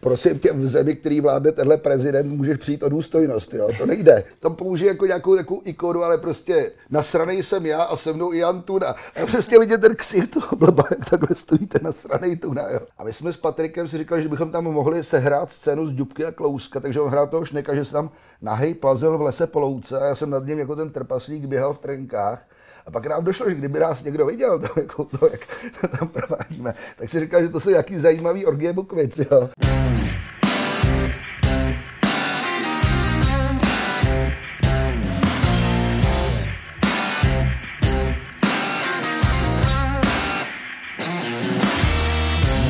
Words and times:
Prosím 0.00 0.38
tě, 0.38 0.52
v 0.52 0.66
zemi, 0.66 0.96
který 0.96 1.20
vládne 1.20 1.52
tenhle 1.52 1.76
prezident, 1.76 2.28
můžeš 2.28 2.56
přijít 2.56 2.82
o 2.82 2.88
důstojnost, 2.88 3.54
jo? 3.54 3.68
To 3.78 3.86
nejde. 3.86 4.24
Tam 4.40 4.54
použije 4.54 4.88
jako 4.88 5.06
nějakou 5.06 5.36
takovou 5.36 5.60
ikonu, 5.64 6.02
ale 6.02 6.18
prostě 6.18 6.72
nasranej 6.90 7.42
jsem 7.42 7.66
já 7.66 7.82
a 7.82 7.96
se 7.96 8.12
mnou 8.12 8.32
i 8.32 8.38
Jan 8.38 8.62
Tuna. 8.62 8.86
A 9.22 9.26
přesně 9.26 9.58
vidět 9.58 9.80
ten 9.80 9.96
ksich 9.96 10.28
toho 10.28 10.56
blba, 10.56 10.84
jak 10.90 11.10
takhle 11.10 11.36
stojíte 11.36 11.78
nasranej 11.82 12.36
Tuna, 12.36 12.62
jo? 12.70 12.80
A 12.98 13.04
my 13.04 13.12
jsme 13.12 13.32
s 13.32 13.36
Patrikem 13.36 13.88
si 13.88 13.98
říkali, 13.98 14.22
že 14.22 14.28
bychom 14.28 14.50
tam 14.50 14.64
mohli 14.64 15.04
sehrát 15.04 15.52
scénu 15.52 15.86
z 15.86 15.92
Dubky 15.92 16.24
a 16.24 16.32
Klouska, 16.32 16.80
takže 16.80 17.00
on 17.00 17.10
hrál 17.10 17.26
toho 17.26 17.44
šneka, 17.44 17.74
že 17.74 17.84
se 17.84 17.92
tam 17.92 18.10
nahej 18.42 18.74
plazil 18.74 19.18
v 19.18 19.22
lese 19.22 19.46
po 19.46 19.60
louce 19.60 20.00
a 20.00 20.04
já 20.06 20.14
jsem 20.14 20.30
nad 20.30 20.46
ním 20.46 20.58
jako 20.58 20.76
ten 20.76 20.90
trpaslík 20.90 21.46
běhal 21.46 21.74
v 21.74 21.78
trenkách. 21.78 22.46
A 22.86 22.90
pak 22.90 23.06
nám 23.06 23.24
došlo, 23.24 23.48
že 23.48 23.54
kdyby 23.54 23.78
nás 23.80 24.02
někdo 24.02 24.26
viděl, 24.26 24.58
to, 24.58 24.80
jako 24.80 25.04
to, 25.04 25.28
jak 25.32 25.40
to 25.80 25.88
tam 25.98 26.08
provádíme, 26.08 26.74
tak 26.98 27.08
si 27.08 27.20
říkal, 27.20 27.42
že 27.42 27.48
to 27.48 27.60
jsou 27.60 27.70
jaký 27.70 27.98
zajímavý 27.98 28.46
orgie 28.46 28.72
bukvic, 28.72 29.18
jo. 29.18 29.48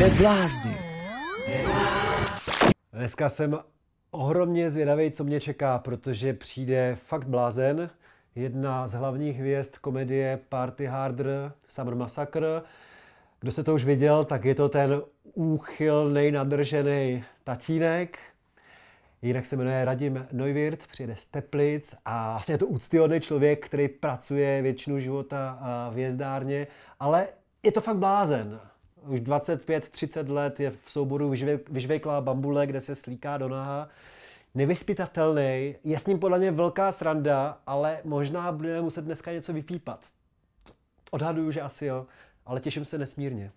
Neblázni. 0.06 0.77
Dneska 2.92 3.28
jsem 3.28 3.59
ohromně 4.10 4.70
zvědavý, 4.70 5.10
co 5.10 5.24
mě 5.24 5.41
čeká, 5.41 5.78
protože 5.78 6.33
přijde 6.33 6.98
fakt 7.06 7.27
blázen, 7.27 7.91
jedna 8.34 8.87
z 8.87 8.92
hlavních 8.92 9.38
hvězd 9.38 9.77
komedie 9.77 10.38
Party 10.48 10.87
Harder, 10.87 11.52
Summer 11.69 11.95
Massacre. 11.95 12.62
Kdo 13.41 13.52
se 13.52 13.64
to 13.64 13.74
už 13.74 13.84
viděl, 13.84 14.24
tak 14.24 14.45
je 14.45 14.55
to 14.55 14.69
ten 14.69 15.02
úchylný, 15.34 16.30
nadržený 16.30 17.25
tatínek. 17.45 18.19
Jinak 19.23 19.47
se 19.47 19.56
jmenuje 19.56 19.84
Radim 19.84 20.27
Neuwirth, 20.33 20.86
přijede 20.86 21.16
z 21.16 21.27
Teplic 21.27 21.94
a 22.05 22.33
vlastně 22.33 22.55
je 22.55 22.59
to 22.59 22.66
úctyhodný 22.66 23.20
člověk, 23.20 23.66
který 23.66 23.88
pracuje 23.88 24.62
většinu 24.62 24.98
života 24.98 25.59
v 25.94 25.98
jezdárně, 25.98 26.66
ale 27.00 27.28
je 27.62 27.72
to 27.72 27.81
fakt 27.81 27.97
blázen. 27.97 28.61
Už 29.07 29.21
25-30 29.21 30.33
let 30.33 30.61
je 30.61 30.71
v 30.71 30.91
souboru 30.91 31.35
vyžvejklá 31.71 32.21
bambule, 32.21 32.67
kde 32.67 32.81
se 32.81 32.95
slíká 32.95 33.39
do 33.39 33.49
naha 33.49 33.89
nevyspytatelný, 34.57 35.75
je 35.85 35.99
s 35.99 36.07
ním 36.07 36.19
podle 36.19 36.39
mě 36.39 36.51
velká 36.51 36.93
sranda, 36.93 37.59
ale 37.67 37.99
možná 38.05 38.53
budeme 38.53 38.81
muset 38.81 39.05
dneska 39.05 39.33
něco 39.33 39.53
vypípat. 39.53 40.01
Odhaduju, 41.11 41.51
že 41.51 41.61
asi 41.61 41.87
jo, 41.87 42.07
ale 42.47 42.61
těším 42.61 42.84
se 42.84 42.99
nesmírně. 42.99 43.51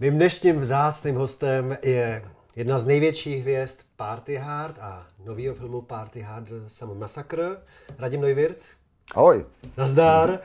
Mým 0.00 0.14
dnešním 0.14 0.60
vzácným 0.60 1.14
hostem 1.14 1.78
je 1.82 2.24
jedna 2.56 2.78
z 2.78 2.86
největších 2.86 3.42
hvězd 3.42 3.80
Party 3.96 4.36
Hard 4.36 4.78
a 4.78 5.06
nového 5.24 5.54
filmu 5.54 5.82
Party 5.82 6.20
Hard 6.20 6.48
Samo 6.68 6.94
Massacre, 6.94 7.46
Radim 7.98 8.20
Neuwirth. 8.20 8.66
Ahoj. 9.14 9.46
Nazdar. 9.76 10.38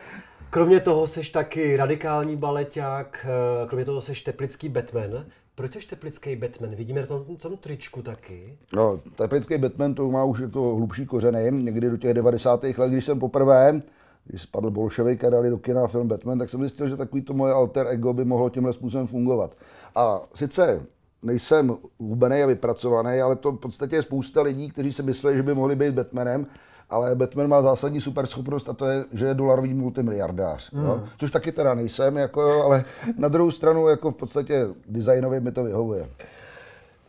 Kromě 0.50 0.80
toho 0.80 1.08
seš 1.08 1.30
taky 1.30 1.78
radikální 1.78 2.36
baleťák, 2.36 3.26
eh, 3.30 3.68
kromě 3.68 3.86
toho 3.86 4.02
seš 4.02 4.22
teplický 4.22 4.70
Batman. 4.70 5.26
Proč 5.56 5.74
jsi 5.74 5.88
teplický 5.88 6.36
Batman? 6.36 6.76
Vidíme 6.76 7.02
na 7.02 7.08
tom, 7.08 7.24
tom 7.38 7.58
tričku 7.58 8.02
taky. 8.02 8.58
No, 8.74 9.00
teplický 9.16 9.58
Batman 9.58 9.94
to 9.94 10.12
má 10.12 10.24
už 10.24 10.40
jako 10.40 10.76
hlubší 10.76 11.06
kořeny. 11.06 11.52
Někdy 11.52 11.90
do 11.90 11.98
těch 11.98 12.14
90. 12.14 12.64
let, 12.78 12.92
když 12.92 13.06
jsem 13.06 13.20
poprvé, 13.20 13.82
když 14.26 14.42
spadl 14.42 14.70
bolševik 14.70 15.24
a 15.24 15.30
dali 15.30 15.50
do 15.50 15.58
kina 15.58 15.88
film 15.88 16.08
Batman, 16.08 16.40
tak 16.40 16.50
jsem 16.50 16.60
zjistil, 16.60 16.88
že 16.88 16.98
takový 16.98 17.22
to 17.22 17.34
moje 17.34 17.54
alter 17.54 17.88
ego 17.88 18.14
by 18.14 18.26
mohlo 18.26 18.50
tímhle 18.50 18.74
způsobem 18.74 19.08
fungovat. 19.08 19.56
A 19.96 20.22
sice 20.36 20.82
nejsem 21.24 21.78
hubený 22.00 22.44
a 22.44 22.46
vypracovaný, 22.46 23.22
ale 23.22 23.36
to 23.36 23.52
v 23.52 23.58
podstatě 23.58 23.96
je 23.96 24.02
spousta 24.02 24.42
lidí, 24.42 24.70
kteří 24.70 24.94
si 24.94 25.04
myslí, 25.04 25.36
že 25.36 25.44
by 25.44 25.54
mohli 25.54 25.76
být 25.76 25.94
Batmanem 25.94 26.48
ale 26.90 27.16
Batman 27.16 27.48
má 27.48 27.62
zásadní 27.62 28.02
superschopnost 28.02 28.70
a 28.70 28.74
to 28.74 28.86
je, 28.86 29.06
že 29.14 29.26
je 29.26 29.34
dolarový 29.34 29.74
multimiliardář. 29.74 30.72
Mm. 30.72 30.84
No? 30.84 31.04
Což 31.18 31.32
taky 31.32 31.52
teda 31.52 31.74
nejsem, 31.74 32.18
jako 32.18 32.42
jo, 32.42 32.62
ale 32.62 32.86
na 33.18 33.28
druhou 33.28 33.52
stranu 33.52 33.88
jako 33.88 34.12
v 34.12 34.16
podstatě 34.16 34.68
designově 34.88 35.40
mi 35.40 35.52
to 35.52 35.64
vyhovuje. 35.64 36.10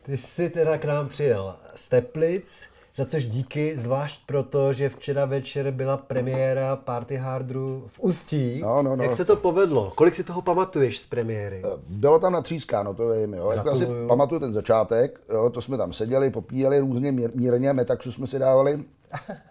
Ty 0.02 0.16
jsi 0.16 0.50
teda 0.50 0.78
k 0.78 0.84
nám 0.84 1.08
přijel 1.08 1.54
z 1.74 1.88
Teplic, 1.88 2.62
za 2.96 3.04
což 3.04 3.26
díky, 3.26 3.78
zvlášť 3.78 4.20
proto, 4.26 4.72
že 4.72 4.88
včera 4.88 5.24
večer 5.24 5.70
byla 5.70 5.96
premiéra 5.96 6.76
Party 6.76 7.16
Hardru 7.16 7.84
v 7.86 8.00
Ústí. 8.00 8.60
No, 8.62 8.82
no, 8.82 8.96
no. 8.96 9.04
Jak 9.04 9.12
se 9.12 9.24
to 9.24 9.36
povedlo? 9.36 9.92
Kolik 9.94 10.14
si 10.14 10.24
toho 10.24 10.42
pamatuješ 10.42 11.00
z 11.00 11.06
premiéry? 11.06 11.62
Eh, 11.64 11.78
bylo 11.88 12.18
tam 12.18 12.32
natřískáno, 12.32 12.94
to 12.94 13.10
vím. 13.10 13.34
Jo. 13.34 13.50
Jako 13.50 13.70
asi 13.70 13.86
pamatuju 14.08 14.40
ten 14.40 14.52
začátek, 14.52 15.20
jo, 15.32 15.50
to 15.50 15.62
jsme 15.62 15.76
tam 15.76 15.92
seděli, 15.92 16.30
popíjeli 16.30 16.78
různě 16.78 17.12
mírně, 17.34 17.72
metaxu 17.72 18.12
jsme 18.12 18.26
si 18.26 18.38
dávali. 18.38 18.84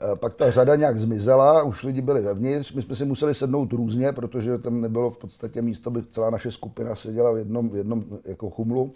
Eh, 0.00 0.16
pak 0.16 0.34
ta 0.34 0.50
řada 0.50 0.76
nějak 0.76 0.96
zmizela, 0.96 1.62
už 1.62 1.84
lidi 1.84 2.00
byli 2.00 2.22
vevnitř, 2.22 2.72
my 2.72 2.82
jsme 2.82 2.96
si 2.96 3.04
museli 3.04 3.34
sednout 3.34 3.72
různě, 3.72 4.12
protože 4.12 4.58
tam 4.58 4.80
nebylo 4.80 5.10
v 5.10 5.18
podstatě 5.18 5.62
místo, 5.62 5.90
by 5.90 6.02
celá 6.10 6.30
naše 6.30 6.50
skupina 6.50 6.94
seděla 6.94 7.32
v 7.32 7.36
jednom, 7.38 7.68
v 7.68 7.76
jednom 7.76 8.04
jako 8.24 8.50
chumlu. 8.50 8.94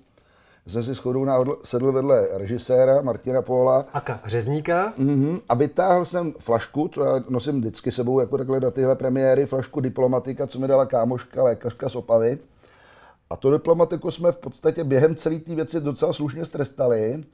Já 0.66 0.72
jsem 0.72 0.84
si 0.84 0.94
shodou 0.94 1.24
náhodl, 1.24 1.58
sedl 1.64 1.92
vedle 1.92 2.28
režiséra 2.32 3.02
Martina 3.02 3.42
Póla. 3.42 3.86
Aka 3.92 4.20
Řezníka. 4.26 4.92
Uh-huh, 4.98 5.40
a 5.48 5.54
vytáhl 5.54 6.04
jsem 6.04 6.32
flašku, 6.38 6.88
co 6.88 7.04
já 7.04 7.20
nosím 7.28 7.60
vždycky 7.60 7.92
sebou 7.92 8.20
jako 8.20 8.38
takhle 8.38 8.60
na 8.60 8.70
tyhle 8.70 8.96
premiéry, 8.96 9.46
flašku 9.46 9.80
diplomatika, 9.80 10.46
co 10.46 10.58
mi 10.58 10.68
dala 10.68 10.86
kámoška, 10.86 11.42
lékařka 11.42 11.88
z 11.88 11.96
Opavy. 11.96 12.38
A 13.30 13.36
to 13.36 13.50
diplomatiku 13.50 14.10
jsme 14.10 14.32
v 14.32 14.36
podstatě 14.36 14.84
během 14.84 15.16
celé 15.16 15.38
té 15.38 15.54
věci 15.54 15.80
docela 15.80 16.12
slušně 16.12 16.46
strestali. 16.46 17.24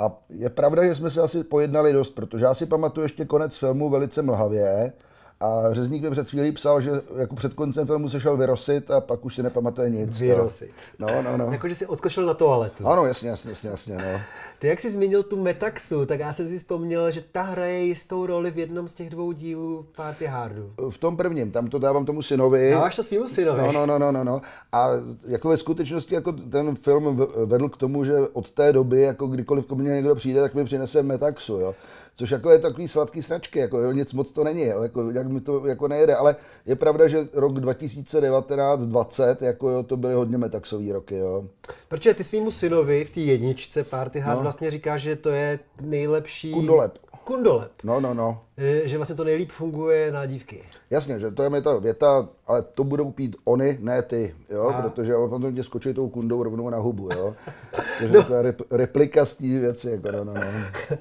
A 0.00 0.12
je 0.30 0.50
pravda, 0.50 0.84
že 0.84 0.94
jsme 0.94 1.10
se 1.10 1.20
asi 1.20 1.44
pojednali 1.44 1.92
dost, 1.92 2.10
protože 2.10 2.44
já 2.44 2.54
si 2.54 2.66
pamatuju 2.66 3.02
ještě 3.02 3.24
konec 3.24 3.56
filmu 3.56 3.90
velice 3.90 4.22
mlhavě, 4.22 4.92
a 5.40 5.74
Řezník 5.74 6.02
mi 6.02 6.10
před 6.10 6.28
chvílí 6.28 6.52
psal, 6.52 6.80
že 6.80 6.90
jako 7.16 7.34
před 7.34 7.54
koncem 7.54 7.86
filmu 7.86 8.08
se 8.08 8.20
šel 8.20 8.36
vyrosit 8.36 8.90
a 8.90 9.00
pak 9.00 9.24
už 9.24 9.34
si 9.34 9.42
nepamatuje 9.42 9.90
nic. 9.90 10.20
Vyrosit. 10.20 10.70
No, 10.98 11.06
no, 11.22 11.36
no. 11.36 11.52
Jako, 11.52 11.68
že 11.68 11.74
si 11.74 11.86
odskočil 11.86 12.26
na 12.26 12.34
toaletu. 12.34 12.86
Ano, 12.86 13.06
jasně, 13.06 13.28
jasně, 13.28 13.50
jasně, 13.50 13.70
jasně 13.70 13.96
no. 13.96 14.20
Ty, 14.58 14.66
jak 14.66 14.80
jsi 14.80 14.90
zmínil 14.90 15.22
tu 15.22 15.42
Metaxu, 15.42 16.06
tak 16.06 16.20
já 16.20 16.32
jsem 16.32 16.48
si 16.48 16.58
vzpomněl, 16.58 17.10
že 17.10 17.24
ta 17.32 17.42
hraje 17.42 17.84
jistou 17.84 18.26
roli 18.26 18.50
v 18.50 18.58
jednom 18.58 18.88
z 18.88 18.94
těch 18.94 19.10
dvou 19.10 19.32
dílů 19.32 19.86
Party 19.96 20.26
Hardu. 20.26 20.72
V 20.90 20.98
tom 20.98 21.16
prvním, 21.16 21.50
tam 21.50 21.68
to 21.68 21.78
dávám 21.78 22.04
tomu 22.04 22.22
synovi. 22.22 22.70
Dáváš 22.70 22.96
to 22.96 23.02
svýmu 23.02 23.28
synovi? 23.28 23.62
No, 23.62 23.72
no, 23.72 23.86
no, 23.86 23.98
no, 23.98 24.12
no, 24.12 24.24
no. 24.24 24.42
A 24.72 24.88
jako 25.26 25.48
ve 25.48 25.56
skutečnosti 25.56 26.14
jako 26.14 26.32
ten 26.32 26.76
film 26.76 27.26
vedl 27.44 27.68
k 27.68 27.76
tomu, 27.76 28.04
že 28.04 28.14
od 28.32 28.50
té 28.50 28.72
doby, 28.72 29.00
jako 29.00 29.26
kdykoliv 29.26 29.66
ko 29.66 29.74
mě 29.74 29.90
někdo 29.90 30.14
přijde, 30.14 30.40
tak 30.40 30.54
mi 30.54 30.64
přinese 30.64 31.02
Metaxu, 31.02 31.52
jo 31.52 31.74
což 32.16 32.30
jako 32.30 32.50
je 32.50 32.58
takový 32.58 32.88
sladký 32.88 33.22
sračky, 33.22 33.58
jako 33.58 33.78
jo, 33.78 33.92
nic 33.92 34.12
moc 34.12 34.32
to 34.32 34.44
není, 34.44 34.62
jo, 34.62 34.82
jako, 34.82 35.10
jak 35.10 35.28
mi 35.28 35.40
to 35.40 35.66
jako 35.66 35.88
nejede, 35.88 36.14
ale 36.14 36.36
je 36.66 36.76
pravda, 36.76 37.08
že 37.08 37.28
rok 37.32 37.52
2019-20, 37.52 39.36
jako 39.40 39.70
jo, 39.70 39.82
to 39.82 39.96
byly 39.96 40.14
hodně 40.14 40.38
metaxový 40.38 40.92
roky, 40.92 41.16
jo. 41.16 41.44
Protože 41.88 42.14
ty 42.14 42.24
svýmu 42.24 42.50
synovi 42.50 43.04
v 43.04 43.10
té 43.10 43.20
jedničce 43.20 43.84
Party 43.84 44.20
Hard 44.20 44.36
no. 44.36 44.42
vlastně 44.42 44.70
říkáš, 44.70 45.02
že 45.02 45.16
to 45.16 45.30
je 45.30 45.58
nejlepší... 45.80 46.52
Kundolep. 46.52 46.98
Kundolep. 47.24 47.72
No, 47.84 48.00
no, 48.00 48.14
no. 48.14 48.42
Že, 48.58 48.88
že 48.88 48.96
vlastně 48.96 49.16
to 49.16 49.24
nejlíp 49.24 49.50
funguje 49.50 50.12
na 50.12 50.26
dívky. 50.26 50.62
Jasně, 50.90 51.20
že 51.20 51.30
to 51.30 51.42
je 51.42 51.50
mi 51.50 51.62
ta 51.62 51.78
věta, 51.78 52.28
ale 52.46 52.62
to 52.62 52.84
budou 52.84 53.10
pít 53.10 53.36
oni, 53.44 53.78
ne 53.80 54.02
ty, 54.02 54.34
jo, 54.50 54.68
A. 54.68 54.82
protože 54.82 55.16
on 55.16 55.30
potom 55.30 55.54
tě 55.54 55.62
skočí 55.62 55.94
tou 55.94 56.08
kundou 56.08 56.42
rovnou 56.42 56.70
na 56.70 56.78
hubu, 56.78 57.08
jo. 57.12 57.34
Takže 57.98 58.18
no. 58.18 58.24
to 58.24 58.34
je 58.34 58.54
replika 58.70 59.26
z 59.26 59.36
té 59.36 59.46
věci, 59.46 59.90
jako 59.90 60.12
no, 60.12 60.24
no, 60.24 60.34
no. 60.34 60.40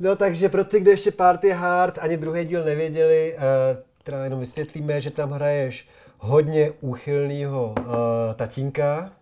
No 0.00 0.16
takže 0.16 0.48
pro 0.48 0.64
ty, 0.64 0.80
kdo 0.80 0.90
ještě 0.90 1.10
Party 1.10 1.50
Hard 1.50 1.98
ani 2.00 2.16
druhý 2.16 2.44
díl 2.44 2.64
nevěděli, 2.64 3.34
uh, 3.36 3.42
teda 4.04 4.24
jenom 4.24 4.40
vysvětlíme, 4.40 5.00
že 5.00 5.10
tam 5.10 5.30
hraješ 5.30 5.88
hodně 6.18 6.72
úchylného 6.80 7.74
uh, 7.78 7.84
tatínka. 8.36 9.12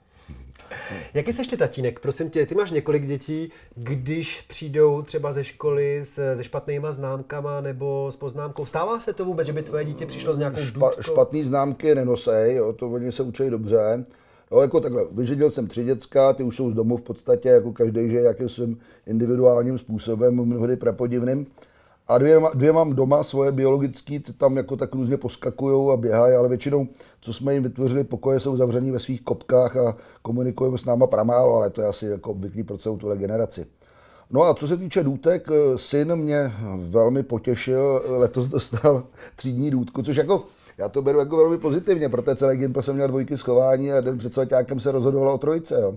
Jaký 1.15 1.33
jsi 1.33 1.41
ještě 1.41 1.57
tatínek? 1.57 2.01
Prosím 2.01 2.31
tě, 2.31 2.47
ty 2.47 2.55
máš 2.55 2.71
několik 2.71 3.07
dětí, 3.07 3.53
když 3.75 4.41
přijdou 4.41 5.03
třeba 5.03 5.33
ze 5.33 5.45
školy 5.45 6.05
s, 6.05 6.35
se 6.37 6.45
špatnýma 6.45 6.93
známkama 6.93 7.61
nebo 7.61 8.11
s 8.11 8.17
poznámkou. 8.17 8.67
Stává 8.67 9.01
se 9.01 9.13
to 9.13 9.25
vůbec, 9.25 9.47
že 9.47 9.53
by 9.53 9.63
tvoje 9.63 9.85
dítě 9.85 10.07
přišlo 10.07 10.35
s 10.35 10.39
nějakou 10.39 10.61
Špa, 10.61 10.91
Špatný 11.01 11.45
známky 11.45 11.95
nenosej, 11.95 12.55
jo, 12.55 12.73
to 12.73 12.89
oni 12.91 13.13
se 13.13 13.23
učí 13.23 13.51
dobře. 13.51 14.05
Jo, 14.51 14.61
jako 14.61 14.81
takhle, 14.81 15.05
vyžadil 15.13 15.51
jsem 15.51 15.67
tři 15.67 15.85
děcka, 15.85 16.33
ty 16.33 16.43
už 16.43 16.57
jsou 16.57 16.71
z 16.71 16.75
domu 16.75 16.97
v 16.97 17.03
podstatě, 17.03 17.49
jako 17.49 17.73
každý 17.73 18.11
že 18.11 18.21
jakým 18.21 18.49
svým 18.49 18.79
individuálním 19.07 19.79
způsobem, 19.79 20.35
mnohdy 20.35 20.77
prapodivným. 20.77 21.47
A 22.09 22.19
dvě, 22.19 22.41
dvě 22.55 22.73
mám 22.73 22.93
doma 22.93 23.25
svoje 23.25 23.53
biologické, 23.53 24.21
ty 24.21 24.33
tam 24.33 24.57
jako 24.57 24.77
tak 24.77 24.95
různě 24.95 25.17
poskakují 25.17 25.93
a 25.93 25.97
běhají, 25.97 26.35
ale 26.35 26.49
většinou, 26.49 26.87
co 27.21 27.33
jsme 27.33 27.55
jim 27.55 27.63
vytvořili 27.63 28.05
pokoje, 28.05 28.41
jsou 28.41 28.57
zavření 28.57 28.91
ve 28.91 29.01
svých 29.01 29.23
kopkách 29.23 29.77
a 29.77 29.97
komunikujeme 30.23 30.79
s 30.79 30.85
náma 30.85 31.07
pramálo, 31.07 31.57
ale 31.57 31.71
to 31.71 31.81
je 31.81 31.87
asi 31.87 32.07
jako 32.07 32.31
obvyklý 32.31 32.63
pro 32.63 32.79
celou 32.79 32.97
tuhle 32.97 33.17
generaci. 33.17 33.67
No 34.31 34.43
a 34.43 34.55
co 34.55 34.69
se 34.69 34.77
týče 34.77 35.03
důtek, 35.03 35.49
syn 35.77 36.17
mě 36.17 36.53
velmi 36.77 37.23
potěšil, 37.23 38.03
letos 38.07 38.49
dostal 38.49 39.03
třídní 39.37 39.71
důtku, 39.71 40.03
což 40.03 40.17
jako 40.17 40.45
já 40.79 40.89
to 40.89 41.03
beru 41.03 41.19
jako 41.19 41.37
velmi 41.37 41.59
pozitivně, 41.59 42.09
protože 42.09 42.37
celý 42.37 42.57
Gimpl 42.57 42.83
jsem 42.83 42.95
měl 42.95 43.09
dvojky 43.09 43.39
schování 43.39 43.93
a 43.93 44.01
den 44.01 44.19
před 44.19 44.35
svaťákem 44.35 44.81
se 44.81 44.93
rozhodovalo 44.93 45.35
o 45.35 45.39
trojice. 45.39 45.81
Jo. 45.81 45.97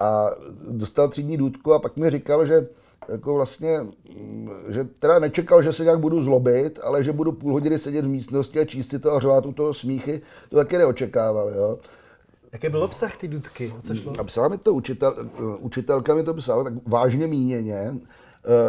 A 0.00 0.30
dostal 0.68 1.08
třídní 1.08 1.36
důdku 1.36 1.72
a 1.72 1.78
pak 1.78 1.96
mi 1.96 2.10
říkal, 2.10 2.46
že 2.46 2.66
jako 3.08 3.34
vlastně, 3.34 3.80
mm, 4.20 4.50
že 4.68 4.84
teda 4.98 5.18
nečekal, 5.18 5.62
že 5.62 5.72
se 5.72 5.84
nějak 5.84 5.98
budu 5.98 6.22
zlobit, 6.22 6.78
ale 6.82 7.04
že 7.04 7.12
budu 7.12 7.32
půl 7.32 7.52
hodiny 7.52 7.78
sedět 7.78 8.04
v 8.04 8.08
místnosti 8.08 8.60
a 8.60 8.64
číst 8.64 8.88
si 8.88 8.98
to 8.98 9.12
a 9.12 9.20
řvát 9.20 9.46
u 9.46 9.52
toho 9.52 9.74
smíchy, 9.74 10.22
to 10.50 10.56
taky 10.56 10.78
neočekával, 10.78 11.50
jo. 11.50 11.78
Jaký 12.52 12.68
byl 12.68 12.82
obsah 12.82 13.16
ty 13.16 13.28
dudky? 13.28 13.72
O 13.78 13.82
co 13.82 13.94
šlo? 13.94 14.12
A 14.18 14.24
psala 14.24 14.48
mi 14.48 14.58
to 14.58 14.74
učitel, 14.74 15.14
učitelka 15.58 16.14
mi 16.14 16.22
to 16.22 16.34
psala, 16.34 16.64
tak 16.64 16.72
vážně 16.86 17.26
míněně, 17.26 17.74
eh, 17.74 17.98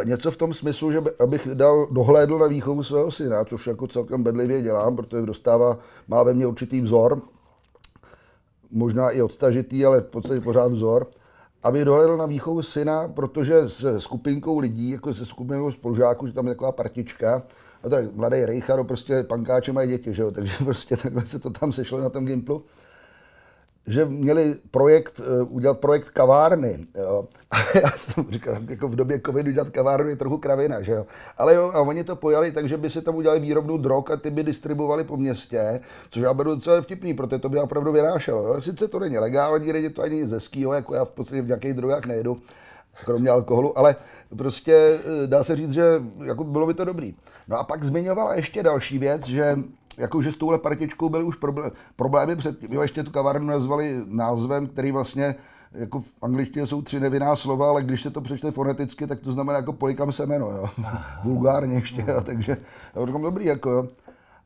něco 0.06 0.32
v 0.32 0.38
tom 0.38 0.54
smyslu, 0.54 0.92
že 0.92 1.02
by, 1.02 1.12
abych 1.20 1.48
dal, 1.54 1.88
dohlédl 1.92 2.38
na 2.38 2.48
výchovu 2.48 2.84
svého 2.84 3.12
syna, 3.12 3.46
což 3.46 3.68
jako 3.68 3.88
celkem 3.88 4.24
bedlivě 4.24 4.62
dělám, 4.62 4.96
protože 4.96 5.22
dostává, 5.22 5.78
má 6.08 6.24
ve 6.24 6.34
mně 6.34 6.48
určitý 6.48 6.82
vzor, 6.82 7.22
možná 8.72 9.12
i 9.12 9.22
odtažitý, 9.22 9.86
ale 9.86 10.02
v 10.02 10.06
podstatě 10.06 10.42
pořád 10.42 10.72
vzor, 10.72 11.08
aby 11.64 11.86
dohlédl 11.86 12.18
na 12.18 12.26
výchovu 12.26 12.62
syna, 12.62 13.08
protože 13.08 13.70
se 13.70 14.02
skupinkou 14.02 14.60
lidí, 14.60 14.90
jako 14.90 15.14
se 15.14 15.26
skupinou 15.26 15.72
spolužáků, 15.72 16.28
že 16.28 16.34
tam 16.34 16.48
je 16.48 16.54
taková 16.54 16.72
partička, 16.72 17.44
a 17.84 17.98
je 17.98 18.10
mladý 18.14 18.46
Rejcharo, 18.46 18.84
prostě 18.84 19.24
pankáče 19.24 19.74
mají 19.74 19.90
děti, 19.90 20.14
že 20.14 20.22
jo, 20.22 20.32
takže 20.32 20.54
prostě 20.64 20.98
takhle 20.98 21.26
se 21.26 21.40
to 21.40 21.50
tam 21.50 21.74
sešlo 21.74 22.00
na 22.00 22.10
tom 22.10 22.26
Gimplu 22.26 22.64
že 23.88 24.06
měli 24.06 24.56
projekt, 24.72 25.22
eh, 25.24 25.44
udělat 25.44 25.80
projekt 25.80 26.10
kavárny. 26.10 26.78
Jo. 26.96 27.26
A 27.52 27.58
já 27.84 27.92
jsem 27.98 28.26
říkal, 28.32 28.56
jako 28.68 28.88
v 28.88 28.96
době 28.96 29.22
covidu 29.26 29.52
dělat 29.52 29.70
kavárnu 29.70 30.10
je 30.10 30.16
trochu 30.16 30.38
kravina, 30.38 30.82
že 30.82 30.92
jo. 30.92 31.06
Ale 31.38 31.56
jo, 31.56 31.72
a 31.74 31.82
oni 31.82 32.04
to 32.04 32.16
pojali 32.16 32.52
tak, 32.52 32.70
že 32.70 32.78
by 32.78 32.90
si 32.90 33.02
tam 33.02 33.16
udělali 33.16 33.40
výrobnu 33.40 33.78
drog 33.78 34.12
a 34.14 34.18
ty 34.18 34.30
by 34.30 34.44
distribuovali 34.44 35.04
po 35.04 35.18
městě, 35.18 35.80
což 36.10 36.24
já 36.24 36.34
beru 36.34 36.56
docela 36.56 36.82
vtipný, 36.82 37.14
protože 37.14 37.40
to 37.40 37.50
by 37.50 37.60
opravdu 37.60 37.92
vynášelo. 37.92 38.44
Jo. 38.44 38.62
Sice 38.62 38.88
to 38.88 39.00
není 39.00 39.18
legální, 39.18 39.74
není 39.74 39.90
to 39.90 40.02
ani 40.02 40.28
ze 40.28 40.40
skýho, 40.40 40.74
jako 40.74 40.96
já 40.96 41.06
v 41.06 41.12
podstatě 41.12 41.42
v 41.42 41.48
nějakých 41.48 41.74
drogách 41.74 42.06
nejedu, 42.06 42.38
kromě 43.06 43.30
alkoholu, 43.30 43.78
ale 43.78 43.96
prostě 44.38 45.00
eh, 45.24 45.28
dá 45.28 45.44
se 45.44 45.56
říct, 45.56 45.72
že 45.72 46.02
jako 46.24 46.44
bylo 46.44 46.68
by 46.68 46.74
to 46.74 46.86
dobrý. 46.86 47.16
No 47.48 47.60
a 47.60 47.64
pak 47.64 47.84
zmiňovala 47.84 48.36
ještě 48.36 48.64
další 48.64 48.98
věc, 48.98 49.26
že 49.26 49.58
jakože 49.98 50.32
s 50.32 50.38
touhle 50.38 50.60
partičkou 50.60 51.10
byly 51.10 51.24
už 51.24 51.36
problém, 51.36 51.72
problémy 51.96 52.36
předtím. 52.36 52.74
Jo, 52.74 52.82
ještě 52.82 53.04
tu 53.04 53.12
kavárnu 53.12 53.48
nazvali 53.48 54.02
názvem, 54.06 54.68
který 54.68 54.92
vlastně 54.92 55.36
jako 55.72 56.02
v 56.02 56.06
angličtině 56.22 56.68
jsou 56.68 56.82
tři 56.82 57.00
nevinná 57.00 57.36
slova, 57.36 57.70
ale 57.70 57.84
když 57.84 58.02
se 58.02 58.12
to 58.12 58.22
přečte 58.22 58.52
foneticky, 58.52 59.08
tak 59.08 59.20
to 59.20 59.32
znamená 59.32 59.58
jako 59.60 59.74
polikám 59.74 60.12
semeno, 60.12 60.52
jo. 60.52 60.70
Vulgárně 61.24 61.76
ještě, 61.76 62.06
jo. 62.08 62.22
takže 62.22 62.58
já 62.96 63.06
říkám, 63.06 63.22
dobrý, 63.22 63.46
jako 63.46 63.70
jo. 63.70 63.88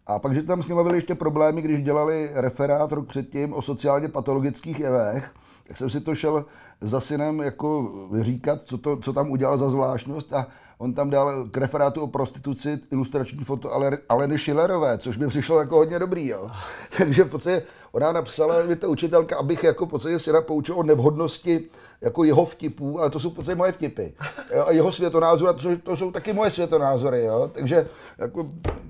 A 0.07 0.19
pak, 0.19 0.33
že 0.33 0.43
tam 0.43 0.63
s 0.63 0.67
nimi 0.67 0.83
byly 0.83 0.97
ještě 0.97 1.15
problémy, 1.15 1.61
když 1.61 1.83
dělali 1.83 2.31
referát 2.33 2.91
rok 2.91 3.07
předtím 3.07 3.53
o 3.53 3.61
sociálně 3.61 4.07
patologických 4.07 4.79
jevech, 4.79 5.31
tak 5.67 5.77
jsem 5.77 5.89
si 5.89 6.01
to 6.01 6.15
šel 6.15 6.45
za 6.81 6.99
synem 6.99 7.39
jako 7.39 7.91
říkat, 8.21 8.59
co, 8.63 8.77
to, 8.77 8.97
co 8.97 9.13
tam 9.13 9.31
udělal 9.31 9.57
za 9.57 9.69
zvláštnost 9.69 10.33
a 10.33 10.47
on 10.79 10.93
tam 10.93 11.09
dal 11.09 11.47
k 11.51 11.57
referátu 11.57 12.01
o 12.01 12.07
prostituci 12.07 12.79
ilustrační 12.91 13.43
foto 13.43 13.73
Aleny 14.09 14.39
Schillerové, 14.39 14.97
což 14.97 15.17
mi 15.17 15.27
přišlo 15.27 15.59
jako 15.59 15.75
hodně 15.75 15.99
dobrý. 15.99 16.27
Jo. 16.27 16.49
Takže 16.97 17.23
v 17.23 17.29
podstatě 17.29 17.63
ona 17.91 18.11
napsala 18.11 18.63
mi 18.63 18.75
ta 18.75 18.87
učitelka, 18.87 19.37
abych 19.37 19.63
jako 19.63 19.85
v 19.85 19.89
podstatě 19.89 20.19
syna 20.19 20.41
poučil 20.41 20.79
o 20.79 20.83
nevhodnosti 20.83 21.69
jako 22.01 22.23
jeho 22.23 22.45
vtipů, 22.45 22.99
ale 22.99 23.09
to 23.09 23.19
jsou 23.19 23.29
v 23.29 23.33
podstatě 23.33 23.55
moje 23.55 23.71
vtipy. 23.71 24.13
Jo, 24.55 24.65
a 24.67 24.71
jeho 24.71 24.91
světonázory, 24.91 25.59
to, 25.59 25.77
to 25.77 25.97
jsou 25.97 26.11
taky 26.11 26.33
moje 26.33 26.51
světonázory, 26.51 27.23
jo. 27.23 27.51
Takže 27.53 27.87
jako, 28.17 28.43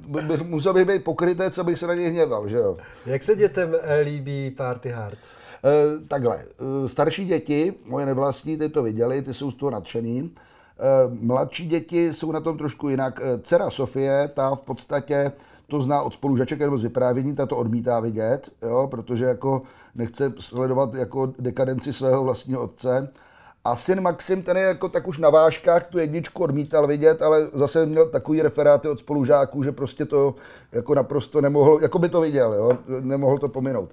bych, 0.07 0.41
musel 0.41 0.73
bych 0.73 0.87
být 0.87 1.03
pokrytec, 1.03 1.57
abych 1.57 1.79
se 1.79 1.87
na 1.87 1.95
něj 1.95 2.09
hněval, 2.09 2.47
že 2.47 2.57
jo. 2.57 2.77
Jak 3.05 3.23
se 3.23 3.35
dětem 3.35 3.75
eh, 3.81 3.99
líbí 3.99 4.51
Party 4.51 4.89
Hard? 4.89 5.17
E, 5.65 6.07
takhle, 6.07 6.39
e, 6.85 6.89
starší 6.89 7.25
děti, 7.25 7.73
moje 7.85 8.05
nevlastní, 8.05 8.57
ty 8.57 8.69
to 8.69 8.83
viděli, 8.83 9.21
ty 9.21 9.33
jsou 9.33 9.51
z 9.51 9.55
toho 9.55 9.71
nadšený. 9.71 10.31
E, 10.79 11.25
mladší 11.25 11.67
děti 11.67 12.13
jsou 12.13 12.31
na 12.31 12.39
tom 12.39 12.57
trošku 12.57 12.89
jinak. 12.89 13.19
E, 13.23 13.39
dcera 13.39 13.69
Sofie, 13.69 14.29
ta 14.33 14.55
v 14.55 14.61
podstatě 14.61 15.31
to 15.67 15.81
zná 15.81 16.01
od 16.01 16.13
spolužaček 16.13 16.59
nebo 16.59 16.77
z 16.77 16.83
vyprávění, 16.83 17.35
ta 17.35 17.45
to 17.45 17.57
odmítá 17.57 17.99
vidět, 17.99 18.49
jo, 18.61 18.87
protože 18.91 19.25
jako 19.25 19.61
nechce 19.95 20.33
sledovat 20.39 20.93
jako 20.93 21.33
dekadenci 21.39 21.93
svého 21.93 22.23
vlastního 22.23 22.61
otce. 22.61 23.09
A 23.65 23.75
syn 23.75 24.01
Maxim, 24.01 24.43
ten 24.43 24.57
je 24.57 24.63
jako 24.63 24.89
tak 24.89 25.07
už 25.07 25.17
na 25.17 25.29
vážkách, 25.29 25.87
tu 25.87 25.99
jedničku 25.99 26.43
odmítal 26.43 26.87
vidět, 26.87 27.21
ale 27.21 27.47
zase 27.53 27.85
měl 27.85 28.09
takový 28.09 28.41
referáty 28.41 28.89
od 28.89 28.99
spolužáků, 28.99 29.63
že 29.63 29.71
prostě 29.71 30.05
to 30.05 30.35
jako 30.71 30.95
naprosto 30.95 31.41
nemohl, 31.41 31.79
jako 31.81 31.99
by 31.99 32.09
to 32.09 32.21
viděl, 32.21 32.53
jo, 32.53 32.71
nemohl 32.99 33.37
to 33.37 33.49
pominout. 33.49 33.89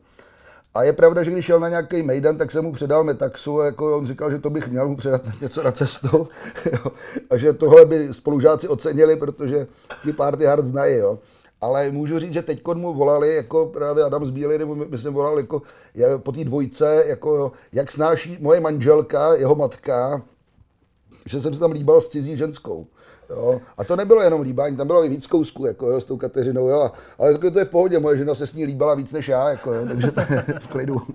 A 0.76 0.82
je 0.82 0.92
pravda, 0.92 1.22
že 1.22 1.30
když 1.30 1.44
šel 1.44 1.60
na 1.60 1.68
nějaký 1.68 2.02
mejdan, 2.02 2.36
tak 2.36 2.50
jsem 2.50 2.64
mu 2.64 2.72
předal 2.72 3.04
metaxu, 3.04 3.58
jako 3.58 3.96
on 3.96 4.06
říkal, 4.06 4.30
že 4.30 4.38
to 4.38 4.50
bych 4.50 4.68
měl 4.68 4.88
mu 4.88 4.96
předat 4.96 5.22
něco 5.40 5.62
na 5.62 5.72
cestu. 5.72 6.28
Jo. 6.72 6.92
A 7.30 7.36
že 7.36 7.52
tohle 7.52 7.84
by 7.84 8.08
spolužáci 8.14 8.68
ocenili, 8.68 9.16
protože 9.16 9.66
ty 10.04 10.12
party 10.12 10.44
hard 10.44 10.66
znají. 10.66 10.96
Jo. 10.96 11.18
Ale 11.60 11.90
můžu 11.90 12.18
říct, 12.18 12.32
že 12.32 12.42
teď 12.42 12.62
mu 12.74 12.94
volali, 12.94 13.34
jako 13.34 13.66
právě 13.66 14.04
Adam 14.04 14.26
z 14.26 14.30
Bíly, 14.30 14.58
nebo 14.58 14.74
my 14.74 14.98
jsme 14.98 15.10
volali 15.10 15.42
jako, 15.42 15.62
po 16.18 16.32
té 16.32 16.44
dvojce, 16.44 17.04
jako, 17.06 17.52
jak 17.72 17.90
snáší 17.90 18.38
moje 18.40 18.60
manželka, 18.60 19.34
jeho 19.34 19.54
matka, 19.54 20.22
že 21.26 21.40
jsem 21.40 21.54
se 21.54 21.60
tam 21.60 21.72
líbal 21.72 22.00
s 22.00 22.08
cizí 22.08 22.36
ženskou. 22.36 22.86
Jo. 23.30 23.60
A 23.78 23.84
to 23.84 23.96
nebylo 23.96 24.22
jenom 24.22 24.40
líbání, 24.40 24.76
tam 24.76 24.86
bylo 24.86 25.04
i 25.04 25.08
víc 25.08 25.26
kousků, 25.26 25.66
jako, 25.66 25.90
jo, 25.90 26.00
s 26.00 26.04
tou 26.04 26.16
Kateřinou, 26.16 26.68
jo. 26.68 26.90
ale 27.18 27.38
to 27.38 27.58
je 27.58 27.64
v 27.64 27.70
pohodě, 27.70 27.98
moje 27.98 28.16
žena 28.16 28.34
se 28.34 28.46
s 28.46 28.54
ní 28.54 28.64
líbala 28.64 28.94
víc 28.94 29.12
než 29.12 29.28
já, 29.28 29.48
jako, 29.48 29.74
jo, 29.74 29.86
takže 29.86 30.10
to 30.10 30.20
je 30.20 30.44
v 30.58 30.68
klidu. 30.68 30.96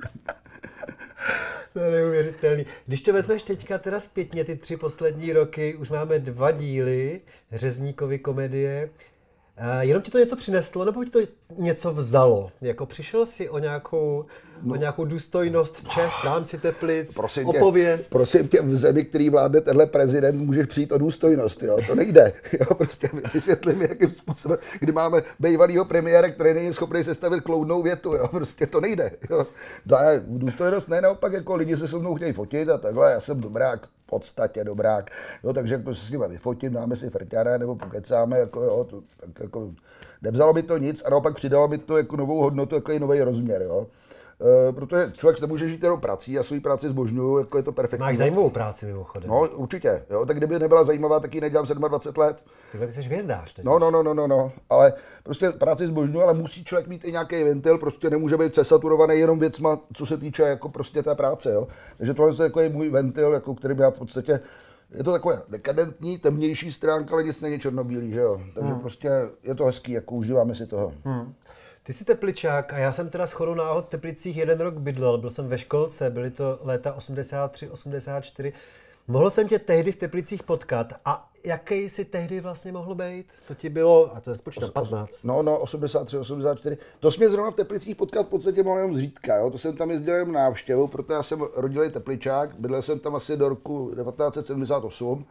To 1.74 1.80
je 1.80 1.92
neuvěřitelný. 1.92 2.66
Když 2.88 3.02
to 3.02 3.13
vezmeš 3.13 3.44
teďka 3.44 3.78
teda 3.78 4.00
zpětně, 4.00 4.44
ty 4.44 4.56
tři 4.56 4.78
poslední 4.78 5.34
roky, 5.34 5.75
už 5.75 5.90
máme 5.90 6.19
dva 6.19 6.52
díly 6.52 7.22
Řezníkovy 7.52 8.19
komedie, 8.19 8.90
Uh, 9.60 9.81
jenom 9.81 10.04
ti 10.04 10.12
to 10.12 10.19
něco 10.19 10.36
přineslo, 10.36 10.86
nebo 10.86 11.06
ti 11.06 11.12
to 11.12 11.19
něco 11.58 11.94
vzalo? 11.94 12.52
Jako 12.62 12.86
přišel 12.86 13.25
si 13.25 13.50
o 13.50 13.60
nějakou, 13.60 14.25
no. 14.63 14.74
o 14.74 14.78
nějakou 14.78 15.06
důstojnost, 15.06 15.88
čest 15.90 16.13
v 16.22 16.24
rámci 16.24 16.58
Teplic, 16.58 17.13
prosím 17.13 17.48
opověst? 17.48 18.04
Tě, 18.04 18.10
prosím 18.10 18.48
tě, 18.48 18.62
v 18.62 18.75
zemi, 18.75 19.06
který 19.06 19.30
vládne 19.30 19.62
tenhle 19.62 19.86
prezident, 19.86 20.42
můžeš 20.42 20.66
přijít 20.66 20.92
o 20.92 20.98
důstojnost, 20.98 21.63
jo? 21.63 21.78
To 21.88 21.96
nejde. 21.96 22.34
Jo? 22.60 22.75
Prostě 22.75 23.10
vysvětlím, 23.34 23.81
jakým 23.81 24.12
způsobem, 24.12 24.58
kdy 24.80 24.92
máme 24.92 25.24
bývalýho 25.40 25.86
premiéra, 25.86 26.30
který 26.30 26.54
není 26.54 26.74
schopný 26.74 27.04
sestavit 27.04 27.44
kloudnou 27.44 27.81
větu, 27.81 28.13
jo? 28.13 28.28
Prostě 28.28 28.68
to 28.68 28.81
nejde. 28.81 29.12
Jo? 29.30 29.48
Ne, 29.86 30.24
důstojnost 30.28 30.90
ne, 30.90 31.02
naopak, 31.02 31.34
jako 31.34 31.56
lidi 31.56 31.78
se 31.78 31.88
se 31.88 31.98
mnou 31.98 32.16
chtějí 32.16 32.34
fotit 32.34 32.69
a 32.69 32.78
takhle, 32.78 33.12
já 33.12 33.20
jsem 33.20 33.41
dobrák, 33.41 33.88
podstatě 34.12 34.63
dobrák. 34.63 35.10
Jo, 35.44 35.53
takže 35.53 35.74
jako 35.74 35.96
se 35.96 36.06
s 36.06 36.12
nimi 36.12 36.25
vyfotím, 36.27 36.74
dáme 36.74 36.96
si 36.96 37.10
frťara 37.10 37.58
nebo 37.58 37.75
pokecáme, 37.75 38.39
jako 38.39 38.63
jo, 38.63 38.84
to, 38.89 39.01
tak 39.20 39.30
jako 39.39 39.72
nevzalo 40.22 40.53
mi 40.53 40.63
to 40.63 40.77
nic 40.77 41.03
a 41.06 41.10
naopak 41.10 41.36
přidalo 41.36 41.68
mi 41.68 41.77
to 41.77 41.98
jako 41.98 42.15
novou 42.15 42.41
hodnotu, 42.41 42.75
jako 42.75 43.00
nový 43.00 43.22
rozměr, 43.22 43.62
jo. 43.62 43.88
E, 44.41 44.71
protože 44.71 45.12
člověk 45.13 45.41
nemůže 45.41 45.69
žít 45.69 45.83
jenom 45.83 46.00
prací 46.00 46.39
a 46.39 46.43
svou 46.43 46.60
práci 46.60 46.89
zbožňuju, 46.89 47.38
jako 47.38 47.57
je 47.57 47.63
to 47.63 47.71
perfektní. 47.71 48.05
Máš 48.05 48.17
zajímavou 48.17 48.50
práci 48.50 48.86
mimochodem. 48.86 49.29
No, 49.29 49.50
určitě. 49.50 50.05
Jo, 50.10 50.25
tak 50.25 50.38
kdyby 50.38 50.60
nebyla 50.60 50.83
zajímavá, 50.83 51.19
tak 51.19 51.36
ji 51.36 51.41
nedělám 51.41 51.65
27 51.65 52.21
let. 52.21 52.43
Tyhle 52.71 52.88
ty 52.88 52.93
jsi 52.93 53.01
hvězdář. 53.01 53.53
Teď. 53.53 53.65
No, 53.65 53.79
no, 53.79 53.91
no, 53.91 54.03
no, 54.03 54.13
no, 54.13 54.27
no, 54.27 54.51
ale 54.69 54.93
prostě 55.24 55.50
práci 55.50 55.88
zbožňuju, 55.88 56.21
ale 56.21 56.33
musí 56.33 56.63
člověk 56.63 56.88
mít 56.88 57.05
i 57.05 57.12
nějaký 57.12 57.43
ventil, 57.43 57.77
prostě 57.77 58.10
nemůže 58.10 58.38
být 58.38 58.51
přesaturovaný 58.51 59.19
jenom 59.19 59.39
věcma, 59.39 59.79
co 59.93 60.05
se 60.05 60.17
týče 60.17 60.43
jako 60.43 60.69
prostě 60.69 61.03
té 61.03 61.15
práce, 61.15 61.51
jo. 61.53 61.67
Takže 61.98 62.13
tohle 62.13 62.36
je 62.39 62.43
jako 62.43 62.60
můj 62.71 62.89
ventil, 62.89 63.33
jako 63.33 63.55
který 63.55 63.75
já 63.77 63.91
v 63.91 63.98
podstatě 63.98 64.39
je 64.91 65.03
to 65.03 65.12
takové 65.12 65.41
dekadentní, 65.50 66.17
temnější 66.17 66.71
stránka, 66.71 67.13
ale 67.13 67.24
nic 67.24 67.41
není 67.41 67.60
černobílý, 67.60 68.13
že 68.13 68.19
jo. 68.19 68.41
Takže 68.53 68.71
hmm. 68.71 68.81
prostě 68.81 69.10
je 69.43 69.55
to 69.55 69.65
hezký, 69.65 69.91
jako 69.91 70.15
užíváme 70.15 70.55
si 70.55 70.67
toho. 70.67 70.93
Hmm. 71.05 71.33
Ty 71.91 71.95
jsi 71.95 72.05
tepličák 72.05 72.74
a 72.74 72.77
já 72.77 72.91
jsem 72.91 73.10
teda 73.10 73.25
shodou 73.25 73.53
náhod 73.53 73.86
v 73.86 73.89
Teplicích 73.89 74.38
jeden 74.38 74.60
rok 74.60 74.74
bydlel. 74.74 75.17
Byl 75.17 75.29
jsem 75.29 75.48
ve 75.48 75.57
školce, 75.57 76.10
byly 76.10 76.31
to 76.31 76.60
léta 76.62 76.93
83, 76.93 77.69
84. 77.69 78.53
Mohl 79.07 79.29
jsem 79.29 79.48
tě 79.48 79.60
tehdy 79.60 79.91
v 79.91 79.95
Teplicích 79.95 80.43
potkat 80.43 80.93
a 81.05 81.29
jaký 81.45 81.75
jsi 81.75 82.05
tehdy 82.05 82.39
vlastně 82.39 82.71
mohl 82.71 82.95
být? 82.95 83.25
To 83.48 83.55
ti 83.55 83.69
bylo, 83.69 84.15
a 84.15 84.21
to 84.21 84.29
je 84.29 84.36
spočítám, 84.36 84.71
15. 84.71 85.24
No, 85.24 85.41
no, 85.43 85.60
83, 85.60 86.17
84. 86.17 86.77
To 87.00 87.12
jsme 87.12 87.29
zrovna 87.29 87.51
v 87.51 87.55
Teplicích 87.55 87.95
potkat 87.95 88.25
v 88.25 88.29
podstatě 88.29 88.63
mohl 88.63 88.77
jenom 88.77 88.95
zřídka, 88.95 89.36
jo. 89.36 89.50
To 89.50 89.57
jsem 89.57 89.77
tam 89.77 89.91
jezdil 89.91 90.13
jenom 90.13 90.31
návštěvu, 90.31 90.88
protože 90.88 91.13
já 91.13 91.24
jsem 91.24 91.41
rodilý 91.55 91.89
Tepličák, 91.89 92.55
bydlel 92.60 92.81
jsem 92.81 93.00
tam 93.00 93.15
asi 93.15 93.38
do 93.38 93.50
roku 93.50 93.91
1978 93.95 95.25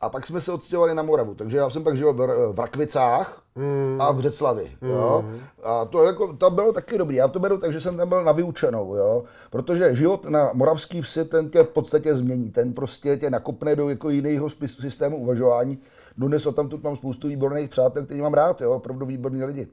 a 0.00 0.08
pak 0.08 0.26
jsme 0.26 0.40
se 0.40 0.52
odstěhovali 0.52 0.94
na 0.94 1.02
Moravu, 1.02 1.34
takže 1.34 1.56
já 1.56 1.70
jsem 1.70 1.84
pak 1.84 1.96
žil 1.96 2.12
v, 2.12 2.52
v 2.52 2.58
Rakvicách 2.58 3.42
mm. 3.56 4.00
a 4.00 4.12
v 4.12 4.16
Břeclavi. 4.16 4.72
Mm. 4.80 4.90
Jo? 4.90 5.24
A 5.62 5.84
to, 5.84 6.04
jako, 6.04 6.32
to 6.36 6.50
bylo 6.50 6.72
taky 6.72 6.98
dobrý. 6.98 7.16
Já 7.16 7.28
to 7.28 7.38
beru 7.38 7.58
tak, 7.58 7.72
že 7.72 7.80
jsem 7.80 7.96
tam 7.96 8.08
byl 8.08 8.24
na 8.24 8.32
vyučenou, 8.32 8.94
jo? 8.94 9.24
protože 9.50 9.96
život 9.96 10.24
na 10.24 10.50
moravský 10.54 11.02
vsi 11.02 11.24
ten 11.24 11.50
tě 11.50 11.62
v 11.62 11.68
podstatě 11.68 12.14
změní. 12.14 12.50
Ten 12.50 12.72
prostě 12.72 13.16
tě 13.16 13.30
nakopne 13.30 13.76
do 13.76 13.88
jako 13.88 14.10
jiného 14.10 14.48
systému 14.66 15.16
uvažování. 15.16 15.78
Dnes 16.16 16.46
o 16.46 16.52
tam 16.52 16.68
tu 16.68 16.80
mám 16.84 16.96
spoustu 16.96 17.28
výborných 17.28 17.70
přátel, 17.70 18.04
který 18.04 18.20
mám 18.20 18.34
rád, 18.34 18.60
jo? 18.60 18.72
opravdu 18.72 19.06
výborní 19.06 19.44
lidi. 19.44 19.68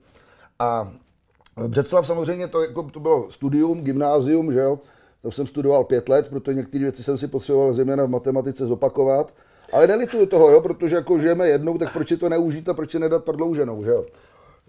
A 0.59 0.91
Břeclav 1.67 2.07
samozřejmě 2.07 2.47
to, 2.47 2.61
jako, 2.61 2.83
to 2.83 2.99
bylo 2.99 3.31
studium, 3.31 3.83
gymnázium, 3.83 4.51
že 4.51 4.59
jo. 4.59 4.79
To 5.21 5.31
jsem 5.31 5.47
studoval 5.47 5.83
pět 5.83 6.09
let, 6.09 6.29
protože 6.29 6.53
některé 6.53 6.83
věci 6.83 7.03
jsem 7.03 7.17
si 7.17 7.27
potřeboval 7.27 7.73
zejména 7.73 8.05
v 8.05 8.09
matematice 8.09 8.65
zopakovat. 8.65 9.33
Ale 9.73 9.87
nelituju 9.87 10.25
toho, 10.25 10.51
jo, 10.51 10.61
protože 10.61 10.95
jako 10.95 11.19
žijeme 11.19 11.47
jednou, 11.47 11.77
tak 11.77 11.93
proč 11.93 12.07
si 12.07 12.17
to 12.17 12.29
neužít 12.29 12.69
a 12.69 12.73
proč 12.73 12.91
si 12.91 12.99
nedat 12.99 13.23
prodlouženou, 13.23 13.83
že 13.83 13.89
jo. 13.89 14.05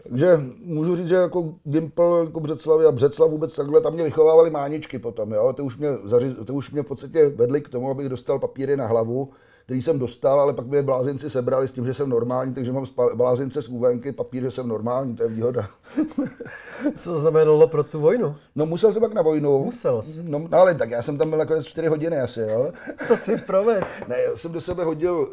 Takže 0.02 0.40
můžu 0.64 0.96
říct, 0.96 1.08
že 1.08 1.14
jako 1.14 1.54
Gimpel, 1.64 2.16
jako 2.16 2.40
Břeclav 2.40 2.80
a 2.80 2.92
Břeclav 2.92 3.30
vůbec 3.30 3.56
takhle, 3.56 3.80
tam 3.80 3.94
mě 3.94 4.04
vychovávali 4.04 4.50
máničky 4.50 4.98
potom, 4.98 5.32
jo. 5.32 5.52
Ty 5.52 5.62
už 5.62 5.78
mě, 5.78 5.88
zařiz, 6.04 6.34
ty 6.46 6.52
už 6.52 6.70
mě 6.70 6.82
v 6.82 6.86
podstatě 6.86 7.28
vedli 7.28 7.60
k 7.60 7.68
tomu, 7.68 7.90
abych 7.90 8.08
dostal 8.08 8.38
papíry 8.38 8.76
na 8.76 8.86
hlavu, 8.86 9.30
který 9.68 9.82
jsem 9.82 9.98
dostal, 9.98 10.40
ale 10.40 10.52
pak 10.52 10.66
mě 10.66 10.82
blázinci 10.82 11.30
sebrali 11.30 11.68
s 11.68 11.72
tím, 11.72 11.86
že 11.86 11.94
jsem 11.94 12.08
normální, 12.08 12.54
takže 12.54 12.72
mám 12.72 12.86
blázince 13.14 13.62
z 13.62 13.68
úvenky, 13.68 14.12
papír, 14.12 14.42
že 14.42 14.50
jsem 14.50 14.68
normální, 14.68 15.16
to 15.16 15.22
je 15.22 15.28
výhoda. 15.28 15.68
Co 16.98 17.12
to 17.12 17.18
znamenalo 17.18 17.68
pro 17.68 17.84
tu 17.84 18.00
vojnu? 18.00 18.36
No 18.56 18.66
musel 18.66 18.92
jsem 18.92 19.02
pak 19.02 19.12
na 19.12 19.22
vojnu. 19.22 19.64
Musel 19.64 20.02
jsi. 20.02 20.22
No, 20.22 20.38
no 20.38 20.58
ale 20.58 20.74
tak 20.74 20.90
já 20.90 21.02
jsem 21.02 21.18
tam 21.18 21.30
byl 21.30 21.38
nakonec 21.38 21.66
4 21.66 21.88
hodiny 21.88 22.20
asi, 22.20 22.40
jo. 22.40 22.72
To 23.08 23.16
si 23.16 23.36
proved. 23.36 23.84
Ne, 24.08 24.20
já 24.20 24.36
jsem 24.36 24.52
do 24.52 24.60
sebe 24.60 24.84
hodil 24.84 25.28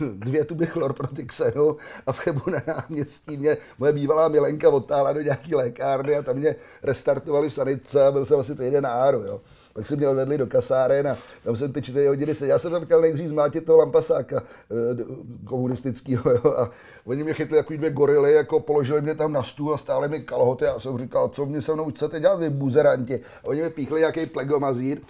dvě 0.00 0.44
tuby 0.44 0.66
chlorprotixenu 0.66 1.76
a 2.06 2.12
v 2.12 2.18
Chebu 2.18 2.50
na 2.50 2.62
náměstí 2.66 3.36
mě 3.36 3.56
moje 3.78 3.92
bývalá 3.92 4.28
milenka 4.28 4.70
odtáhla 4.70 5.12
do 5.12 5.20
nějaký 5.20 5.54
lékárny 5.54 6.16
a 6.16 6.22
tam 6.22 6.36
mě 6.36 6.56
restartovali 6.82 7.50
v 7.50 7.54
sanitce 7.54 8.06
a 8.06 8.12
byl 8.12 8.24
jsem 8.24 8.40
asi 8.40 8.54
týden 8.54 8.84
na 8.84 8.90
áru, 8.90 9.18
jo. 9.18 9.40
Pak 9.74 9.86
se 9.86 9.96
mě 9.96 10.08
odvedli 10.08 10.38
do 10.38 10.46
kasáren 10.46 11.08
a 11.08 11.16
tam 11.44 11.56
jsem 11.56 11.72
ty 11.72 11.82
čtyři 11.82 12.06
hodiny 12.06 12.34
seděl. 12.34 12.54
Já 12.54 12.58
jsem 12.58 12.72
tam 12.72 12.84
chtěl 12.84 13.00
nejdřív 13.00 13.28
zmátit 13.28 13.64
toho 13.64 13.78
lampasáka 13.78 14.36
eh, 14.40 15.04
komunistického, 15.44 16.60
a 16.60 16.70
oni 17.04 17.24
mě 17.24 17.34
chytli 17.34 17.56
jako 17.56 17.72
dvě 17.72 17.90
gorily, 17.90 18.32
jako 18.32 18.60
položili 18.60 19.00
mě 19.00 19.14
tam 19.14 19.32
na 19.32 19.42
stůl 19.42 19.74
a 19.74 19.78
stále 19.78 20.08
mi 20.08 20.20
kalhoty 20.20 20.64
a 20.64 20.68
já 20.68 20.80
jsem 20.80 20.98
říkal, 20.98 21.28
co 21.28 21.46
mě 21.46 21.62
se 21.62 21.74
mnou 21.74 21.90
chcete 21.90 22.20
dělat, 22.20 22.40
vy 22.40 22.50
buzeranti. 22.50 23.20
A 23.44 23.44
oni 23.44 23.62
mi 23.62 23.70
píchli 23.70 24.00
nějaký 24.00 24.26
plegomazír 24.26 25.00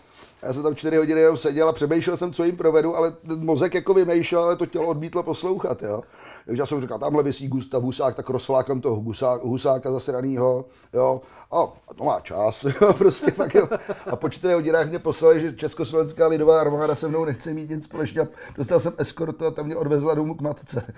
já 0.47 0.53
jsem 0.53 0.63
tam 0.63 0.75
čtyři 0.75 0.97
hodiny 0.97 1.21
jenom 1.21 1.37
seděl 1.37 1.69
a 1.69 1.73
přemýšlel 1.73 2.17
jsem, 2.17 2.33
co 2.33 2.45
jim 2.45 2.57
provedu, 2.57 2.97
ale 2.97 3.11
ten 3.11 3.45
mozek 3.45 3.75
jako 3.75 3.95
vymýšlel, 3.95 4.43
ale 4.43 4.57
to 4.57 4.67
tělo 4.67 4.87
odmítlo 4.87 5.23
poslouchat. 5.23 5.83
Jo. 5.83 6.03
Takže 6.47 6.63
já 6.63 6.67
jsem 6.67 6.81
říkal, 6.81 6.99
tamhle 6.99 7.23
vysí 7.23 7.49
Gustav 7.49 7.83
Husák, 7.83 8.17
tak 8.17 8.31
rozflákám 8.31 8.81
toho 8.81 8.97
Husák, 8.97 9.43
Husáka 9.43 9.93
zasranýho. 9.93 10.65
Jo. 10.93 11.21
A 11.53 11.73
to 11.95 12.05
má 12.05 12.21
čas, 12.21 12.65
jo, 12.81 12.93
prostě 12.93 13.31
fakt, 13.31 13.55
jo. 13.55 13.69
A 14.07 14.17
po 14.17 14.29
čtyři 14.29 14.55
hodinách 14.55 14.89
mě 14.89 14.99
poslali, 14.99 15.41
že 15.41 15.53
Československá 15.53 16.27
lidová 16.27 16.61
armáda 16.61 16.95
se 16.95 17.09
mnou 17.09 17.25
nechce 17.25 17.55
mít 17.55 17.71
nic 17.71 17.85
společného. 17.85 18.29
Dostal 18.57 18.81
jsem 18.81 18.93
eskortu 18.99 19.47
a 19.47 19.51
tam 19.51 19.67
mě 19.67 19.77
odvezla 19.77 20.15
domů 20.15 20.35
k 20.35 20.41
matce. 20.41 20.95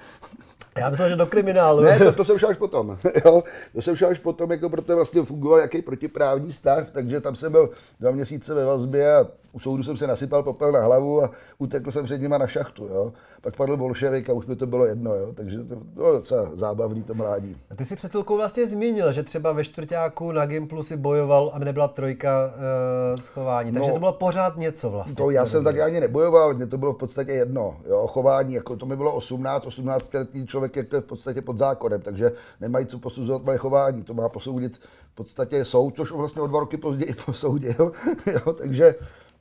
Já 0.77 0.91
myslel, 0.91 1.09
že 1.09 1.17
do 1.17 1.27
kriminálu. 1.27 1.83
Ne, 1.83 1.99
to, 1.99 2.13
to 2.13 2.25
jsem 2.25 2.39
šel 2.39 2.49
až 2.49 2.57
potom. 2.57 2.99
Jo? 3.25 3.45
To 3.75 3.83
jsem 3.83 3.97
šel 3.97 4.09
až 4.09 4.19
potom, 4.19 4.51
jako 4.51 4.71
protože 4.71 4.95
vlastně 4.95 5.23
fungoval 5.23 5.59
jaký 5.59 5.83
protiprávní 5.83 6.53
stav, 6.53 6.91
takže 6.93 7.21
tam 7.21 7.37
jsem 7.37 7.53
byl 7.53 7.71
dva 8.01 8.11
měsíce 8.11 8.55
ve 8.55 8.65
vazbě 8.65 9.17
a 9.17 9.27
u 9.57 9.59
soudu 9.59 9.83
jsem 9.83 9.97
se 9.97 10.07
nasypal 10.07 10.43
popel 10.43 10.73
na 10.73 10.81
hlavu 10.81 11.25
a 11.25 11.31
utekl 11.59 11.91
jsem 11.91 12.05
před 12.05 12.21
nima 12.21 12.39
na 12.39 12.47
šachtu. 12.47 12.85
Jo? 12.87 13.13
Pak 13.41 13.57
padl 13.57 13.77
bolševik 13.77 14.31
a 14.31 14.33
už 14.33 14.47
mi 14.47 14.57
to 14.57 14.67
bylo 14.67 14.87
jedno, 14.87 15.15
jo? 15.15 15.33
takže 15.35 15.65
to 15.65 15.77
bylo 15.77 16.13
docela 16.13 16.51
zábavný 16.55 17.03
to 17.03 17.15
mládí. 17.15 17.57
A 17.71 17.75
ty 17.75 17.85
si 17.85 17.97
před 17.97 18.11
chvilkou 18.11 18.37
vlastně 18.37 18.67
zmínil, 18.67 19.13
že 19.13 19.23
třeba 19.23 19.53
ve 19.53 19.65
čtvrtáku 19.65 20.33
na 20.33 20.47
Gimplu 20.47 20.83
si 20.83 20.97
bojoval, 20.97 21.51
aby 21.55 21.65
nebyla 21.65 21.89
trojka 21.89 22.31
uh, 22.47 23.21
schování. 23.21 23.73
Takže 23.73 23.89
No. 23.89 23.95
to 23.95 23.99
bylo 24.01 24.13
pořád 24.13 24.57
něco 24.57 24.91
vlastně. 24.91 25.15
To 25.15 25.31
já 25.31 25.47
jsem 25.47 25.65
tak 25.65 25.79
ani 25.79 26.01
nebojoval, 26.01 26.55
mně 26.55 26.67
to 26.67 26.79
bylo 26.79 26.93
v 26.93 26.97
podstatě 26.99 27.33
jedno. 27.33 27.77
Jo, 27.89 28.07
chování, 28.07 28.55
jako 28.55 28.77
to 28.77 28.87
mi 28.87 28.97
bylo 28.97 29.15
18, 29.15 29.67
18 29.67 30.15
letý 30.15 30.47
člověk 30.47 30.77
je 30.77 30.85
to 30.85 31.01
v 31.01 31.05
podstatě 31.05 31.43
pod 31.43 31.59
zákonem, 31.59 32.01
takže 32.01 32.33
nemají 32.61 32.87
co 32.87 32.99
posuzovat 32.99 33.43
moje 33.45 33.59
chování, 33.59 34.03
to 34.03 34.15
má 34.15 34.29
posoudit 34.29 34.77
v 35.13 35.15
podstatě 35.15 35.65
soud, 35.65 35.97
což 35.97 36.13
on 36.13 36.19
vlastně 36.19 36.43
o 36.43 36.47
dva 36.47 36.61
roky 36.61 36.77
později 36.77 37.15
posoudil, 37.27 37.93
jo, 38.33 38.53
takže 38.53 38.95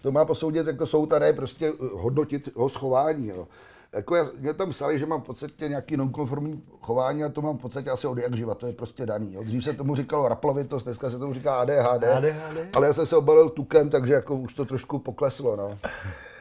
to 0.06 0.12
má 0.12 0.26
posoudit 0.26 0.68
jako 0.68 0.86
soud 0.86 1.14
a 1.14 1.20
ne 1.20 1.34
prostě 1.34 1.74
hodnotit 1.94 2.56
ho 2.56 2.70
schování. 2.70 3.28
Jo. 3.28 3.48
Jako 3.94 4.16
já, 4.16 4.28
mě 4.40 4.54
tam 4.54 4.70
psali, 4.70 5.00
že 5.00 5.06
mám 5.06 5.22
v 5.22 5.26
podstatě 5.26 5.70
nějaký 5.70 5.98
nonkonformní 5.98 6.64
chování 6.82 7.24
a 7.24 7.30
to 7.30 7.42
mám 7.42 7.58
v 7.58 7.62
podstatě 7.62 7.90
asi 7.90 8.08
od 8.08 8.18
jak 8.18 8.36
živa, 8.36 8.56
to 8.56 8.68
je 8.68 8.74
prostě 8.74 9.06
daný. 9.06 9.34
Jo. 9.34 9.44
Dřív 9.44 9.64
se 9.64 9.74
tomu 9.74 9.96
říkalo 9.96 10.28
raplovitost, 10.28 10.84
dneska 10.84 11.10
se 11.10 11.20
tomu 11.20 11.34
říká 11.34 11.56
ADHD, 11.56 12.04
ADHD. 12.04 12.76
ale 12.76 12.88
já 12.88 12.94
jsem 12.94 13.06
se 13.06 13.18
obalil 13.18 13.50
tukem, 13.50 13.90
takže 13.90 14.14
jako 14.14 14.36
už 14.36 14.54
to 14.54 14.66
trošku 14.66 15.00
pokleslo. 15.00 15.56
No. 15.56 15.78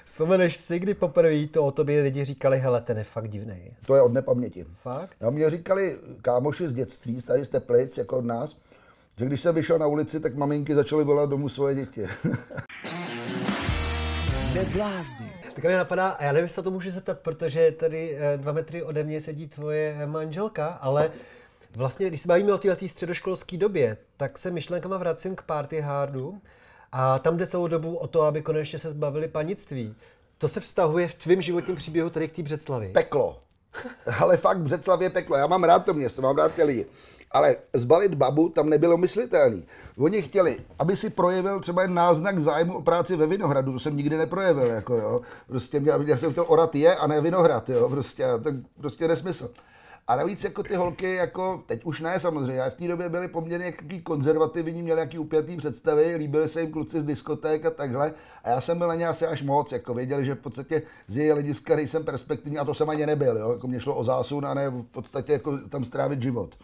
Vzpomeneš 0.04 0.56
si, 0.56 0.78
kdy 0.78 0.94
poprvé 0.94 1.46
to 1.46 1.64
o 1.64 1.70
tobě 1.70 2.02
lidi 2.02 2.24
říkali, 2.24 2.58
hele, 2.58 2.80
ten 2.80 2.98
je 2.98 3.04
fakt 3.04 3.28
divný. 3.28 3.72
To 3.86 3.94
je 3.94 4.02
od 4.02 4.12
nepaměti. 4.12 4.64
Fakt? 4.82 5.16
No, 5.20 5.30
mě 5.30 5.50
říkali 5.50 5.98
kámoši 6.22 6.68
z 6.68 6.72
dětství, 6.72 7.22
tady 7.22 7.44
z 7.44 7.48
Teplic, 7.48 7.98
jako 7.98 8.18
od 8.18 8.24
nás, 8.24 8.56
že 9.18 9.26
když 9.26 9.40
jsem 9.40 9.54
vyšel 9.54 9.78
na 9.78 9.86
ulici, 9.86 10.20
tak 10.20 10.34
maminky 10.36 10.74
začaly 10.74 11.04
volat 11.04 11.30
domů 11.30 11.48
svoje 11.48 11.74
děti. 11.74 12.06
Neblázni. 14.54 15.32
Tak 15.54 15.64
mě 15.64 15.76
napadá, 15.76 16.08
a 16.08 16.24
já 16.24 16.32
nevím, 16.32 16.44
jestli 16.44 16.54
se 16.54 16.62
to 16.62 16.70
můžu 16.70 16.90
zeptat, 16.90 17.18
protože 17.18 17.72
tady 17.72 18.16
eh, 18.18 18.38
dva 18.38 18.52
metry 18.52 18.82
ode 18.82 19.04
mě 19.04 19.20
sedí 19.20 19.48
tvoje 19.48 20.06
manželka, 20.06 20.66
ale 20.66 21.10
vlastně, 21.76 22.08
když 22.08 22.20
se 22.20 22.28
bavíme 22.28 22.52
o 22.52 22.58
této 22.58 22.88
středoškolské 22.88 23.56
době, 23.56 23.96
tak 24.16 24.38
se 24.38 24.50
myšlenkama 24.50 24.96
vracím 24.96 25.36
k 25.36 25.42
party 25.42 25.80
hardu 25.80 26.40
a 26.92 27.18
tam 27.18 27.36
jde 27.36 27.46
celou 27.46 27.68
dobu 27.68 27.96
o 27.96 28.06
to, 28.06 28.22
aby 28.22 28.42
konečně 28.42 28.78
se 28.78 28.90
zbavili 28.90 29.28
panictví. 29.28 29.94
To 30.38 30.48
se 30.48 30.60
vztahuje 30.60 31.08
v 31.08 31.14
tvém 31.14 31.42
životním 31.42 31.76
příběhu 31.76 32.10
tady 32.10 32.28
k 32.28 32.36
té 32.36 32.42
Břeclavi. 32.42 32.88
peklo. 32.88 33.42
Ale 34.20 34.36
fakt 34.36 34.58
Břeclav 34.58 35.00
je 35.00 35.10
peklo. 35.10 35.36
Já 35.36 35.46
mám 35.46 35.64
rád 35.64 35.84
to 35.84 35.94
město, 35.94 36.22
mám 36.22 36.36
rád 36.36 36.54
ty 36.54 36.62
lidi. 36.62 36.86
Ale 37.34 37.56
zbalit 37.72 38.14
babu 38.14 38.48
tam 38.48 38.68
nebylo 38.68 38.96
myslitelný. 38.96 39.66
Oni 39.98 40.22
chtěli, 40.22 40.56
aby 40.78 40.96
si 40.96 41.10
projevil 41.10 41.60
třeba 41.60 41.82
jen 41.82 41.94
náznak 41.94 42.38
zájmu 42.38 42.74
o 42.78 42.82
práci 42.82 43.16
ve 43.16 43.26
Vinohradu, 43.26 43.72
to 43.72 43.78
jsem 43.78 43.96
nikdy 43.96 44.16
neprojevil, 44.16 44.66
jako 44.66 44.96
jo. 44.96 45.20
Prostě 45.46 45.80
mě, 45.80 45.92
já 46.04 46.16
jsem 46.16 46.32
chtěl 46.32 46.44
orat 46.48 46.74
je 46.74 46.96
a 46.96 47.06
ne 47.06 47.20
Vinohrad, 47.20 47.68
jo, 47.68 47.88
prostě, 47.88 48.24
to 48.42 48.50
prostě 48.80 49.08
nesmysl. 49.08 49.50
A 50.08 50.16
navíc 50.16 50.44
jako 50.44 50.62
ty 50.62 50.74
holky, 50.74 51.14
jako 51.14 51.62
teď 51.66 51.84
už 51.84 52.00
ne 52.00 52.20
samozřejmě, 52.20 52.60
ale 52.60 52.70
v 52.70 52.74
té 52.74 52.88
době 52.88 53.08
byly 53.08 53.28
poměrně 53.28 53.66
jaký 53.66 54.02
konzervativní, 54.02 54.82
měli 54.82 54.96
nějaký 54.96 55.18
upjatý 55.18 55.56
představy, 55.56 56.14
líbily 56.16 56.48
se 56.48 56.60
jim 56.60 56.72
kluci 56.72 57.00
z 57.00 57.04
diskoték 57.04 57.66
a 57.66 57.70
takhle. 57.70 58.14
A 58.44 58.50
já 58.50 58.60
jsem 58.60 58.78
byl 58.78 58.88
na 58.88 58.94
ně 58.94 59.06
asi 59.06 59.26
až 59.26 59.42
moc, 59.42 59.72
jako 59.72 59.94
věděli, 59.94 60.24
že 60.24 60.34
v 60.34 60.38
podstatě 60.38 60.82
z 61.06 61.16
její 61.16 61.30
hlediska 61.30 61.76
nejsem 61.76 62.04
perspektivní 62.04 62.58
a 62.58 62.64
to 62.64 62.74
jsem 62.74 62.90
ani 62.90 63.06
nebyl, 63.06 63.38
jo. 63.38 63.52
Jako 63.52 63.68
mě 63.68 63.80
šlo 63.80 63.94
o 63.94 64.04
zásun 64.04 64.46
a 64.46 64.54
ne 64.54 64.70
v 64.70 64.82
podstatě 64.82 65.32
jako 65.32 65.58
tam 65.58 65.84
strávit 65.84 66.22
život. 66.22 66.54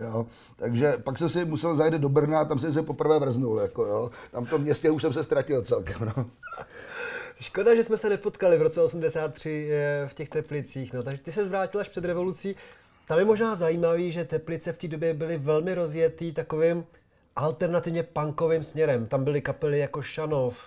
Jo. 0.00 0.26
Takže 0.56 0.94
pak 1.04 1.18
jsem 1.18 1.28
si 1.28 1.44
musel 1.44 1.76
zajít 1.76 1.94
do 1.94 2.08
Brna 2.08 2.40
a 2.40 2.44
tam 2.44 2.58
jsem 2.58 2.72
se 2.72 2.82
poprvé 2.82 3.18
vrznul, 3.18 3.58
jako 3.58 3.84
jo. 3.84 4.10
Tam 4.30 4.44
v 4.44 4.50
tom 4.50 4.62
městě 4.62 4.90
už 4.90 5.02
jsem 5.02 5.12
se 5.12 5.24
ztratil 5.24 5.62
celkem, 5.62 6.12
no. 6.16 6.26
Škoda, 7.40 7.74
že 7.74 7.82
jsme 7.82 7.98
se 7.98 8.08
nepotkali 8.08 8.58
v 8.58 8.62
roce 8.62 8.82
83 8.82 9.70
eh, 9.72 10.08
v 10.08 10.14
těch 10.14 10.28
Teplicích. 10.28 10.92
No, 10.92 11.02
takže 11.02 11.22
ty 11.22 11.32
se 11.32 11.46
zvrátil 11.46 11.80
až 11.80 11.88
před 11.88 12.04
revolucí. 12.04 12.56
Tam 13.10 13.18
je 13.18 13.24
možná 13.24 13.54
zajímavý, 13.54 14.12
že 14.12 14.24
Teplice 14.24 14.72
v 14.72 14.78
té 14.78 14.88
době 14.88 15.14
byly 15.14 15.38
velmi 15.38 15.74
rozjetý 15.74 16.32
takovým 16.32 16.84
alternativně 17.36 18.02
punkovým 18.02 18.62
směrem. 18.62 19.06
Tam 19.06 19.24
byly 19.24 19.40
kapely 19.40 19.78
jako 19.78 20.02
Šanov, 20.02 20.58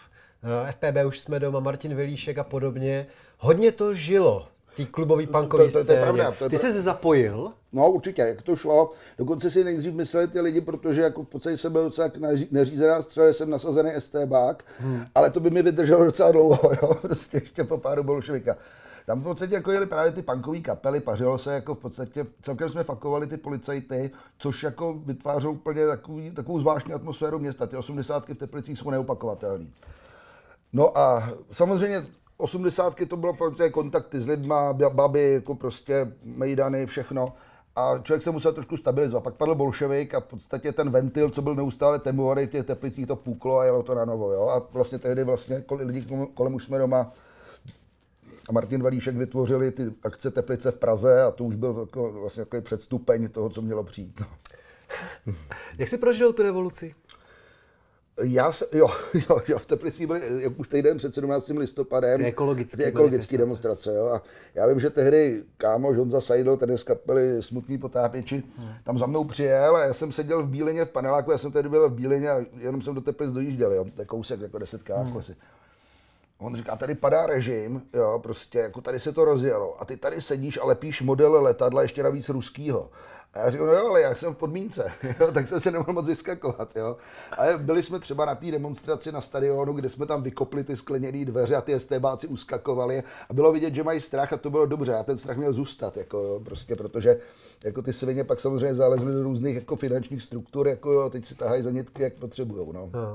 eh, 0.44 0.72
FPB 0.72 1.06
už 1.06 1.20
jsme 1.20 1.40
doma, 1.40 1.60
Martin 1.60 1.96
Velíšek 1.96 2.38
a 2.38 2.44
podobně. 2.44 3.08
Hodně 3.40 3.72
to 3.72 3.94
žilo, 3.94 4.48
ty 4.76 4.86
klubový 4.86 5.28
punkový 5.28 5.66
to- 5.66 5.72
to 5.72 5.78
je 5.78 5.84
scéně. 5.84 6.02
pravda, 6.02 6.32
to 6.32 6.44
je 6.44 6.50
Ty 6.50 6.58
jsi 6.58 6.72
se 6.72 6.82
zapojil? 6.82 7.52
No 7.74 7.92
určitě, 7.92 8.22
jak 8.22 8.42
to 8.42 8.56
šlo. 8.56 8.92
Dokonce 9.18 9.52
si 9.52 9.64
nejdřív 9.64 9.94
mysleli 9.94 10.28
ty 10.28 10.42
lidi, 10.42 10.62
protože 10.62 11.02
jako 11.02 11.24
v 11.24 11.28
podstatě 11.28 11.58
jsem 11.58 11.72
byl 11.72 11.84
docela 11.84 12.12
neřízená 12.52 13.02
střela, 13.02 13.28
že 13.28 13.34
jsem 13.34 13.50
nasazený 13.50 13.92
STBák, 14.00 14.64
hmm. 14.78 15.06
ale 15.16 15.32
to 15.32 15.40
by 15.40 15.50
mi 15.50 15.62
vydrželo 15.62 16.06
docela 16.06 16.32
dlouho, 16.32 16.72
jo, 16.82 16.94
prostě 17.02 17.38
ještě 17.38 17.64
po 17.64 17.78
pádu 17.78 18.04
bolševika. 18.04 18.58
Tam 19.06 19.22
v 19.22 19.24
podstatě 19.24 19.54
jako 19.54 19.72
jeli 19.72 19.86
právě 19.86 20.12
ty 20.12 20.22
punkové 20.22 20.60
kapely, 20.60 21.00
pařilo 21.00 21.38
se 21.38 21.54
jako 21.54 21.76
v 21.76 21.80
podstatě, 21.80 22.26
celkem 22.42 22.70
jsme 22.70 22.84
fakovali 22.84 23.28
ty 23.28 23.38
policajty, 23.38 24.12
což 24.38 24.64
jako 24.64 24.94
vytvářelo 24.94 25.54
úplně 25.54 25.88
takový, 25.88 26.32
takovou 26.32 26.60
zvláštní 26.60 26.94
atmosféru 26.94 27.40
města. 27.40 27.68
Ty 27.68 27.78
osmdesátky 27.78 28.34
v 28.34 28.38
Teplicích 28.38 28.80
jsou 28.80 28.90
neopakovatelné. 28.90 29.66
No 30.74 30.98
a 30.98 31.30
samozřejmě 31.52 32.06
osmdesátky 32.38 33.06
to 33.06 33.18
bylo 33.18 33.34
prostě 33.34 33.70
kontakty 33.70 34.22
s 34.22 34.28
lidma, 34.28 34.74
ba- 34.74 34.90
baby, 34.90 35.34
jako 35.34 35.56
prostě 35.56 36.14
mejdany, 36.24 36.86
všechno. 36.86 37.34
A 37.76 37.98
člověk 38.04 38.24
se 38.24 38.32
musel 38.32 38.54
trošku 38.54 38.78
stabilizovat. 38.78 39.24
Pak 39.24 39.34
padl 39.34 39.56
bolševik 39.56 40.14
a 40.14 40.20
v 40.20 40.24
podstatě 40.24 40.72
ten 40.72 40.90
ventil, 40.90 41.30
co 41.30 41.42
byl 41.42 41.56
neustále 41.56 42.00
temovaný 42.00 42.46
v 42.46 42.50
těch 42.50 42.66
teplicích, 42.66 43.08
to 43.08 43.16
puklo 43.16 43.60
a 43.60 43.66
jelo 43.66 43.84
to 43.84 43.96
na 43.96 44.06
novo. 44.06 44.34
Jo? 44.34 44.48
A 44.48 44.62
vlastně 44.74 45.00
tehdy 45.00 45.24
vlastně 45.24 45.64
kolem- 45.66 46.28
kolem 46.34 46.54
už 46.54 46.66
jsme 46.66 46.78
doma 46.78 47.12
a 48.50 48.52
Martin 48.52 48.84
Valíšek 48.84 49.16
vytvořili 49.16 49.72
ty 49.72 49.84
akce 50.04 50.32
Teplice 50.32 50.72
v 50.72 50.78
Praze 50.78 51.22
a 51.22 51.32
to 51.32 51.44
už 51.44 51.56
byl 51.56 51.78
jako, 51.80 52.12
vlastně 52.12 52.46
takový 52.46 52.62
předstupeň 52.62 53.30
toho, 53.30 53.50
co 53.50 53.62
mělo 53.62 53.84
přijít. 53.84 54.20
No. 54.20 54.28
Jak 55.78 55.90
jsi 55.90 55.98
prožil 55.98 56.34
tu 56.34 56.44
revoluci? 56.44 56.96
Já 58.24 58.52
se, 58.52 58.66
jo, 58.74 58.90
jo, 59.30 59.42
jo, 59.48 59.60
v 59.60 59.66
Teplicích 59.66 60.08
byly 60.08 60.22
eh, 60.46 60.48
už 60.48 60.68
týden 60.68 60.98
před 60.98 61.16
17. 61.16 61.50
listopadem. 61.50 62.20
Ty 62.20 62.26
ekologické 62.26 62.78
ty 62.78 62.84
ekologické 62.84 63.38
demonstrace. 63.38 63.94
Jo. 63.94 64.08
A 64.08 64.24
já 64.56 64.68
vím, 64.68 64.80
že 64.80 64.90
tehdy 64.90 65.44
kámo 65.58 65.94
Honza 65.94 66.22
Seidel, 66.22 66.58
ten 66.58 66.78
z 66.78 66.84
kapely 66.84 67.44
Smutný 67.44 67.78
potápěči, 67.78 68.44
hmm. 68.58 68.70
tam 68.84 68.98
za 68.98 69.06
mnou 69.06 69.24
přijel 69.24 69.76
a 69.76 69.86
já 69.86 69.94
jsem 69.94 70.12
seděl 70.12 70.44
v 70.44 70.50
Bílině 70.50 70.86
v 70.86 70.90
paneláku, 70.90 71.32
já 71.32 71.38
jsem 71.38 71.52
tehdy 71.52 71.70
byl 71.70 71.90
v 71.90 71.94
Bílině 71.94 72.30
a 72.30 72.46
jenom 72.58 72.82
jsem 72.82 72.96
do 72.96 73.02
Teplic 73.02 73.32
dojížděl, 73.32 73.74
jo, 73.74 73.86
kousek, 74.06 74.42
jako 74.42 74.58
10 74.58 74.84
km 74.84 74.94
hmm. 74.94 75.18
asi. 75.18 75.36
On 76.44 76.56
říká, 76.56 76.76
tady 76.76 76.96
padá 76.96 77.26
režim, 77.26 77.82
jo, 77.94 78.20
prostě, 78.24 78.60
jako 78.60 78.82
tady 78.82 79.00
se 79.00 79.12
to 79.12 79.26
rozjelo. 79.26 79.82
A 79.82 79.86
ty 79.86 79.98
tady 79.98 80.22
sedíš 80.22 80.60
a 80.62 80.66
lepíš 80.66 81.02
model 81.02 81.32
letadla 81.32 81.82
ještě 81.82 82.04
navíc 82.04 82.30
ruskýho. 82.30 82.90
A 83.34 83.40
já 83.40 83.52
říkám, 83.52 83.68
no 83.68 83.74
jo, 83.74 83.88
ale 83.88 84.02
já 84.02 84.16
jsem 84.16 84.34
v 84.34 84.38
podmínce, 84.38 84.92
jo, 85.20 85.32
tak 85.32 85.48
jsem 85.48 85.60
se 85.60 85.72
nemohl 85.72 85.94
moc 85.94 86.08
vyskakovat. 86.08 86.76
Jo. 86.76 86.98
Ale 87.38 87.58
byli 87.58 87.84
jsme 87.84 88.00
třeba 88.00 88.26
na 88.26 88.36
té 88.36 88.52
demonstraci 88.52 89.12
na 89.12 89.22
stadionu, 89.22 89.74
kde 89.74 89.90
jsme 89.90 90.06
tam 90.06 90.24
vykopli 90.24 90.64
ty 90.64 90.78
skleněné 90.78 91.26
dveře 91.26 91.56
a 91.56 91.62
ty 91.62 91.80
STBáci 91.80 92.28
uskakovali 92.28 93.04
a 93.30 93.34
bylo 93.34 93.52
vidět, 93.52 93.76
že 93.76 93.84
mají 93.84 94.02
strach 94.02 94.34
a 94.34 94.38
to 94.38 94.50
bylo 94.50 94.66
dobře. 94.66 94.96
A 94.96 95.04
ten 95.04 95.18
strach 95.18 95.38
měl 95.38 95.54
zůstat, 95.54 95.98
jako, 95.98 96.18
jo, 96.18 96.42
prostě, 96.46 96.76
protože 96.76 97.20
jako 97.64 97.82
ty 97.82 97.94
svině 97.94 98.24
pak 98.24 98.40
samozřejmě 98.40 98.76
zalezly 98.76 99.14
do 99.14 99.24
různých 99.24 99.56
jako 99.56 99.76
finančních 99.76 100.24
struktur, 100.24 100.68
jako 100.68 100.92
jo, 100.92 101.10
teď 101.10 101.26
si 101.26 101.36
tahají 101.36 101.64
za 101.64 101.72
nitky, 101.72 102.04
jak 102.04 102.14
potřebují. 102.14 102.74
No. 102.74 102.90
Aha. 102.94 103.14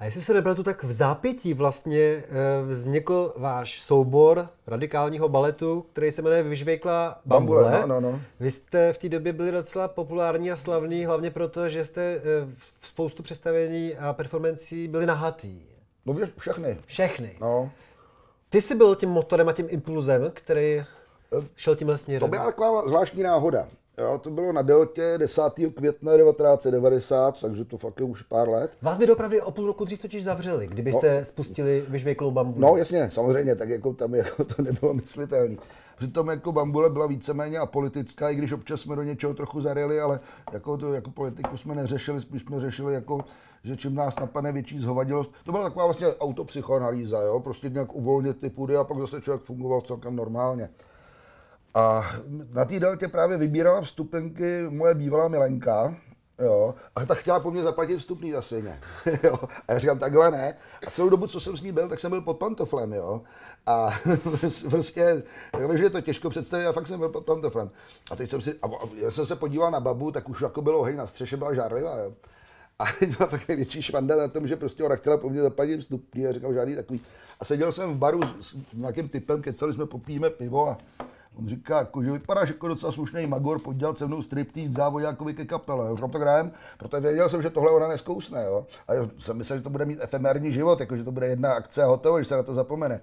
A 0.00 0.04
jestli 0.04 0.20
se 0.20 0.42
tu 0.42 0.62
tak 0.62 0.84
v 0.84 0.92
zápětí 0.92 1.54
vlastně 1.54 2.00
eh, 2.00 2.22
vznikl 2.68 3.34
váš 3.36 3.82
soubor 3.82 4.48
radikálního 4.66 5.28
baletu, 5.28 5.86
který 5.92 6.12
se 6.12 6.22
jmenuje 6.22 6.42
Vyžvejkla 6.42 7.20
Bambule. 7.24 7.62
Bambule 7.62 7.86
no, 7.86 8.00
no, 8.00 8.12
no. 8.12 8.20
Vy 8.40 8.50
jste 8.50 8.92
v 8.92 8.98
té 8.98 9.08
době 9.08 9.32
byli 9.32 9.52
docela 9.52 9.88
populární 9.88 10.52
a 10.52 10.56
slavní, 10.56 11.04
hlavně 11.04 11.30
proto, 11.30 11.68
že 11.68 11.84
jste 11.84 12.02
eh, 12.02 12.20
v 12.80 12.88
spoustu 12.88 13.22
představení 13.22 13.96
a 13.96 14.12
performancí 14.12 14.88
byli 14.88 15.06
nahatý. 15.06 15.60
No 16.06 16.14
všechny. 16.38 16.78
Všechny. 16.86 17.36
No. 17.40 17.70
Ty 18.48 18.60
jsi 18.60 18.74
byl 18.74 18.96
tím 18.96 19.08
motorem 19.08 19.48
a 19.48 19.52
tím 19.52 19.66
impulzem, 19.70 20.30
který 20.34 20.84
šel 21.56 21.76
tímhle 21.76 21.98
směrem. 21.98 22.20
To 22.20 22.28
byla 22.28 22.46
taková 22.46 22.88
zvláštní 22.88 23.22
náhoda. 23.22 23.68
Jo, 23.98 24.18
to 24.18 24.30
bylo 24.30 24.52
na 24.52 24.62
Deltě 24.62 25.14
10. 25.18 25.42
května 25.74 26.16
1990, 26.16 27.40
takže 27.40 27.64
to 27.64 27.78
fakt 27.78 28.00
je 28.00 28.06
už 28.06 28.22
pár 28.22 28.48
let. 28.48 28.70
Vás 28.82 28.98
by 28.98 29.06
dopravdy 29.06 29.40
o 29.40 29.50
půl 29.50 29.66
roku 29.66 29.84
dřív 29.84 30.02
totiž 30.02 30.24
zavřeli, 30.24 30.66
kdybyste 30.66 31.18
no, 31.18 31.24
spustili 31.24 31.84
vyžvejklou 31.88 32.30
bambule. 32.30 32.70
No 32.70 32.76
jasně, 32.76 33.10
samozřejmě, 33.10 33.56
tak 33.56 33.68
jako 33.68 33.92
tam 33.92 34.14
jako 34.14 34.44
to 34.44 34.62
nebylo 34.62 34.94
myslitelné. 34.94 35.56
Přitom 35.96 36.28
jako 36.28 36.52
bambule 36.52 36.90
byla 36.90 37.06
víceméně 37.06 37.58
apolitická, 37.58 38.30
i 38.30 38.34
když 38.34 38.52
občas 38.52 38.80
jsme 38.80 38.96
do 38.96 39.02
něčeho 39.02 39.34
trochu 39.34 39.60
zarili, 39.60 40.00
ale 40.00 40.20
jako, 40.52 40.76
to, 40.76 40.92
jako 40.92 41.10
politiku 41.10 41.56
jsme 41.56 41.74
neřešili, 41.74 42.20
spíš 42.20 42.42
jsme 42.42 42.60
řešili 42.60 42.94
jako 42.94 43.24
že 43.64 43.76
čím 43.76 43.94
nás 43.94 44.16
napadne 44.16 44.52
větší 44.52 44.80
zhovadilost. 44.80 45.30
To 45.44 45.52
byla 45.52 45.64
taková 45.64 45.84
vlastně 45.84 46.14
autopsychoanalýza, 46.14 47.22
jo? 47.22 47.40
prostě 47.40 47.68
nějak 47.68 47.94
uvolnit 47.94 48.40
ty 48.40 48.50
půdy 48.50 48.76
a 48.76 48.84
pak 48.84 48.98
zase 48.98 49.20
člověk 49.20 49.42
fungoval 49.42 49.80
celkem 49.80 50.16
normálně. 50.16 50.68
A 51.76 52.06
na 52.54 52.64
té 52.64 52.80
deltě 52.80 53.08
právě 53.08 53.38
vybírala 53.38 53.80
vstupenky 53.80 54.66
moje 54.68 54.94
bývalá 54.94 55.28
milenka, 55.28 55.96
Jo, 56.38 56.74
a 56.96 57.06
ta 57.06 57.14
chtěla 57.14 57.40
po 57.40 57.50
mně 57.50 57.62
zaplatit 57.62 57.98
vstupný 57.98 58.32
za 58.32 58.42
svině. 58.42 58.80
jo. 59.22 59.38
A 59.68 59.72
já 59.72 59.78
říkám, 59.78 59.98
takhle 59.98 60.30
ne. 60.30 60.56
A 60.86 60.90
celou 60.90 61.08
dobu, 61.08 61.26
co 61.26 61.40
jsem 61.40 61.56
s 61.56 61.62
ní 61.62 61.72
byl, 61.72 61.88
tak 61.88 62.00
jsem 62.00 62.10
byl 62.10 62.20
pod 62.20 62.38
pantoflem, 62.38 62.92
jo. 62.92 63.22
A 63.66 63.90
prostě, 64.70 65.22
já 65.58 65.66
vím, 65.66 65.78
že 65.78 65.84
je 65.84 65.90
to 65.90 66.00
těžko 66.00 66.30
představit, 66.30 66.66
a 66.66 66.72
fakt 66.72 66.86
jsem 66.86 66.98
byl 66.98 67.08
pod 67.08 67.24
pantoflem. 67.24 67.70
A 68.10 68.16
teď 68.16 68.30
jsem 68.30 68.40
si, 68.40 68.54
a 68.62 68.66
já 68.94 69.10
jsem 69.10 69.26
se 69.26 69.36
podíval 69.36 69.70
na 69.70 69.80
babu, 69.80 70.10
tak 70.10 70.28
už 70.28 70.40
jako 70.40 70.62
bylo 70.62 70.82
hej, 70.82 70.96
na 70.96 71.06
střeše 71.06 71.36
byla 71.36 71.54
žárlivá, 71.54 71.96
jo. 71.98 72.12
A 72.78 72.84
byla 73.00 73.28
fakt 73.28 73.48
největší 73.48 73.82
švanda 73.82 74.16
na 74.16 74.28
tom, 74.28 74.48
že 74.48 74.56
prostě 74.56 74.84
ona 74.84 74.96
chtěla 74.96 75.16
po 75.16 75.30
mně 75.30 75.42
zaplatit 75.42 75.80
vstupný 75.80 76.26
a 76.26 76.32
říkal 76.32 76.54
žádný 76.54 76.76
takový. 76.76 77.00
A 77.40 77.44
seděl 77.44 77.72
jsem 77.72 77.94
v 77.94 77.96
baru 77.96 78.20
s 78.40 78.56
nějakým 78.72 79.08
typem, 79.08 79.42
kecali 79.42 79.72
jsme, 79.72 79.86
popijeme 79.86 80.30
pivo 80.30 80.68
a 80.68 80.78
On 81.38 81.48
říká, 81.48 81.78
jako, 81.78 82.02
že 82.02 82.12
vypadáš 82.12 82.48
jako 82.48 82.68
docela 82.68 82.92
slušný 82.92 83.26
magor, 83.26 83.58
pojď 83.58 83.78
se 83.94 84.06
mnou 84.06 84.22
striptýz 84.22 84.72
závojákovi 84.72 85.34
ke 85.34 85.44
kapele. 85.44 85.88
Jo. 85.88 86.08
to 86.08 86.18
hrajem, 86.18 86.52
protože 86.78 87.00
věděl 87.00 87.28
jsem, 87.28 87.42
že 87.42 87.50
tohle 87.50 87.70
ona 87.70 87.88
neskousne. 87.88 88.44
Jo. 88.44 88.66
A 88.88 88.94
já 88.94 89.08
jsem 89.18 89.36
myslel, 89.36 89.58
že 89.58 89.62
to 89.62 89.70
bude 89.70 89.84
mít 89.84 89.98
efemérní 90.02 90.52
život, 90.52 90.80
jako, 90.80 90.96
že 90.96 91.04
to 91.04 91.12
bude 91.12 91.26
jedna 91.26 91.52
akce 91.52 91.82
a 91.82 91.86
hotovo, 91.86 92.18
že 92.18 92.24
se 92.24 92.36
na 92.36 92.42
to 92.42 92.54
zapomene. 92.54 93.00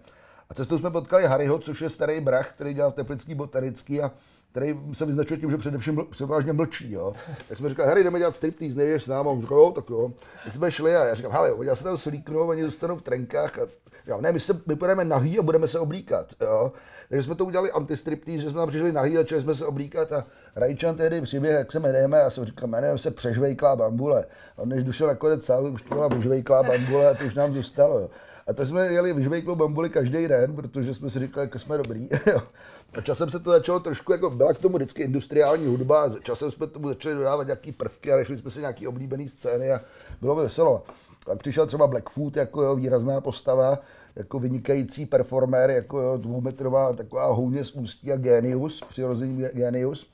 A 0.50 0.54
cestou 0.54 0.78
jsme 0.78 0.92
potkali 0.92 1.26
Harryho, 1.26 1.60
což 1.60 1.82
je 1.82 1.90
starý 1.90 2.22
brach, 2.22 2.54
který 2.54 2.74
dělal 2.74 2.92
v 2.92 2.96
Teplický 2.96 3.36
botanický 3.36 4.02
a 4.02 4.12
který 4.54 4.80
se 4.94 5.06
vyznačuje 5.06 5.40
tím, 5.40 5.52
že 5.52 5.58
především 5.58 6.02
převážně 6.10 6.54
mlčí. 6.54 6.92
Jo. 6.92 7.14
Tak 7.50 7.58
jsme 7.58 7.70
říkali, 7.70 7.90
Harry, 7.90 8.04
jdeme 8.04 8.20
dělat 8.20 8.36
striptease, 8.36 8.76
nevíš 8.76 9.04
s 9.04 9.08
námi. 9.08 9.30
On 9.30 9.42
říkal, 9.42 9.58
jo, 9.58 9.72
tak 9.72 9.90
jo. 9.90 10.12
Tak 10.44 10.54
jsme 10.54 10.72
šli 10.72 10.96
a 10.96 11.06
já 11.06 11.16
říkám, 11.16 11.32
hele, 11.32 11.66
já 11.66 11.76
se 11.76 11.84
tam 11.84 11.98
slíknu, 11.98 12.40
oni 12.40 12.64
zůstanou 12.64 12.98
v 12.98 13.02
trenkách 13.02 13.60
a 13.60 13.62
Jo, 14.08 14.22
ne, 14.22 14.32
my, 14.32 14.40
se, 14.40 14.62
my 14.66 14.76
půjdeme 14.76 15.06
nahý 15.06 15.40
a 15.40 15.42
budeme 15.42 15.68
se 15.68 15.80
oblíkat. 15.80 16.34
Jo. 16.42 16.72
Takže 17.10 17.24
jsme 17.24 17.36
to 17.36 17.46
udělali 17.46 17.72
antistriptýz, 17.72 18.42
že 18.42 18.50
jsme 18.50 18.60
tam 18.60 18.70
přišli 18.70 18.92
nahý 18.92 19.18
a 19.18 19.22
začali 19.22 19.42
jsme 19.42 19.56
se 19.56 19.66
oblíkat 19.66 20.14
a 20.14 20.26
Rajčan 20.56 20.96
tehdy 20.96 21.22
přiběh, 21.22 21.54
jak 21.54 21.72
se 21.72 21.80
jmenujeme, 21.80 22.18
já 22.18 22.30
jsem 22.30 22.46
říkal, 22.46 22.70
jmenujeme 22.70 23.00
se 23.00 23.12
Přežvejklá 23.12 23.76
bambule. 23.76 24.26
A 24.58 24.66
než 24.66 24.84
došel 24.84 25.08
nakonec 25.08 25.46
sál, 25.46 25.66
už 25.66 25.82
to 25.82 25.96
byla 25.96 26.08
Vyžvejklá 26.08 26.64
bambule 26.64 27.10
a 27.10 27.14
to 27.14 27.26
už 27.26 27.36
nám 27.36 27.54
zůstalo. 27.54 28.00
Jo. 28.00 28.10
A 28.48 28.54
tak 28.54 28.68
jsme 28.68 28.88
jeli 28.88 29.14
vyžvejklou 29.14 29.56
bambuli 29.56 29.90
každý 29.90 30.28
den, 30.28 30.56
protože 30.56 30.94
jsme 30.94 31.10
si 31.10 31.20
říkali, 31.20 31.50
jak 31.54 31.62
jsme 31.62 31.78
dobrý. 31.78 32.10
a 32.98 33.02
časem 33.02 33.30
se 33.30 33.40
to 33.40 33.52
začalo 33.52 33.80
trošku, 33.80 34.12
jako 34.12 34.30
byla 34.30 34.54
k 34.54 34.58
tomu 34.58 34.76
vždycky 34.76 35.04
industriální 35.04 35.66
hudba, 35.66 36.04
a 36.04 36.20
časem 36.24 36.52
jsme 36.52 36.68
tomu 36.68 36.88
začali 36.88 37.16
dodávat 37.16 37.48
nějaký 37.48 37.72
prvky 37.72 38.12
a 38.12 38.18
našli 38.18 38.38
jsme 38.38 38.52
si 38.52 38.60
nějaký 38.60 38.88
oblíbený 38.88 39.30
scény 39.30 39.72
a 39.72 39.82
bylo 40.22 40.36
veselo. 40.36 40.84
Pak 41.26 41.40
přišel 41.40 41.66
třeba 41.66 41.88
Blackfoot 41.88 42.36
jako 42.36 42.62
jo, 42.62 42.76
výrazná 42.76 43.22
postava, 43.22 43.80
jako 44.16 44.40
vynikající 44.40 45.06
performer, 45.06 45.70
jako 45.70 46.00
jo, 46.00 46.18
dvoumetrová 46.18 46.94
taková 46.94 47.26
houně 47.26 47.66
z 47.66 47.72
ústí 47.72 48.12
a 48.12 48.18
genius, 48.18 48.84
přirozený 48.90 49.44
genius. 49.54 50.14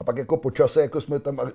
A 0.00 0.04
pak 0.04 0.16
jako 0.16 0.36
po 0.36 0.50
čase 0.50 0.80
jako 0.80 1.00
jsme 1.00 1.18
tam 1.18 1.40
eh, 1.40 1.46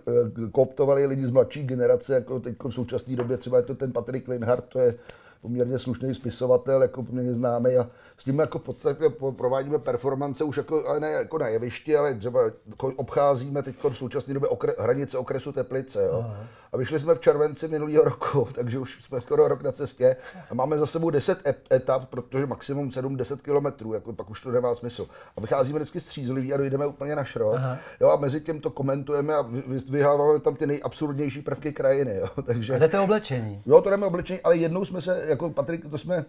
kooptovali 0.52 1.06
lidi 1.06 1.26
z 1.26 1.32
mladší 1.32 1.64
generace, 1.64 2.14
jako 2.14 2.40
teď 2.40 2.56
v 2.64 2.72
současné 2.72 3.16
době 3.16 3.38
třeba 3.38 3.58
je 3.58 3.64
to 3.64 3.76
ten 3.76 3.92
Patrick 3.92 4.28
Linhardt, 4.28 4.66
to 4.66 4.80
je 4.80 4.96
poměrně 5.44 5.80
slušný 5.80 6.16
spisovatel, 6.16 6.82
jako 6.82 7.04
poměrně 7.04 7.34
známý 7.34 7.78
a 7.78 7.90
s 8.18 8.24
tím 8.24 8.40
jako 8.40 8.60
v 8.60 8.64
podstatě 8.64 9.10
provádíme 9.38 9.80
performance 9.80 10.44
už 10.44 10.58
jako, 10.58 10.88
ale 10.88 11.00
ne 11.00 11.12
jako 11.12 11.38
na 11.38 11.48
jevišti, 11.48 11.98
ale 11.98 12.16
třeba 12.16 12.42
jako 12.44 12.94
obcházíme 12.96 13.64
teď 13.64 13.76
v 13.90 13.98
současné 13.98 14.34
době 14.34 14.50
okre, 14.50 14.74
hranice 14.80 15.18
okresu 15.18 15.52
Teplice. 15.52 16.04
Jo. 16.04 16.24
Aha. 16.26 16.48
A 16.74 16.78
vyšli 16.78 17.00
jsme 17.00 17.16
v 17.16 17.20
červenci 17.20 17.68
minulého 17.68 18.04
roku, 18.04 18.48
takže 18.56 18.80
už 18.80 19.04
jsme 19.04 19.22
skoro 19.22 19.48
rok 19.48 19.62
na 19.62 19.72
cestě 19.72 20.16
a 20.50 20.54
máme 20.54 20.78
za 20.78 20.86
sebou 20.86 21.10
10 21.10 21.48
etap, 21.72 22.10
protože 22.10 22.46
maximum 22.46 22.90
7-10 22.90 23.38
kilometrů, 23.38 23.94
jako 23.94 24.14
pak 24.14 24.30
už 24.30 24.42
to 24.42 24.52
nemá 24.52 24.76
smysl. 24.76 25.08
A 25.38 25.42
vycházíme 25.42 25.80
vždycky 25.80 26.02
střízliví 26.02 26.54
a 26.54 26.58
dojdeme 26.58 26.86
úplně 26.86 27.16
na 27.16 27.24
šrot. 27.24 27.60
Jo, 28.02 28.10
a 28.10 28.16
mezi 28.16 28.42
tím 28.42 28.62
to 28.62 28.70
komentujeme 28.70 29.34
a 29.36 29.46
vyháváme 29.90 30.40
tam 30.40 30.56
ty 30.56 30.68
nejabsurdnější 30.68 31.42
prvky 31.42 31.72
krajiny. 31.74 32.16
Jo. 32.16 32.28
Takže, 32.46 32.76
a 32.76 32.78
jdete 32.78 33.00
oblečení. 33.00 33.62
Jo, 33.66 33.82
to 33.82 33.90
jdeme 33.90 34.06
oblečení, 34.06 34.42
ale 34.42 34.58
jednou 34.58 34.86
jsme 34.86 35.02
se, 35.02 35.26
jako 35.34 35.50
Patrik, 35.50 35.90
to 35.90 35.98
jsme 35.98 36.26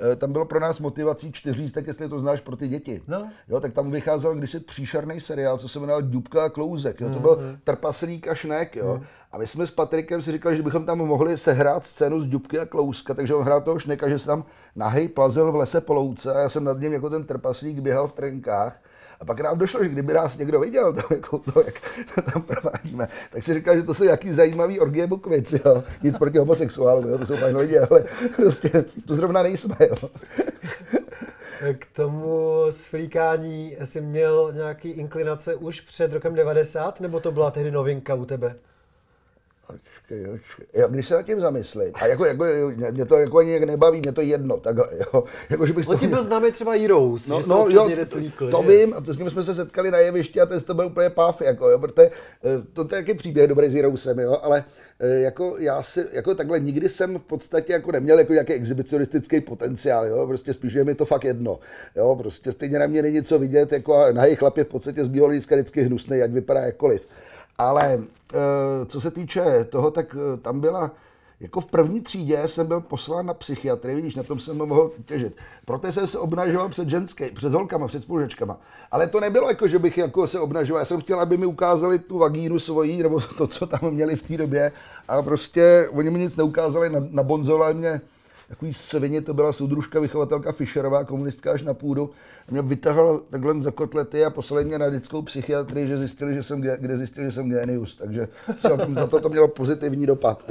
Eh, 0.00 0.16
tam 0.16 0.32
bylo 0.32 0.44
pro 0.44 0.60
nás 0.60 0.78
motivací 0.78 1.32
tak 1.74 1.86
jestli 1.86 2.08
to 2.08 2.20
znáš 2.20 2.40
pro 2.40 2.56
ty 2.56 2.68
děti. 2.68 3.02
No. 3.08 3.28
Jo, 3.48 3.60
tak 3.60 3.72
tam 3.72 3.90
vycházel 3.90 4.34
kdysi 4.34 4.60
příšerný 4.60 5.20
seriál, 5.20 5.58
co 5.58 5.68
se 5.68 5.78
jmenoval 5.78 6.02
Dubka 6.02 6.44
a 6.44 6.48
Klouzek. 6.48 7.00
Jo, 7.00 7.10
to 7.10 7.20
byl 7.20 7.36
mm-hmm. 7.36 7.58
trpaslík 7.64 8.28
a 8.28 8.34
šnek. 8.34 8.76
Jo. 8.76 8.94
Mm. 8.94 9.04
A 9.32 9.38
my 9.38 9.46
jsme 9.46 9.66
s 9.66 9.70
Patrikem 9.70 10.22
si 10.22 10.32
říkali, 10.32 10.56
že 10.56 10.62
bychom 10.62 10.86
tam 10.86 10.98
mohli 10.98 11.38
sehrát 11.38 11.86
scénu 11.86 12.20
z 12.20 12.26
Dubky 12.26 12.58
a 12.58 12.66
Klouska, 12.66 13.14
takže 13.14 13.34
on 13.34 13.44
hrál 13.44 13.60
toho 13.60 13.78
šneka, 13.78 14.08
že 14.08 14.18
se 14.18 14.26
tam 14.26 14.44
nahej 14.76 15.08
plazil 15.08 15.52
v 15.52 15.56
lese 15.56 15.80
po 15.80 15.94
louce 15.94 16.34
a 16.34 16.38
já 16.38 16.48
jsem 16.48 16.64
nad 16.64 16.80
ním 16.80 16.92
jako 16.92 17.10
ten 17.10 17.24
trpaslík 17.24 17.80
běhal 17.80 18.08
v 18.08 18.12
trenkách. 18.12 18.80
A 19.20 19.24
pak 19.24 19.40
nám 19.40 19.58
došlo, 19.58 19.82
že 19.82 19.88
kdyby 19.88 20.14
nás 20.14 20.38
někdo 20.38 20.60
viděl, 20.60 20.92
tam, 20.92 21.04
jako 21.10 21.38
to, 21.38 21.62
jak 21.66 21.74
to 22.14 22.22
tam 22.22 22.42
provádíme, 22.42 23.08
tak 23.32 23.42
si 23.42 23.54
říkal, 23.54 23.76
že 23.76 23.82
to 23.82 23.94
jsou 23.94 24.04
jaký 24.04 24.32
zajímavý 24.32 24.80
orgie 24.80 25.06
bukvic, 25.06 25.52
jo. 25.52 25.84
Nic 26.02 26.18
proti 26.18 26.38
homosexuálům, 26.38 27.18
to 27.18 27.26
jsou 27.26 27.36
fajn 27.36 27.56
lidi, 27.56 27.78
ale 27.78 28.04
prostě 28.36 28.84
to 29.06 29.14
zrovna 29.14 29.42
nejsme, 29.42 29.76
jo. 29.80 30.10
K 31.78 31.86
tomu 31.96 32.62
sflíkání 32.70 33.76
jsi 33.84 34.00
měl 34.00 34.52
nějaký 34.54 34.90
inklinace 34.90 35.54
už 35.54 35.80
před 35.80 36.12
rokem 36.12 36.34
90, 36.34 37.00
nebo 37.00 37.20
to 37.20 37.32
byla 37.32 37.50
tehdy 37.50 37.70
novinka 37.70 38.14
u 38.14 38.24
tebe? 38.24 38.56
Očkej, 39.68 40.26
očkej. 40.28 40.66
Jo, 40.74 40.88
když 40.88 41.08
se 41.08 41.14
nad 41.14 41.22
tím 41.22 41.40
zamyslím, 41.40 41.90
a 41.94 42.06
jako, 42.06 42.24
jako, 42.24 42.44
mě 42.90 43.04
to 43.04 43.16
jako 43.16 43.38
ani 43.38 43.60
nebaví, 43.60 44.00
mě 44.00 44.12
to 44.12 44.20
jedno, 44.20 44.56
takhle, 44.56 44.88
jo. 44.98 45.24
Jako, 45.50 45.66
že 45.66 45.72
bych 45.72 45.88
no, 45.88 45.98
tím 45.98 46.10
byl 46.10 46.22
známý 46.22 46.52
třeba 46.52 46.72
Heroes, 46.72 47.28
no, 47.28 47.42
že 47.42 47.48
no, 47.48 47.66
jo, 47.70 47.88
slíkl, 48.04 48.50
to, 48.50 48.56
to 48.56 48.62
vím, 48.62 48.94
a 48.94 49.00
to 49.00 49.12
s 49.12 49.18
ním 49.18 49.30
jsme 49.30 49.44
se 49.44 49.54
setkali 49.54 49.90
na 49.90 49.98
jevišti 49.98 50.40
a 50.40 50.46
ten 50.46 50.60
to 50.60 50.74
byl 50.74 50.86
úplně 50.86 51.10
pav, 51.10 51.40
jako, 51.40 51.70
jo, 51.70 51.78
protože 51.78 52.06
eh, 52.06 52.10
to, 52.72 52.84
to 52.84 52.94
je 52.94 52.98
jaký 52.98 53.14
příběh 53.14 53.48
dobrý 53.48 53.70
s 53.70 53.74
Heroesem, 53.74 54.18
jo, 54.18 54.38
ale 54.42 54.64
eh, 55.00 55.20
jako 55.20 55.56
já 55.58 55.82
si, 55.82 56.06
jako 56.12 56.34
takhle 56.34 56.60
nikdy 56.60 56.88
jsem 56.88 57.18
v 57.18 57.22
podstatě 57.22 57.72
jako 57.72 57.92
neměl 57.92 58.18
jako 58.18 58.32
nějaký 58.32 58.52
exhibicionistický 58.52 59.40
potenciál, 59.40 60.06
jo, 60.06 60.26
prostě 60.26 60.52
spíš 60.52 60.72
je 60.72 60.84
mi 60.84 60.94
to 60.94 61.04
fakt 61.04 61.24
jedno, 61.24 61.58
jo, 61.96 62.16
prostě 62.16 62.52
stejně 62.52 62.78
na 62.78 62.86
mě 62.86 63.02
není 63.02 63.22
co 63.22 63.38
vidět, 63.38 63.72
jako 63.72 64.12
na 64.12 64.24
jejich 64.24 64.38
chlap 64.38 64.56
je 64.56 64.64
v 64.64 64.68
podstatě 64.68 65.04
z 65.04 65.08
bílého 65.08 65.32
vždycky 65.32 65.82
hnusný, 65.82 66.22
ať 66.22 66.30
vypadá 66.30 66.60
jakkoliv. 66.60 67.06
Ale 67.58 67.98
eh, 68.34 68.86
co 68.86 69.00
se 69.00 69.10
týče 69.10 69.64
toho, 69.64 69.90
tak 69.90 70.16
eh, 70.16 70.36
tam 70.36 70.60
byla 70.60 70.90
jako 71.40 71.60
v 71.60 71.66
první 71.66 72.00
třídě 72.00 72.48
jsem 72.48 72.66
byl 72.66 72.80
poslán 72.80 73.26
na 73.26 73.34
psychiatrii, 73.34 73.96
vidíš, 73.96 74.14
na 74.14 74.22
tom 74.22 74.40
jsem 74.40 74.56
mohl 74.56 74.90
těžit. 75.06 75.36
Proto 75.64 75.92
jsem 75.92 76.06
se 76.06 76.18
obnažoval 76.18 76.68
před 76.68 76.88
ženské, 76.88 77.30
před 77.30 77.52
holkama, 77.52 77.86
před 77.86 78.02
spolužečkama. 78.02 78.60
Ale 78.90 79.06
to 79.06 79.20
nebylo 79.20 79.48
jako, 79.48 79.68
že 79.68 79.78
bych 79.78 79.98
jako 79.98 80.26
se 80.26 80.40
obnažoval. 80.40 80.80
Já 80.80 80.84
jsem 80.84 81.00
chtěl, 81.00 81.20
aby 81.20 81.36
mi 81.36 81.46
ukázali 81.46 81.98
tu 81.98 82.18
vagínu 82.18 82.58
svojí, 82.58 83.02
nebo 83.02 83.20
to, 83.36 83.46
co 83.46 83.66
tam 83.66 83.80
měli 83.90 84.16
v 84.16 84.22
té 84.22 84.36
době. 84.36 84.72
A 85.08 85.22
prostě 85.22 85.88
oni 85.92 86.10
mi 86.10 86.18
nic 86.18 86.36
neukázali, 86.36 86.90
na, 86.90 87.00
na 87.10 87.22
bonzole 87.22 87.74
mě 87.74 88.00
takový 88.48 88.74
svině, 88.74 89.20
to 89.22 89.34
byla 89.34 89.52
soudružka, 89.52 90.00
vychovatelka 90.00 90.52
Fischerová, 90.52 91.04
komunistka 91.04 91.52
až 91.52 91.62
na 91.62 91.74
půdu. 91.74 92.10
A 92.48 92.52
mě 92.52 92.62
vytahala 92.62 93.20
takhle 93.30 93.60
za 93.60 93.70
kotlety 93.70 94.24
a 94.24 94.30
poslali 94.30 94.64
mě 94.64 94.78
na 94.78 94.90
dětskou 94.90 95.22
psychiatrii, 95.22 95.86
že 95.86 95.98
zjistili, 95.98 96.34
že 96.34 96.42
jsem, 96.42 96.60
kde 96.60 96.96
zjistili, 96.96 97.26
že 97.26 97.32
jsem 97.32 97.50
genius. 97.50 97.96
Takže 97.96 98.28
za 98.94 99.06
to 99.06 99.20
to 99.20 99.28
mělo 99.28 99.48
pozitivní 99.48 100.06
dopad. 100.06 100.44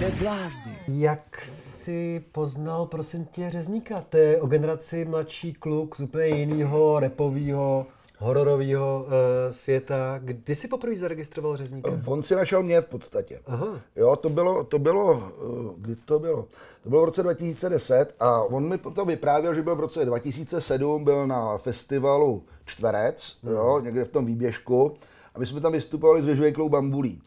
Neblázni. 0.00 0.78
Jak 0.88 1.44
jsi 1.44 2.24
poznal, 2.32 2.86
prosím 2.86 3.24
tě, 3.24 3.50
Řezníka? 3.50 4.04
To 4.08 4.16
je 4.16 4.40
o 4.40 4.46
generaci 4.46 5.04
mladší 5.04 5.52
kluk 5.52 5.96
z 5.96 6.00
úplně 6.00 6.26
jiného 6.26 7.00
repového, 7.00 7.86
hororového 8.22 9.04
uh, 9.06 9.12
světa. 9.50 10.20
Kdy 10.22 10.54
jsi 10.54 10.68
poprvé 10.68 10.96
zaregistroval 10.96 11.56
Řezníka? 11.56 12.00
On 12.06 12.22
si 12.22 12.34
našel 12.34 12.62
mě 12.62 12.80
v 12.80 12.86
podstatě. 12.86 13.40
Aha. 13.46 13.80
Jo, 13.96 14.16
to 14.16 14.28
bylo, 14.28 14.64
to 14.64 14.78
bylo, 14.78 15.22
eh, 15.22 15.74
kdy 15.76 15.96
to 15.96 16.18
bylo? 16.18 16.46
To 16.82 16.88
bylo 16.88 17.02
v 17.02 17.04
roce 17.04 17.22
2010 17.22 18.14
a 18.20 18.42
on 18.42 18.68
mi 18.68 18.78
to 18.78 19.04
vyprávěl, 19.04 19.54
že 19.54 19.62
byl 19.62 19.76
v 19.76 19.80
roce 19.80 20.04
2007, 20.04 21.04
byl 21.04 21.26
na 21.26 21.58
festivalu 21.58 22.42
Čtverec, 22.64 23.38
jo, 23.42 23.80
někde 23.80 24.04
v 24.04 24.08
tom 24.08 24.26
výběžku 24.26 24.94
a 25.34 25.38
my 25.38 25.46
jsme 25.46 25.60
tam 25.60 25.72
vystupovali 25.72 26.22
s 26.22 26.26
vyžvejklou 26.26 26.68
bambulí. 26.68 27.22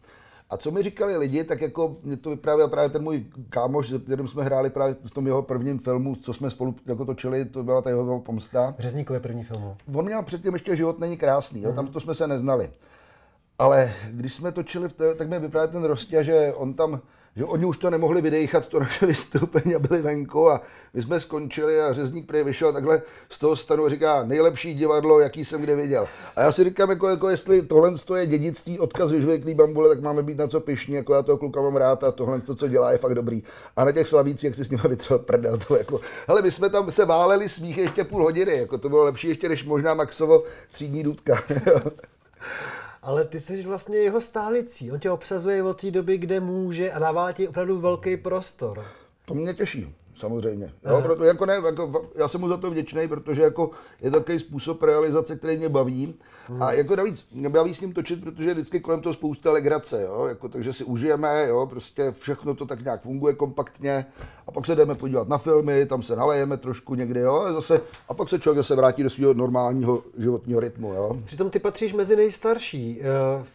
A 0.50 0.56
co 0.56 0.70
mi 0.70 0.82
říkali 0.82 1.16
lidi, 1.16 1.44
tak 1.44 1.60
jako 1.60 1.96
mě 2.02 2.16
to 2.16 2.30
vyprávěl 2.30 2.68
právě 2.68 2.90
ten 2.90 3.02
můj 3.02 3.26
kámoš, 3.48 3.88
se 3.88 3.98
kterým 3.98 4.28
jsme 4.28 4.44
hráli 4.44 4.70
právě 4.70 4.96
v 5.04 5.10
tom 5.10 5.26
jeho 5.26 5.42
prvním 5.42 5.78
filmu, 5.78 6.16
co 6.16 6.32
jsme 6.32 6.50
spolu 6.50 6.74
jako 6.86 7.04
točili, 7.04 7.44
to 7.44 7.62
byla 7.62 7.82
ta 7.82 7.90
jeho 7.90 8.20
pomsta. 8.20 8.74
Řezníkové 8.78 9.20
první 9.20 9.44
filmu. 9.44 9.76
On 9.94 10.04
měl 10.04 10.22
předtím 10.22 10.52
ještě 10.52 10.76
život 10.76 10.98
není 10.98 11.16
krásný, 11.16 11.62
jo? 11.62 11.72
tam 11.72 11.86
to 11.86 12.00
jsme 12.00 12.14
se 12.14 12.26
neznali. 12.26 12.70
Ale 13.58 13.92
když 14.10 14.34
jsme 14.34 14.52
točili, 14.52 14.88
v 14.88 14.92
té, 14.92 15.14
tak 15.14 15.28
mi 15.28 15.38
vyprávěl 15.38 15.72
ten 15.72 15.84
Rostě, 15.84 16.24
že 16.24 16.52
on 16.56 16.74
tam, 16.74 17.00
že 17.36 17.44
oni 17.44 17.64
už 17.64 17.78
to 17.78 17.90
nemohli 17.90 18.22
vydejchat, 18.22 18.66
to 18.66 18.80
naše 18.80 19.06
vystoupení 19.16 19.74
a 19.74 19.78
byli 19.78 20.02
venku 20.02 20.50
a 20.50 20.60
my 20.94 21.02
jsme 21.02 21.20
skončili 21.20 21.80
a 21.80 21.92
řezník 21.92 22.26
prý 22.26 22.42
vyšel 22.42 22.72
takhle 22.72 23.02
z 23.30 23.38
toho 23.38 23.56
stanu 23.56 23.84
a 23.84 23.88
říká 23.88 24.24
nejlepší 24.24 24.74
divadlo, 24.74 25.20
jaký 25.20 25.44
jsem 25.44 25.60
kde 25.60 25.76
viděl. 25.76 26.08
A 26.36 26.40
já 26.40 26.52
si 26.52 26.64
říkám, 26.64 26.90
jako, 26.90 27.08
jako 27.08 27.28
jestli 27.28 27.62
tohle 27.62 27.94
je 28.16 28.26
dědictví, 28.26 28.78
odkaz 28.78 29.10
vyžvěklý 29.10 29.54
bambule, 29.54 29.88
tak 29.88 30.00
máme 30.00 30.22
být 30.22 30.38
na 30.38 30.48
co 30.48 30.60
pišní, 30.60 30.94
jako 30.94 31.14
já 31.14 31.22
toho 31.22 31.38
kluka 31.38 31.62
mám 31.62 31.76
rád 31.76 32.04
a 32.04 32.12
tohle, 32.12 32.40
to, 32.40 32.54
co 32.54 32.68
dělá, 32.68 32.92
je 32.92 32.98
fakt 32.98 33.14
dobrý. 33.14 33.42
A 33.76 33.84
na 33.84 33.92
těch 33.92 34.08
slavících, 34.08 34.44
jak 34.44 34.54
si 34.54 34.64
s 34.64 34.70
nimi 34.70 34.82
vytřel 34.88 35.18
prdel, 35.18 35.58
to 35.68 35.76
jako, 35.76 36.00
hele, 36.28 36.42
my 36.42 36.50
jsme 36.50 36.70
tam 36.70 36.92
se 36.92 37.04
váleli 37.04 37.48
smích 37.48 37.78
ještě 37.78 38.04
půl 38.04 38.22
hodiny, 38.22 38.58
jako 38.58 38.78
to 38.78 38.88
bylo 38.88 39.04
lepší 39.04 39.28
ještě 39.28 39.48
než 39.48 39.64
možná 39.64 39.94
Maxovo 39.94 40.44
třídní 40.72 41.02
důdka. 41.02 41.38
Ale 43.06 43.24
ty 43.24 43.40
jsi 43.40 43.62
vlastně 43.62 43.96
jeho 43.96 44.20
stálicí. 44.20 44.92
On 44.92 45.00
tě 45.00 45.10
obsazuje 45.10 45.62
od 45.62 45.80
té 45.80 45.90
doby, 45.90 46.18
kde 46.18 46.40
může 46.40 46.92
a 46.92 46.98
dává 46.98 47.32
ti 47.32 47.48
opravdu 47.48 47.80
velký 47.80 48.16
prostor. 48.16 48.84
To 49.24 49.34
mě 49.34 49.54
těší, 49.54 49.94
samozřejmě. 50.16 50.72
Jo, 50.90 51.00
proto, 51.02 51.24
jako 51.24 51.46
ne, 51.46 51.54
jako, 51.54 52.02
já 52.14 52.28
jsem 52.28 52.40
mu 52.40 52.48
za 52.48 52.56
to 52.56 52.70
vděčný, 52.70 53.08
protože 53.08 53.42
jako 53.42 53.70
je 54.00 54.10
to 54.10 54.18
takový 54.18 54.38
způsob 54.38 54.82
realizace, 54.82 55.36
který 55.36 55.56
mě 55.56 55.68
baví. 55.68 56.14
A 56.60 56.72
jako 56.72 56.96
navíc 56.96 57.26
mě 57.32 57.48
baví 57.48 57.74
s 57.74 57.80
ním 57.80 57.92
točit, 57.92 58.24
protože 58.24 58.50
je 58.50 58.54
vždycky 58.54 58.80
kolem 58.80 59.00
toho 59.00 59.14
spousta 59.14 59.52
legrace, 59.52 60.02
jo, 60.02 60.24
jako, 60.24 60.48
takže 60.48 60.72
si 60.72 60.84
užijeme, 60.84 61.46
jo, 61.48 61.66
prostě 61.66 62.14
všechno 62.18 62.54
to 62.54 62.66
tak 62.66 62.84
nějak 62.84 63.00
funguje 63.00 63.34
kompaktně. 63.34 64.06
A 64.46 64.52
pak 64.52 64.66
se 64.66 64.74
jdeme 64.74 64.94
podívat 64.94 65.28
na 65.28 65.38
filmy, 65.38 65.86
tam 65.86 66.02
se 66.02 66.16
nalejeme 66.16 66.56
trošku 66.56 66.94
někdy, 66.94 67.20
jo, 67.20 67.34
a 67.34 67.52
zase, 67.52 67.80
a 68.08 68.14
pak 68.14 68.28
se 68.28 68.38
člověk 68.38 68.56
zase 68.56 68.76
vrátí 68.76 69.02
do 69.02 69.10
svého 69.10 69.34
normálního 69.34 70.02
životního 70.18 70.60
rytmu, 70.60 70.92
jo. 70.92 71.16
Přitom 71.24 71.50
ty 71.50 71.58
patříš 71.58 71.92
mezi 71.92 72.16
nejstarší 72.16 73.00
eh, 73.00 73.04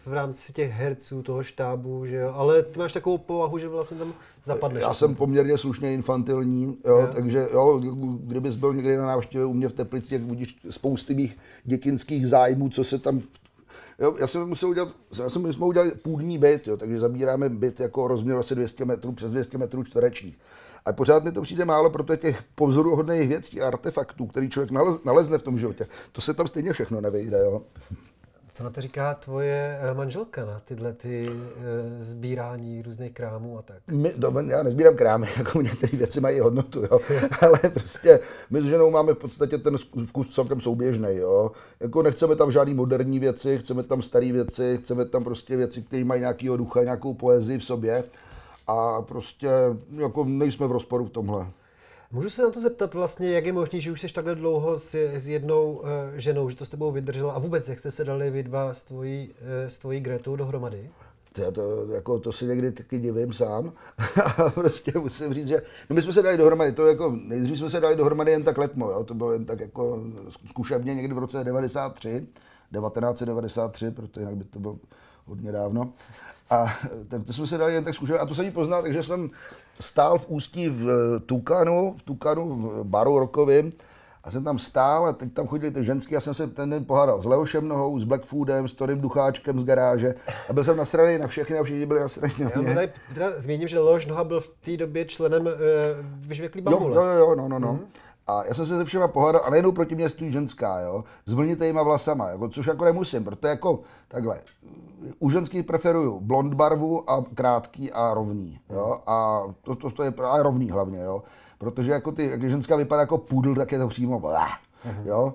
v 0.05 0.13
rámci 0.13 0.53
těch 0.53 0.71
herců 0.71 1.23
toho 1.23 1.43
štábu, 1.43 2.05
že 2.05 2.15
jo? 2.15 2.33
Ale 2.35 2.63
ty 2.63 2.79
máš 2.79 2.93
takovou 2.93 3.17
povahu, 3.17 3.57
že 3.57 3.67
vlastně 3.67 3.97
tam 3.97 4.13
zapadneš. 4.45 4.81
Já 4.81 4.93
jsem 4.93 5.15
poměrně 5.15 5.57
slušně 5.57 5.93
infantilní, 5.93 6.77
jo, 6.85 7.09
takže 7.15 7.47
jo, 7.53 7.81
kdybys 8.23 8.55
byl 8.55 8.73
někdy 8.73 8.97
na 8.97 9.05
návštěvě 9.05 9.45
u 9.45 9.53
mě 9.53 9.69
v 9.69 9.73
Teplici, 9.73 10.13
jak 10.13 10.23
vidíš 10.23 10.57
spousty 10.69 11.15
mých 11.15 11.37
dětinských 11.63 12.27
zájmů, 12.27 12.69
co 12.69 12.83
se 12.83 12.99
tam 12.99 13.21
Jo, 13.99 14.15
já 14.19 14.27
jsem 14.27 14.45
musel 14.45 14.69
udělat, 14.69 14.89
já 15.23 15.29
jsem, 15.29 15.41
my 15.41 15.53
jsme 15.53 15.65
udělali 15.65 15.91
půdní 15.91 16.37
byt, 16.37 16.67
jo, 16.67 16.77
takže 16.77 16.99
zabíráme 16.99 17.49
byt 17.49 17.79
jako 17.79 18.07
rozměr 18.07 18.37
asi 18.37 18.55
200 18.55 18.85
metrů, 18.85 19.11
přes 19.11 19.31
200 19.31 19.57
metrů 19.57 19.83
čtverečních. 19.83 20.37
A 20.85 20.93
pořád 20.93 21.23
mi 21.23 21.31
to 21.31 21.41
přijde 21.41 21.65
málo, 21.65 21.89
protože 21.89 22.17
těch 22.17 22.43
pozoruhodných 22.55 23.29
věcí 23.29 23.61
a 23.61 23.67
artefaktů, 23.67 24.25
který 24.25 24.49
člověk 24.49 24.71
nalez, 24.71 25.03
nalezne 25.03 25.37
v 25.37 25.43
tom 25.43 25.57
životě, 25.57 25.87
to 26.11 26.21
se 26.21 26.33
tam 26.33 26.47
stejně 26.47 26.73
všechno 26.73 27.01
nevejde. 27.01 27.37
Jo. 27.37 27.61
Co 28.53 28.63
na 28.63 28.69
to 28.69 28.81
říká 28.81 29.13
tvoje 29.13 29.79
eh, 29.81 29.93
manželka 29.93 30.45
na 30.45 30.59
tyhle 30.59 30.93
ty 30.93 31.29
eh, 31.29 32.03
sbírání 32.03 32.81
různých 32.81 33.13
krámů 33.13 33.57
a 33.57 33.61
tak? 33.61 33.77
My, 33.91 34.13
do, 34.17 34.33
já 34.47 34.63
nezbírám 34.63 34.95
krámy, 34.95 35.27
jako 35.37 35.61
některé 35.61 35.97
věci 35.97 36.21
mají 36.21 36.39
hodnotu, 36.39 36.79
jo. 36.81 36.99
ale 37.41 37.59
prostě 37.73 38.19
my 38.49 38.61
s 38.61 38.65
ženou 38.65 38.91
máme 38.91 39.13
v 39.13 39.17
podstatě 39.17 39.57
ten 39.57 39.77
vkus 40.05 40.29
celkem 40.29 40.61
souběžný, 40.61 41.09
jo. 41.11 41.51
Jako 41.79 42.03
nechceme 42.03 42.35
tam 42.35 42.51
žádný 42.51 42.73
moderní 42.73 43.19
věci, 43.19 43.57
chceme 43.57 43.83
tam 43.83 44.01
staré 44.01 44.31
věci, 44.31 44.77
chceme 44.77 45.05
tam 45.05 45.23
prostě 45.23 45.57
věci, 45.57 45.81
které 45.81 46.03
mají 46.03 46.21
nějakého 46.21 46.57
ducha, 46.57 46.83
nějakou 46.83 47.13
poezii 47.13 47.57
v 47.57 47.65
sobě 47.65 48.03
a 48.67 49.01
prostě 49.01 49.49
jako 49.97 50.25
nejsme 50.25 50.67
v 50.67 50.71
rozporu 50.71 51.05
v 51.05 51.09
tomhle. 51.09 51.47
Můžu 52.13 52.29
se 52.29 52.41
na 52.41 52.49
to 52.49 52.59
zeptat 52.59 52.93
vlastně, 52.93 53.31
jak 53.31 53.45
je 53.45 53.53
možné, 53.53 53.79
že 53.79 53.91
už 53.91 54.01
jsi 54.01 54.13
takhle 54.13 54.35
dlouho 54.35 54.79
s, 54.79 54.95
s 54.95 55.27
jednou 55.27 55.73
uh, 55.73 55.87
ženou, 56.15 56.49
že 56.49 56.55
to 56.55 56.65
s 56.65 56.69
tebou 56.69 56.91
vydržela 56.91 57.33
a 57.33 57.39
vůbec, 57.39 57.69
jak 57.69 57.79
jste 57.79 57.91
se 57.91 58.03
dali 58.03 58.29
vy 58.29 58.43
dva 58.43 58.73
s 58.73 58.83
tvojí, 58.83 59.29
uh, 59.29 59.35
s 59.67 59.77
tvojí 59.77 59.99
Gretou 59.99 60.35
dohromady? 60.35 60.89
To, 61.33 61.51
to, 61.51 61.85
jako, 61.93 62.19
to 62.19 62.31
si 62.31 62.45
někdy 62.45 62.71
taky 62.71 62.99
divím 62.99 63.33
sám. 63.33 63.73
A 64.37 64.49
prostě 64.49 64.91
musím 64.99 65.33
říct, 65.33 65.47
že 65.47 65.61
no 65.89 65.95
my 65.95 66.01
jsme 66.01 66.13
se 66.13 66.21
dali 66.21 66.37
dohromady, 66.37 66.71
to 66.71 66.87
jako, 66.87 67.19
nejdřív 67.23 67.57
jsme 67.57 67.69
se 67.69 67.79
dali 67.79 67.95
dohromady 67.95 68.31
jen 68.31 68.43
tak 68.43 68.57
letmo, 68.57 68.91
jo? 68.91 69.03
to 69.03 69.13
bylo 69.13 69.31
jen 69.31 69.45
tak 69.45 69.59
jako 69.59 70.03
zkušebně 70.49 70.95
někdy 70.95 71.13
v 71.13 71.17
roce 71.17 71.43
93, 71.43 72.09
1993, 72.09 73.91
protože 73.91 74.21
jinak 74.21 74.35
by 74.35 74.43
to 74.43 74.59
bylo 74.59 74.77
hodně 75.31 75.51
dávno. 75.51 75.89
A 76.49 76.73
to 77.25 77.33
jsme 77.33 77.47
se 77.47 77.57
dali 77.57 77.73
jen 77.73 77.83
tak 77.83 77.95
zkušebně, 77.95 78.19
a 78.19 78.25
to 78.25 78.35
jsem 78.35 78.45
ji 78.45 78.51
poznal, 78.51 78.81
takže 78.81 79.03
jsem 79.03 79.29
stál 79.79 80.19
v 80.19 80.29
ústí 80.29 80.69
v 80.69 80.85
Tukanu, 81.25 81.95
v 81.97 82.03
Tukanu, 82.03 82.55
v 82.55 82.83
baru 82.83 83.19
rokovým, 83.19 83.71
a 84.23 84.31
jsem 84.31 84.43
tam 84.43 84.59
stál 84.59 85.05
a 85.07 85.13
teď 85.13 85.33
tam 85.33 85.47
chodili 85.47 85.71
ty 85.71 85.83
ženský, 85.83 86.13
já 86.13 86.19
jsem 86.19 86.33
se 86.33 86.47
ten 86.47 86.69
den 86.69 86.85
pohádal 86.85 87.21
s 87.21 87.25
Leošem 87.25 87.67
Nohou, 87.67 87.99
s 87.99 88.03
Blackfoodem, 88.03 88.67
s 88.67 88.73
Torym 88.73 89.01
Ducháčkem 89.01 89.59
z 89.59 89.63
garáže 89.63 90.15
a 90.49 90.53
byl 90.53 90.63
jsem 90.63 90.77
nasraný 90.77 91.17
na 91.17 91.27
všechny 91.27 91.57
a 91.57 91.63
všichni 91.63 91.85
byli 91.85 91.99
nasraný 91.99 92.33
na 92.39 92.51
Já 92.55 92.61
mě. 92.61 92.75
tady 92.75 92.89
teda 93.13 93.39
zmíním, 93.39 93.67
že 93.67 93.79
Leoš 93.79 94.05
Noha 94.05 94.23
byl 94.23 94.41
v 94.41 94.49
té 94.65 94.77
době 94.77 95.05
členem 95.05 95.45
uh, 95.45 95.51
vyžvěklý 96.27 96.63
Jo, 96.65 96.71
bambule. 96.71 96.95
jo, 96.95 97.03
jo, 97.19 97.35
no, 97.35 97.47
no, 97.47 97.59
no. 97.59 97.79
A 98.27 98.43
já 98.45 98.53
jsem 98.53 98.65
se 98.65 98.77
se 98.77 98.85
všema 98.85 99.07
pohádal 99.07 99.41
a 99.45 99.49
najednou 99.49 99.71
proti 99.71 99.95
mě 99.95 100.09
stojí 100.09 100.31
ženská, 100.31 100.79
jo, 100.79 101.03
s 101.25 101.33
vlnitejma 101.33 101.83
vlasama, 101.83 102.29
jako, 102.29 102.49
což 102.49 102.65
jako 102.65 102.85
nemusím, 102.85 103.23
protože 103.23 103.47
jako 103.47 103.79
takhle, 104.07 104.39
u 105.19 105.29
ženských 105.29 105.63
preferuju 105.65 106.19
blond 106.19 106.53
barvu 106.53 107.09
a 107.09 107.23
krátký 107.35 107.91
a 107.91 108.13
rovný, 108.13 108.59
jo, 108.69 109.01
a 109.07 109.43
to, 109.61 109.75
to, 109.75 109.91
to 109.91 110.03
je 110.03 110.13
a 110.23 110.43
rovný 110.43 110.71
hlavně, 110.71 110.99
jo, 110.99 111.23
protože 111.57 111.91
jako 111.91 112.11
ty, 112.11 112.29
jak 112.29 112.49
ženská 112.49 112.75
vypadá 112.75 113.01
jako 113.01 113.17
pudl, 113.17 113.55
tak 113.55 113.71
je 113.71 113.79
to 113.79 113.87
přímo, 113.87 114.19
blá, 114.19 114.47
jo. 115.03 115.33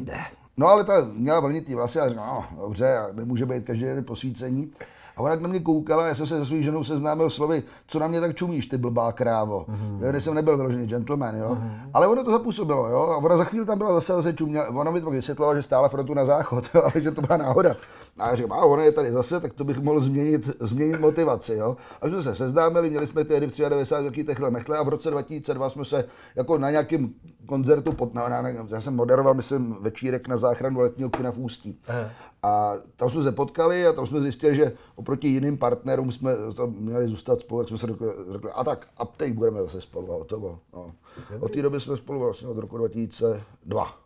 Ne. 0.00 0.26
No 0.56 0.66
ale 0.66 0.84
ta 0.84 0.92
měla 1.12 1.40
vlnitý 1.40 1.74
vlasy 1.74 2.00
a 2.00 2.08
říkala, 2.08 2.48
no 2.56 2.62
dobře, 2.62 2.98
a 2.98 3.12
nemůže 3.12 3.46
být 3.46 3.64
každý 3.64 3.84
den 3.84 4.04
posvícení. 4.04 4.72
A 5.16 5.20
ona 5.20 5.36
na 5.36 5.48
mě 5.48 5.60
koukala, 5.60 6.06
já 6.06 6.14
jsem 6.14 6.26
se 6.26 6.38
se 6.38 6.46
svou 6.46 6.60
ženou 6.60 6.84
seznámil 6.84 7.30
slovy, 7.30 7.62
co 7.86 7.98
na 7.98 8.06
mě 8.06 8.20
tak 8.20 8.36
čumíš, 8.36 8.66
ty 8.66 8.76
blbá 8.76 9.12
krávo. 9.12 9.66
Mm-hmm. 9.68 10.10
Když 10.10 10.24
jsem 10.24 10.34
nebyl 10.34 10.56
vyložený 10.56 10.86
gentleman, 10.86 11.36
jo. 11.36 11.48
Mm-hmm. 11.50 11.90
Ale 11.94 12.06
ono 12.06 12.24
to 12.24 12.30
zapůsobilo, 12.30 12.88
jo. 12.88 12.98
A 12.98 13.16
ona 13.16 13.36
za 13.36 13.44
chvíli 13.44 13.66
tam 13.66 13.78
byla 13.78 13.92
zase 13.92 14.12
zase 14.12 14.32
čuměla. 14.32 14.68
Ona 14.68 14.90
mi 14.90 15.00
to 15.00 15.06
pak 15.06 15.14
vysvětlila, 15.14 15.54
že 15.54 15.62
stála 15.62 15.88
frontu 15.88 16.14
na 16.14 16.24
záchod, 16.24 16.64
jo, 16.74 16.82
ale 16.82 17.02
že 17.02 17.10
to 17.10 17.22
byla 17.22 17.36
náhoda. 17.36 17.76
A 18.18 18.28
já 18.28 18.36
říkám, 18.36 18.52
a 18.52 18.64
ona 18.64 18.82
je 18.82 18.92
tady 18.92 19.12
zase, 19.12 19.40
tak 19.40 19.52
to 19.52 19.64
bych 19.64 19.78
mohl 19.78 20.00
změnit, 20.00 20.50
změnit 20.60 21.00
motivaci, 21.00 21.54
jo. 21.54 21.76
A 22.02 22.06
jsme 22.06 22.22
se 22.22 22.34
seznámili, 22.34 22.90
měli 22.90 23.06
jsme 23.06 23.24
tehdy 23.24 23.46
v 23.46 23.56
93 23.56 24.10
taky 24.10 24.24
techle 24.24 24.50
mechle 24.50 24.78
a 24.78 24.82
v 24.82 24.88
roce 24.88 25.10
2002 25.10 25.70
jsme 25.70 25.84
se 25.84 26.04
jako 26.36 26.58
na 26.58 26.70
nějakém 26.70 27.10
koncertu 27.46 27.92
pod, 27.92 28.14
na, 28.14 28.28
na, 28.28 28.42
na, 28.42 28.50
já 28.68 28.80
jsem 28.80 28.94
moderoval, 28.94 29.34
myslím, 29.34 29.76
večírek 29.80 30.28
na 30.28 30.36
záchranu 30.36 30.80
letního 30.80 31.10
kina 31.10 31.32
v 31.32 31.38
Ústí. 31.38 31.80
Aha. 31.88 32.10
A 32.44 32.74
tam 32.96 33.10
jsme 33.10 33.22
se 33.22 33.32
potkali 33.32 33.86
a 33.86 33.92
tam 33.92 34.06
jsme 34.06 34.22
zjistili, 34.22 34.56
že 34.56 34.72
oproti 34.94 35.28
jiným 35.28 35.58
partnerům 35.58 36.12
jsme 36.12 36.32
tam 36.56 36.70
měli 36.70 37.08
zůstat 37.08 37.40
spolu, 37.40 37.60
tak 37.60 37.68
jsme 37.68 37.78
se 37.78 37.86
řekli, 37.86 38.08
řekli 38.32 38.50
a 38.50 38.64
tak, 38.64 38.88
a 38.96 39.04
teď 39.04 39.32
budeme 39.32 39.62
zase 39.62 39.80
spolu 39.80 40.12
a 40.12 40.16
hotovo. 40.16 40.58
No. 40.72 40.92
Od 41.40 41.52
té 41.52 41.62
doby 41.62 41.80
jsme 41.80 41.96
spolu 41.96 42.20
vlastně 42.20 42.48
od 42.48 42.58
roku 42.58 42.78
2002. 42.78 43.98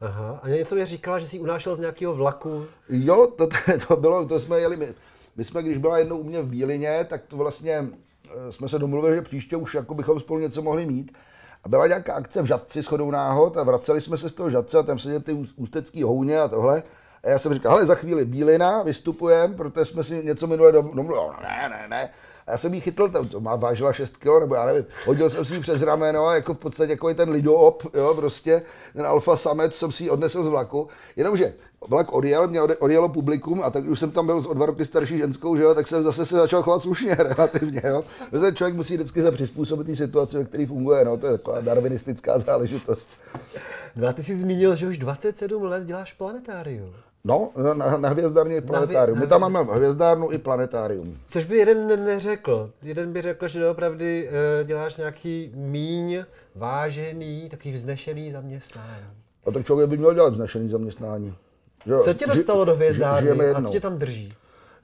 Aha. 0.00 0.40
A 0.42 0.48
něco 0.48 0.74
mi 0.74 0.86
říkala, 0.86 1.18
že 1.18 1.26
jsi 1.26 1.38
unášel 1.38 1.76
z 1.76 1.78
nějakého 1.78 2.14
vlaku. 2.14 2.64
Jo, 2.88 3.26
to, 3.36 3.48
to 3.88 3.96
bylo, 3.96 4.28
to 4.28 4.40
jsme 4.40 4.60
jeli, 4.60 4.76
my, 4.76 4.94
my 5.36 5.44
jsme, 5.44 5.62
když 5.62 5.78
byla 5.78 5.98
jednou 5.98 6.18
u 6.18 6.24
mě 6.24 6.42
v 6.42 6.46
Bílině, 6.46 7.06
tak 7.10 7.22
to 7.28 7.36
vlastně 7.36 7.88
eh, 8.48 8.52
jsme 8.52 8.68
se 8.68 8.78
domluvili, 8.78 9.16
že 9.16 9.22
příště 9.22 9.56
už 9.56 9.74
jako 9.74 9.94
bychom 9.94 10.20
spolu 10.20 10.40
něco 10.40 10.62
mohli 10.62 10.86
mít. 10.86 11.12
A 11.64 11.68
byla 11.68 11.86
nějaká 11.86 12.14
akce 12.14 12.42
v 12.42 12.46
Žadci 12.46 12.82
shodou 12.82 13.10
náhod 13.10 13.56
a 13.56 13.62
vraceli 13.62 14.00
jsme 14.00 14.16
se 14.16 14.28
z 14.28 14.32
toho 14.32 14.50
Žadce 14.50 14.78
a 14.78 14.82
tam 14.82 14.98
seděli 14.98 15.22
ty 15.22 15.32
ústecký 15.56 16.02
houně 16.02 16.40
a 16.40 16.48
tohle. 16.48 16.82
A 17.24 17.28
já 17.28 17.38
jsem 17.38 17.54
říkal, 17.54 17.72
hele, 17.72 17.86
za 17.86 17.94
chvíli 17.94 18.24
Bílina, 18.24 18.82
vystupujeme, 18.82 19.54
protože 19.54 19.84
jsme 19.84 20.04
si 20.04 20.24
něco 20.24 20.46
minule 20.46 20.72
domluvili. 20.72 21.16
No, 21.16 21.34
ne, 21.42 21.68
ne, 21.68 21.86
ne. 21.88 22.10
A 22.46 22.50
já 22.50 22.58
jsem 22.58 22.74
jí 22.74 22.80
chytl, 22.80 23.08
to, 23.08 23.24
to 23.24 23.40
má 23.40 23.56
vážila 23.56 23.92
6 23.92 24.16
kg, 24.16 24.40
nebo 24.40 24.54
já 24.54 24.66
nevím, 24.66 24.84
hodil 25.06 25.30
jsem 25.30 25.44
si 25.44 25.54
ji 25.54 25.60
přes 25.60 25.82
rameno, 25.82 26.34
jako 26.34 26.54
v 26.54 26.58
podstatě 26.58 26.92
jako 26.92 27.14
ten 27.14 27.30
lidoop, 27.30 27.82
jo, 27.94 28.14
prostě, 28.14 28.62
ten 28.92 29.06
alfa 29.06 29.36
samet 29.36 29.74
jsem 29.74 29.92
si 29.92 30.04
ji 30.04 30.10
odnesl 30.10 30.44
z 30.44 30.48
vlaku, 30.48 30.88
jenomže 31.16 31.54
vlak 31.88 32.12
odjel, 32.12 32.48
mě 32.48 32.62
odjelo 32.62 33.08
publikum 33.08 33.62
a 33.62 33.70
tak 33.70 33.84
už 33.84 33.98
jsem 33.98 34.10
tam 34.10 34.26
byl 34.26 34.44
o 34.48 34.54
dva 34.54 34.66
roky 34.66 34.84
starší 34.84 35.18
ženskou, 35.18 35.56
že 35.56 35.62
jo, 35.62 35.74
tak 35.74 35.86
jsem 35.86 36.04
zase 36.04 36.26
se 36.26 36.36
začal 36.36 36.62
chovat 36.62 36.82
slušně 36.82 37.14
relativně, 37.18 37.82
jo. 37.84 38.04
Protože 38.30 38.52
člověk 38.52 38.76
musí 38.76 38.94
vždycky 38.94 39.22
se 39.22 39.32
přizpůsobit 39.32 39.86
té 39.86 39.96
situaci, 39.96 40.36
ve 40.36 40.44
které 40.44 40.66
funguje, 40.66 41.04
no, 41.04 41.16
to 41.16 41.26
je 41.26 41.32
taková 41.32 41.60
darwinistická 41.60 42.38
záležitost. 42.38 43.08
No 43.96 44.08
a 44.08 44.12
ty 44.12 44.22
jsi 44.22 44.34
zmínil, 44.34 44.76
že 44.76 44.88
už 44.88 44.98
27 44.98 45.62
let 45.62 45.84
děláš 45.86 46.12
planetárium. 46.12 46.94
No, 47.24 47.50
na, 47.74 47.96
na 47.96 48.08
hvězdárně 48.08 48.56
i 48.56 48.60
planetárium. 48.60 49.18
My 49.18 49.26
tam 49.26 49.40
máme 49.40 49.74
hvězdárnu 49.74 50.30
i 50.30 50.38
planetárium. 50.38 51.18
Což 51.26 51.44
by 51.44 51.56
jeden 51.56 52.04
neřekl. 52.04 52.70
Jeden 52.82 53.12
by 53.12 53.22
řekl, 53.22 53.48
že 53.48 53.60
doopravdy 53.60 54.28
uh, 54.28 54.66
děláš 54.66 54.96
nějaký 54.96 55.52
míň, 55.54 56.24
vážený, 56.54 57.48
takový 57.50 57.74
vznešený 57.74 58.32
zaměstnání. 58.32 59.06
A 59.46 59.50
tak 59.50 59.66
člověk 59.66 59.90
by 59.90 59.98
měl 59.98 60.14
dělat 60.14 60.32
vznešený 60.32 60.68
zaměstnání. 60.68 61.34
Že, 61.86 61.98
co 61.98 62.14
tě 62.14 62.26
dostalo 62.26 62.64
do 62.64 62.74
hvězdárny 62.74 63.30
a 63.30 63.62
co 63.62 63.72
tě 63.72 63.80
tam 63.80 63.98
drží? 63.98 64.34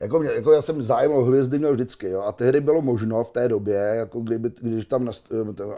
Jako, 0.01 0.19
mě, 0.19 0.31
jako 0.31 0.53
já 0.53 0.63
jsem 0.63 0.83
zájem 0.83 1.13
o 1.13 1.21
hvězdy 1.21 1.59
měl 1.59 1.73
vždycky, 1.73 2.09
jo, 2.09 2.23
a 2.23 2.33
tehdy 2.33 2.61
bylo 2.61 2.83
možno 2.83 3.25
v 3.25 3.31
té 3.31 3.49
době, 3.49 3.77
jako 3.77 4.21
kdyby, 4.21 4.51
když 4.61 4.85
tam, 4.85 5.11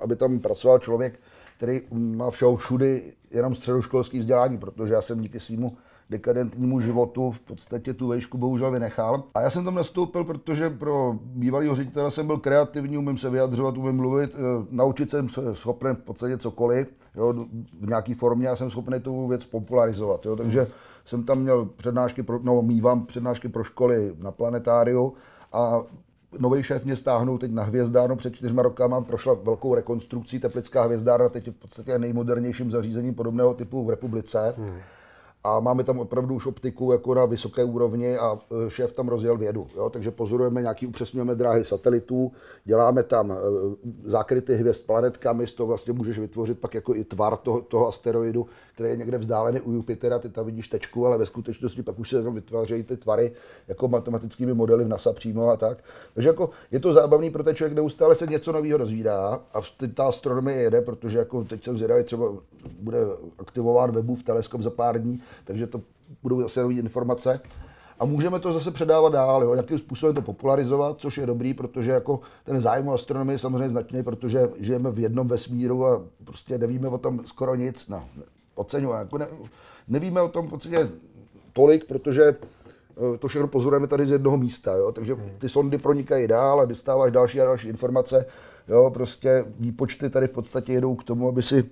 aby 0.00 0.16
tam 0.16 0.38
pracoval 0.38 0.78
člověk, 0.78 1.20
který 1.56 1.80
má 1.90 2.30
všeho 2.30 2.56
všudy 2.56 3.12
jenom 3.30 3.54
středoškolský 3.54 4.18
vzdělání, 4.18 4.58
protože 4.58 4.94
já 4.94 5.02
jsem 5.02 5.20
díky 5.20 5.40
svýmu 5.40 5.76
dekadentnímu 6.10 6.80
životu 6.80 7.30
v 7.30 7.40
podstatě 7.40 7.94
tu 7.94 8.08
vejšku 8.08 8.38
bohužel 8.38 8.70
vynechal. 8.70 9.22
A 9.34 9.40
já 9.40 9.50
jsem 9.50 9.64
tam 9.64 9.74
nastoupil, 9.74 10.24
protože 10.24 10.70
pro 10.70 11.14
bývalého 11.22 11.76
ředitele 11.76 12.10
jsem 12.10 12.26
byl 12.26 12.38
kreativní, 12.38 12.98
umím 12.98 13.18
se 13.18 13.30
vyjadřovat, 13.30 13.76
umím 13.76 13.96
mluvit, 13.96 14.34
eh, 14.34 14.66
naučit 14.70 15.10
jsem 15.10 15.28
se 15.28 15.54
schopný 15.54 15.90
v 15.94 16.04
podstatě 16.04 16.38
cokoliv, 16.38 16.92
jo, 17.14 17.34
v 17.80 17.88
nějaké 17.88 18.14
formě 18.14 18.48
a 18.48 18.56
jsem 18.56 18.70
schopný 18.70 19.00
tu 19.00 19.28
věc 19.28 19.44
popularizovat. 19.44 20.26
Jo, 20.26 20.36
takže 20.36 20.66
jsem 21.04 21.22
tam 21.22 21.38
měl 21.38 21.64
přednášky, 21.76 22.22
pro, 22.22 22.40
no 22.42 22.62
mývám 22.62 23.06
přednášky 23.06 23.48
pro 23.48 23.64
školy 23.64 24.14
na 24.18 24.30
planetáriu 24.30 25.14
a 25.52 25.82
nový 26.38 26.62
šéf 26.62 26.84
mě 26.84 26.96
stáhnul 26.96 27.38
teď 27.38 27.50
na 27.50 27.62
hvězdárnu 27.62 28.16
před 28.16 28.34
čtyřma 28.34 28.62
rokama, 28.62 29.00
prošla 29.00 29.34
velkou 29.34 29.74
rekonstrukcí 29.74 30.40
Teplická 30.40 30.82
hvězdárna, 30.82 31.28
teď 31.28 31.46
je 31.46 31.52
v 31.52 31.56
podstatě 31.56 31.98
nejmodernějším 31.98 32.70
zařízením 32.70 33.14
podobného 33.14 33.54
typu 33.54 33.84
v 33.84 33.90
republice. 33.90 34.54
Hmm 34.58 34.78
a 35.44 35.60
máme 35.60 35.84
tam 35.84 35.98
opravdu 35.98 36.34
už 36.34 36.46
optiku 36.46 36.92
jako 36.92 37.14
na 37.14 37.24
vysoké 37.24 37.64
úrovni 37.64 38.18
a 38.18 38.38
e, 38.66 38.70
šéf 38.70 38.92
tam 38.92 39.08
rozjel 39.08 39.36
vědu. 39.36 39.66
Jo? 39.76 39.90
Takže 39.90 40.10
pozorujeme 40.10 40.60
nějaký, 40.60 40.86
upřesňujeme 40.86 41.34
dráhy 41.34 41.64
satelitů, 41.64 42.32
děláme 42.64 43.02
tam 43.02 43.32
e, 43.32 43.36
zákryty 44.04 44.54
hvězd 44.54 44.86
planetkami, 44.86 45.46
z 45.46 45.54
toho 45.54 45.66
vlastně 45.66 45.92
můžeš 45.92 46.18
vytvořit 46.18 46.58
pak 46.58 46.74
jako 46.74 46.94
i 46.94 47.04
tvar 47.04 47.36
toho, 47.36 47.60
toho 47.60 47.88
asteroidu, 47.88 48.46
který 48.74 48.88
je 48.88 48.96
někde 48.96 49.18
vzdálený 49.18 49.60
u 49.60 49.72
Jupitera, 49.72 50.18
ty 50.18 50.28
tam 50.28 50.46
vidíš 50.46 50.68
tečku, 50.68 51.06
ale 51.06 51.18
ve 51.18 51.26
skutečnosti 51.26 51.82
pak 51.82 51.98
už 51.98 52.10
se 52.10 52.22
tam 52.22 52.34
vytvářejí 52.34 52.82
ty 52.82 52.96
tvary 52.96 53.32
jako 53.68 53.88
matematickými 53.88 54.54
modely 54.54 54.84
v 54.84 54.88
NASA 54.88 55.12
přímo 55.12 55.48
a 55.48 55.56
tak. 55.56 55.78
Takže 56.14 56.28
jako 56.28 56.50
je 56.70 56.80
to 56.80 56.92
zábavný, 56.92 57.30
protože 57.30 57.54
člověk 57.54 57.76
neustále 57.76 58.14
se 58.14 58.26
něco 58.26 58.52
nového 58.52 58.78
dozvídá 58.78 59.40
a 59.54 59.60
ta 59.94 60.04
astronomie 60.04 60.60
jede, 60.60 60.80
protože 60.80 61.18
jako 61.18 61.44
teď 61.44 61.64
jsem 61.64 61.76
zvědavý, 61.76 62.04
třeba 62.04 62.32
bude 62.80 62.98
aktivován 63.38 63.92
webův 63.92 64.22
teleskop 64.22 64.62
za 64.62 64.70
pár 64.70 65.02
dní, 65.02 65.20
takže 65.44 65.66
to 65.66 65.80
budou 66.22 66.40
zase 66.40 66.62
nové 66.62 66.74
informace. 66.74 67.40
A 67.98 68.04
můžeme 68.04 68.40
to 68.40 68.52
zase 68.52 68.70
předávat 68.70 69.12
dál, 69.12 69.44
jo, 69.44 69.54
nějakým 69.54 69.78
způsobem 69.78 70.14
to 70.14 70.22
popularizovat, 70.22 71.00
což 71.00 71.18
je 71.18 71.26
dobrý, 71.26 71.54
protože 71.54 71.90
jako 71.90 72.20
ten 72.44 72.60
zájem 72.60 72.88
o 72.88 72.92
astronomii 72.92 73.34
je 73.34 73.38
samozřejmě 73.38 73.68
značný, 73.68 74.02
protože 74.02 74.48
žijeme 74.58 74.90
v 74.90 74.98
jednom 74.98 75.28
vesmíru 75.28 75.86
a 75.86 76.02
prostě 76.24 76.58
nevíme 76.58 76.88
o 76.88 76.98
tom 76.98 77.20
skoro 77.26 77.54
nic. 77.54 77.88
No, 77.88 78.04
oceňuji, 78.54 78.92
jako 78.92 79.18
ne, 79.18 79.26
nevíme 79.88 80.22
o 80.22 80.28
tom 80.28 80.46
v 80.46 80.50
podstatě 80.50 80.88
tolik, 81.52 81.84
protože 81.84 82.22
eh, 82.24 83.18
to 83.18 83.28
všechno 83.28 83.48
pozorujeme 83.48 83.86
tady 83.86 84.06
z 84.06 84.10
jednoho 84.10 84.36
místa, 84.36 84.72
jo? 84.72 84.92
takže 84.92 85.16
ty 85.38 85.48
sondy 85.48 85.78
pronikají 85.78 86.28
dál 86.28 86.60
a 86.60 86.64
dostáváš 86.64 87.12
další 87.12 87.40
a 87.40 87.44
další 87.44 87.68
informace. 87.68 88.26
Jo? 88.68 88.90
Prostě 88.94 89.44
výpočty 89.58 90.10
tady 90.10 90.26
v 90.26 90.32
podstatě 90.32 90.72
jedou 90.72 90.94
k 90.94 91.04
tomu, 91.04 91.28
aby 91.28 91.42
si 91.42 91.70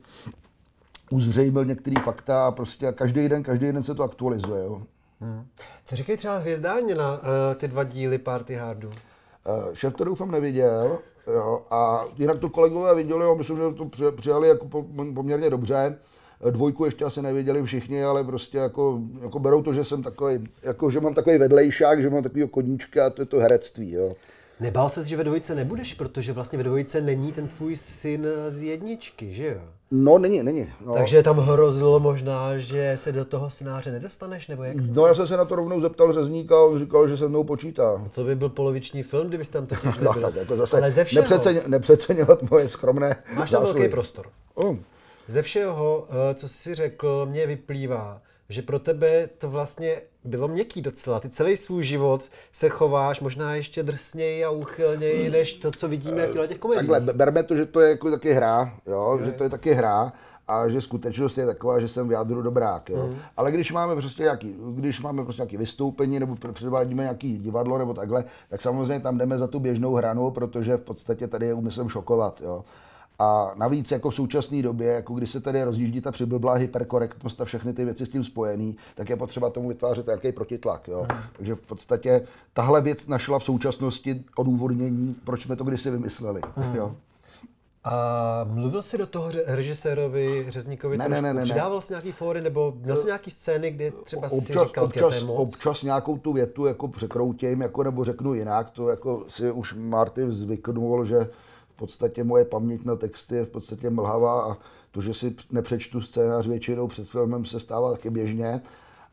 uzřejmil 1.11 1.65
některé 1.65 1.97
fakta 2.05 2.47
a 2.47 2.51
prostě 2.51 2.93
každý 2.93 3.29
den, 3.29 3.43
každý 3.43 3.73
den 3.73 3.83
se 3.83 3.95
to 3.95 4.03
aktualizuje. 4.03 4.65
Jo. 4.65 4.83
Hmm. 5.21 5.47
Co 5.85 5.97
říkají 5.97 6.19
třeba 6.19 6.39
hvězdárně 6.39 6.95
na 6.95 7.13
uh, 7.13 7.21
ty 7.57 7.69
dva 7.69 7.85
díly 7.85 8.19
Party 8.19 8.55
Hardu? 8.55 8.89
Uh, 8.89 8.95
šéf 9.75 9.95
to 9.95 10.05
doufám 10.05 10.31
neviděl, 10.31 10.99
jo, 11.35 11.63
a 11.71 12.05
jinak 12.17 12.39
to 12.39 12.49
kolegové 12.49 12.95
viděli, 12.95 13.25
jo, 13.25 13.35
myslím, 13.35 13.57
že 13.57 13.63
to 13.73 14.13
přijali 14.13 14.49
jako 14.49 14.85
poměrně 15.15 15.51
dobře. 15.51 15.99
Eh, 16.47 16.51
dvojku 16.51 16.85
ještě 16.85 17.05
asi 17.05 17.23
nevěděli 17.23 17.63
všichni, 17.63 18.05
ale 18.05 18.25
prostě 18.25 18.59
jako, 18.59 19.01
jako 19.23 19.39
berou 19.39 19.63
to, 19.63 19.75
že 19.75 19.85
jsem 19.85 20.03
takový, 20.03 20.49
jako, 20.63 20.91
že 20.91 21.01
mám 21.01 21.15
takový 21.15 21.39
vedlejšák, 21.39 22.03
že 22.03 22.11
mám 22.11 22.23
takový 22.23 22.49
koníčka 22.49 23.07
a 23.07 23.11
to 23.11 23.23
je 23.23 23.27
to 23.27 23.39
herectví. 23.39 23.93
Jo. 23.93 24.17
Nebál 24.61 24.89
ses, 24.89 25.07
že 25.07 25.17
ve 25.17 25.25
dvojice 25.25 25.55
nebudeš, 25.55 25.95
protože 25.95 26.33
vlastně 26.33 26.59
ve 26.59 26.65
dvojice 26.65 27.01
není 27.01 27.33
ten 27.33 27.49
tvůj 27.49 27.77
syn 27.77 28.27
z 28.49 28.63
jedničky, 28.63 29.35
že 29.35 29.47
jo? 29.47 29.61
No, 29.91 30.19
není, 30.19 30.43
není. 30.43 30.69
No. 30.87 30.95
Takže 30.95 31.23
tam 31.23 31.39
hrozilo 31.39 32.01
možná, 32.01 32.59
že 32.59 32.93
se 32.97 33.13
do 33.13 33.25
toho 33.25 33.51
scénáře 33.51 33.93
nedostaneš, 33.93 34.49
nebo 34.49 34.63
jak? 34.65 34.77
No, 34.77 35.07
já 35.07 35.15
jsem 35.15 35.27
se 35.27 35.37
na 35.37 35.45
to 35.45 35.57
rovnou 35.57 35.81
zeptal 35.81 36.13
řezníka 36.13 36.55
a 36.57 36.63
on 36.63 36.79
říkal, 36.79 37.09
že 37.09 37.17
se 37.17 37.29
mnou 37.29 37.45
počítá. 37.45 37.83
No, 37.99 38.11
to 38.15 38.25
by 38.25 38.35
byl 38.37 38.49
poloviční 38.49 39.03
film, 39.03 39.29
kdybyste 39.29 39.59
tam 39.59 39.67
totiž 39.67 39.85
nebyl. 39.99 40.13
no, 40.15 40.21
tak 40.21 40.35
jako 40.35 40.57
zase 40.57 40.77
Ale 40.77 40.91
ze 40.91 41.05
všeho... 41.05 41.23
nepřeceň, 41.23 41.61
nepřeceňovat 41.67 42.51
moje 42.51 42.69
skromné 42.69 43.09
Máš 43.35 43.51
tam 43.51 43.61
zásluhy. 43.63 43.81
velký 43.81 43.93
prostor. 43.93 44.27
Oh. 44.55 44.77
Ze 45.29 45.43
všeho, 45.43 46.07
eh, 46.11 46.35
co 46.35 46.49
jsi 46.49 46.75
řekl, 46.75 47.27
mě 47.31 47.47
vyplývá, 47.47 48.23
že 48.49 48.63
pro 48.63 48.79
tebe 48.79 49.29
to 49.39 49.51
vlastně 49.51 50.01
bylo 50.29 50.49
měkký 50.49 50.83
docela. 50.83 51.21
Ty 51.21 51.31
celý 51.31 51.57
svůj 51.57 51.85
život 51.85 52.25
se 52.53 52.69
chováš 52.69 53.21
možná 53.21 53.55
ještě 53.55 53.83
drsněji 53.83 54.45
a 54.45 54.51
úchylněji, 54.51 55.31
než 55.31 55.55
to, 55.55 55.71
co 55.71 55.89
vidíme 55.89 56.27
v 56.27 56.47
těch 56.47 56.59
komediích. 56.59 56.91
Takhle, 56.91 57.13
berme 57.13 57.43
to, 57.43 57.57
že 57.57 57.67
to 57.67 57.81
je 57.81 57.91
jako 57.91 58.11
taky 58.11 58.33
hra, 58.33 58.75
jo? 58.87 59.19
že 59.25 59.33
to 59.33 59.45
je 59.45 59.51
taky 59.51 59.73
hra 59.73 60.13
a 60.49 60.69
že 60.69 60.81
skutečnost 60.81 61.39
je 61.39 61.47
taková, 61.47 61.81
že 61.81 61.89
jsem 61.89 62.09
v 62.09 62.13
jádru 62.13 62.43
dobrák. 62.43 62.91
Jo? 62.91 63.07
Mm. 63.07 63.17
Ale 63.37 63.53
když 63.53 63.73
máme 63.73 63.97
prostě 63.97 64.23
nějaký, 64.23 64.57
když 64.75 65.01
máme 65.01 65.25
prostě 65.25 65.43
nějaký 65.43 65.57
vystoupení 65.57 66.21
nebo 66.21 66.37
předvádíme 66.53 67.03
nějaký 67.03 67.39
divadlo 67.39 67.79
nebo 67.79 67.95
takhle, 67.95 68.25
tak 68.49 68.63
samozřejmě 68.63 69.01
tam 69.01 69.19
jdeme 69.19 69.39
za 69.39 69.47
tu 69.47 69.61
běžnou 69.61 69.95
hranu, 69.95 70.31
protože 70.31 70.77
v 70.77 70.81
podstatě 70.81 71.29
tady 71.29 71.47
je 71.47 71.55
úmyslem 71.55 71.89
šokovat. 71.89 72.41
Jo? 72.41 72.65
A 73.19 73.53
navíc 73.57 73.91
jako 73.91 74.11
v 74.11 74.15
současné 74.15 74.63
době, 74.63 74.93
jako 74.93 75.15
když 75.15 75.31
se 75.31 75.41
tady 75.41 75.63
rozjíždí 75.63 76.01
ta 76.01 76.13
přiblblá 76.13 76.55
hyperkorektnost 76.55 77.41
a 77.41 77.45
všechny 77.45 77.73
ty 77.73 77.85
věci 77.85 78.07
s 78.07 78.09
tím 78.09 78.25
spojený, 78.25 78.77
tak 78.95 79.11
je 79.11 79.17
potřeba 79.17 79.51
tomu 79.51 79.69
vytvářet 79.69 80.07
nějaký 80.07 80.33
protitlak. 80.33 80.89
Jo? 80.89 81.07
Hmm. 81.13 81.23
Takže 81.37 81.55
v 81.55 81.61
podstatě 81.61 82.27
tahle 82.53 82.81
věc 82.81 83.07
našla 83.07 83.39
v 83.39 83.45
současnosti 83.45 84.25
odůvodnění, 84.37 85.17
proč 85.25 85.43
jsme 85.43 85.57
to 85.57 85.65
kdysi 85.65 85.91
vymysleli. 85.91 86.41
Hmm. 86.57 86.75
Jo? 86.75 86.97
A 87.85 88.45
mluvil 88.45 88.83
jsi 88.83 88.99
do 88.99 89.07
toho 89.07 89.31
režisérovi 89.47 90.47
Řezníkovi 90.49 90.99
ne, 90.99 91.09
ne, 91.09 91.23
ne, 91.23 91.35
ne, 91.35 91.43
Přidával 91.43 91.81
jsi 91.81 91.93
nějaký 91.93 92.13
fóry 92.13 92.41
nebo 92.41 92.75
měl 92.81 92.97
jsi 92.97 93.07
nějaký 93.07 93.31
scény, 93.31 93.71
kde 93.71 93.91
třeba 93.91 94.23
občas, 94.23 94.45
si 94.45 94.53
říkal, 94.53 94.85
občas, 94.85 95.23
moc? 95.23 95.39
občas 95.39 95.83
nějakou 95.83 96.19
tu 96.19 96.33
větu 96.33 96.67
jako 96.67 96.89
překroutím, 96.89 97.61
jako 97.61 97.83
nebo 97.83 98.05
řeknu 98.05 98.35
jinak, 98.35 98.71
to 98.71 98.89
jako 98.89 99.25
si 99.29 99.51
už 99.51 99.75
Martin 99.79 100.33
zvyknul, 100.33 101.05
že 101.05 101.31
podstatě 101.79 102.25
moje 102.25 102.45
paměť 102.45 102.85
na 102.85 102.97
texty 102.97 103.35
je 103.35 103.45
v 103.45 103.49
podstatě 103.49 103.91
mlhavá 103.91 104.53
a 104.53 104.57
to, 104.91 105.01
že 105.01 105.15
si 105.15 105.37
nepřečtu 105.51 106.01
scénář 106.01 106.47
většinou 106.47 106.89
před 106.89 107.09
filmem 107.09 107.45
se 107.45 107.61
stává 107.61 107.93
taky 107.93 108.11
běžně, 108.11 108.61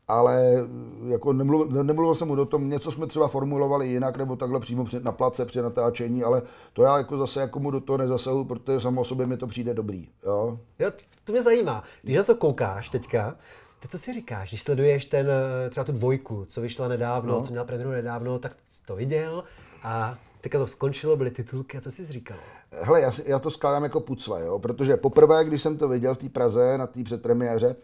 ale 0.07 0.67
jako 1.07 1.33
nemluvil, 1.33 1.83
nemluvil 1.83 2.15
jsem 2.15 2.27
mu 2.27 2.35
do 2.35 2.45
tom, 2.45 2.69
něco 2.69 2.91
jsme 2.91 3.07
třeba 3.07 3.27
formulovali 3.27 3.87
jinak, 3.87 4.17
nebo 4.17 4.35
takhle 4.35 4.59
přímo 4.59 4.85
při, 4.85 4.99
na 4.99 5.11
place 5.11 5.45
při 5.45 5.61
natáčení, 5.61 6.23
ale 6.23 6.41
to 6.73 6.83
já 6.83 6.97
jako 6.97 7.17
zase 7.17 7.39
jako 7.39 7.59
mu 7.59 7.71
do 7.71 7.79
toho 7.79 7.97
nezasahu, 7.97 8.45
protože 8.45 8.81
samo 8.81 9.01
o 9.01 9.03
sobě 9.03 9.25
mi 9.25 9.37
to 9.37 9.47
přijde 9.47 9.73
dobrý. 9.73 10.07
Jo? 10.25 10.59
jo 10.79 10.91
to 11.23 11.31
mě 11.31 11.43
zajímá. 11.43 11.83
Když 12.01 12.17
na 12.17 12.23
to 12.23 12.35
koukáš 12.35 12.89
teďka, 12.89 13.35
ty 13.79 13.87
co 13.87 13.99
si 13.99 14.13
říkáš, 14.13 14.49
když 14.49 14.63
sleduješ 14.63 15.05
ten, 15.05 15.27
třeba 15.69 15.83
tu 15.83 15.91
dvojku, 15.91 16.45
co 16.47 16.61
vyšla 16.61 16.87
nedávno, 16.87 17.33
no. 17.33 17.41
co 17.41 17.51
měla 17.51 17.65
premiéru 17.65 17.91
nedávno, 17.91 18.39
tak 18.39 18.55
to 18.85 18.95
viděl 18.95 19.43
a 19.83 20.17
Teďka 20.45 20.59
to 20.59 20.67
skončilo, 20.67 21.17
byly 21.17 21.31
titulky 21.31 21.77
a 21.77 21.81
co 21.81 21.91
jsi 21.91 22.05
říkal? 22.05 22.37
Hele, 22.71 23.01
já, 23.01 23.11
já 23.25 23.39
to 23.39 23.51
skládám 23.51 23.83
jako 23.83 23.99
pucle, 23.99 24.45
jo? 24.45 24.59
protože 24.59 24.97
poprvé, 24.97 25.45
když 25.45 25.61
jsem 25.61 25.77
to 25.77 25.87
viděl 25.87 26.15
v 26.15 26.17
té 26.17 26.29
Praze 26.29 26.77
na 26.77 26.87
té 26.87 27.03
předpremiéře, 27.03 27.75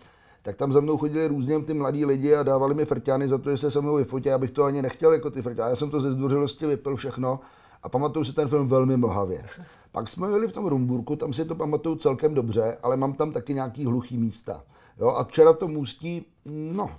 tak 0.42 0.56
tam 0.56 0.74
za 0.74 0.80
mnou 0.80 0.98
chodili 0.98 1.28
různě 1.28 1.60
ty 1.60 1.74
mladí 1.74 2.06
lidi 2.06 2.36
a 2.36 2.44
dávali 2.44 2.74
mi 2.74 2.86
frťány 2.86 3.28
za 3.28 3.38
to, 3.38 3.52
že 3.52 3.58
se 3.58 3.72
se 3.72 3.82
mnou 3.82 3.96
vyfotí. 3.96 4.32
Abych 4.32 4.52
to 4.52 4.64
ani 4.64 4.82
nechtěl 4.82 5.14
jako 5.14 5.32
ty 5.32 5.42
frťány. 5.42 5.70
Já 5.70 5.76
jsem 5.76 5.90
to 5.90 6.02
ze 6.02 6.12
zdvořilosti 6.12 6.66
vypil 6.66 6.96
všechno 6.96 7.40
a 7.84 7.90
pamatuju 7.90 8.26
si 8.26 8.34
ten 8.34 8.48
film 8.48 8.68
velmi 8.68 8.98
mlhavě. 8.98 9.46
Pak 9.92 10.10
jsme 10.10 10.28
byli 10.28 10.48
v 10.48 10.52
tom 10.52 10.66
Rumburku, 10.66 11.16
tam 11.16 11.34
si 11.34 11.46
to 11.46 11.56
pamatuju 11.56 11.96
celkem 11.96 12.34
dobře, 12.34 12.78
ale 12.84 12.98
mám 12.98 13.14
tam 13.14 13.32
taky 13.32 13.54
nějaký 13.54 13.86
hluchý 13.86 14.18
místa. 14.18 14.64
Jo, 15.00 15.08
a 15.08 15.24
včera 15.24 15.54
v 15.54 15.58
tom 15.58 15.78
ústí, 15.78 16.26
no, 16.46 16.90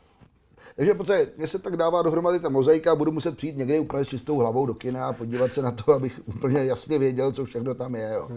takže 0.76 0.94
podstatě, 0.94 1.30
mě 1.36 1.48
se 1.48 1.58
tak 1.58 1.76
dává 1.76 2.02
dohromady 2.02 2.40
ta 2.40 2.48
mozaika, 2.48 2.94
budu 2.94 3.12
muset 3.12 3.36
přijít 3.36 3.56
někdy 3.56 3.78
úplně 3.78 4.04
s 4.04 4.08
čistou 4.08 4.36
hlavou 4.38 4.66
do 4.66 4.74
kina 4.74 5.06
a 5.08 5.12
podívat 5.12 5.54
se 5.54 5.62
na 5.62 5.70
to, 5.70 5.92
abych 5.92 6.20
úplně 6.26 6.64
jasně 6.64 6.98
věděl, 6.98 7.32
co 7.32 7.44
všechno 7.44 7.74
tam 7.74 7.94
je. 7.94 8.10
Jo. 8.14 8.28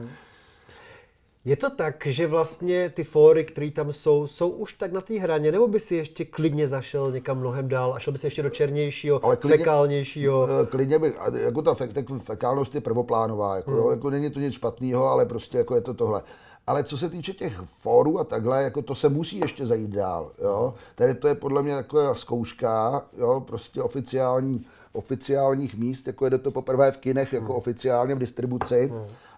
Je 1.46 1.56
to 1.56 1.70
tak, 1.70 2.06
že 2.06 2.28
vlastně 2.28 2.90
ty 2.90 3.04
fóry, 3.04 3.46
které 3.46 3.72
tam 3.72 3.94
jsou, 3.94 4.28
jsou 4.28 4.50
už 4.50 4.74
tak 4.74 4.92
na 4.92 5.02
té 5.02 5.20
hraně, 5.20 5.52
nebo 5.52 5.68
by 5.68 5.80
si 5.80 5.96
ještě 5.96 6.26
klidně 6.26 6.68
zašel 6.68 7.12
někam 7.12 7.40
mnohem 7.40 7.68
dál 7.68 7.94
a 7.94 8.00
šel 8.00 8.14
by 8.14 8.20
si 8.20 8.28
ještě 8.28 8.44
do 8.44 8.50
černějšího, 8.50 9.26
Ale 9.26 9.36
klidně- 9.38 9.58
fekálnějšího? 9.58 10.48
Eh, 10.64 10.66
Klidně 10.66 11.00
bych, 11.00 11.20
jako 11.36 11.62
ta 11.62 11.74
fek, 11.74 11.92
fekálnost 12.24 12.76
je 12.76 12.82
prvoplánová, 12.82 13.56
jako, 13.56 13.72
jo, 13.72 13.90
jako 13.92 14.10
není 14.10 14.30
to 14.30 14.40
nic 14.40 14.54
špatného, 14.54 15.08
ale 15.08 15.26
prostě 15.26 15.58
jako 15.58 15.76
je 15.76 15.82
to 15.82 15.94
tohle. 15.94 16.22
Ale 16.68 16.84
co 16.84 16.98
se 16.98 17.10
týče 17.10 17.34
těch 17.34 17.62
fórů 17.80 18.20
a 18.20 18.24
takhle, 18.24 18.64
jako 18.64 18.82
to 18.82 18.96
se 18.96 19.10
musí 19.10 19.40
ještě 19.40 19.66
zajít 19.68 19.90
dál, 19.92 20.32
jo. 20.44 20.74
Tady 20.96 21.16
to 21.16 21.28
je 21.28 21.36
podle 21.36 21.64
mě 21.64 21.76
taková 21.76 22.16
zkouška, 22.16 23.02
jo, 23.18 23.44
prostě 23.48 23.82
oficiální, 23.82 24.66
oficiálních 24.94 25.76
míst, 25.76 26.08
jako 26.08 26.30
jde 26.30 26.38
to 26.38 26.52
poprvé 26.52 26.92
v 26.92 26.98
kinech, 26.98 27.34
jako 27.34 27.56
oficiálně 27.56 28.16
v 28.16 28.20
distribuci. 28.20 28.94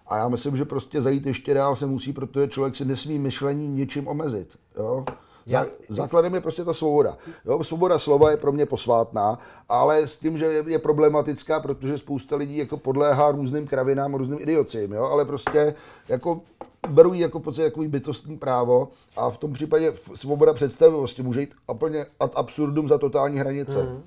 A 0.06 0.16
já 0.18 0.28
myslím, 0.28 0.56
že 0.56 0.64
prostě 0.64 1.02
zajít 1.02 1.26
ještě 1.26 1.54
dál 1.54 1.76
se 1.76 1.86
musí, 1.86 2.12
protože 2.12 2.48
člověk 2.48 2.76
si 2.76 2.84
nesmí 2.84 3.18
myšlení 3.18 3.68
ničím 3.68 4.08
omezit, 4.08 4.48
jo. 4.78 5.04
Já- 5.46 5.66
Základem 5.88 6.34
je 6.34 6.40
prostě 6.40 6.64
ta 6.64 6.74
svoboda. 6.74 7.16
Jo, 7.44 7.64
svoboda 7.64 7.98
slova 7.98 8.30
je 8.30 8.36
pro 8.36 8.52
mě 8.52 8.66
posvátná, 8.66 9.38
ale 9.68 10.08
s 10.08 10.18
tím, 10.18 10.38
že 10.38 10.44
je, 10.44 10.64
je 10.66 10.78
problematická, 10.78 11.60
protože 11.60 11.98
spousta 11.98 12.36
lidí 12.36 12.56
jako 12.56 12.76
podléhá 12.76 13.30
různým 13.30 13.66
kravinám, 13.66 14.14
různým 14.14 14.38
idiocím, 14.40 14.92
jo, 14.92 15.04
ale 15.04 15.24
prostě 15.24 15.74
jako 16.08 16.40
beru 16.88 17.14
ji 17.14 17.20
jako 17.20 17.40
pocit 17.40 17.62
jako 17.62 17.80
bytostní 17.80 18.38
právo 18.38 18.88
a 19.16 19.30
v 19.30 19.38
tom 19.38 19.52
případě 19.52 19.92
svoboda 20.14 20.52
představivosti 20.54 21.22
může 21.22 21.40
jít 21.40 21.54
úplně 21.72 22.06
ad 22.20 22.32
absurdum 22.34 22.88
za 22.88 22.98
totální 22.98 23.38
hranice. 23.38 23.82
Mm. 23.82 24.02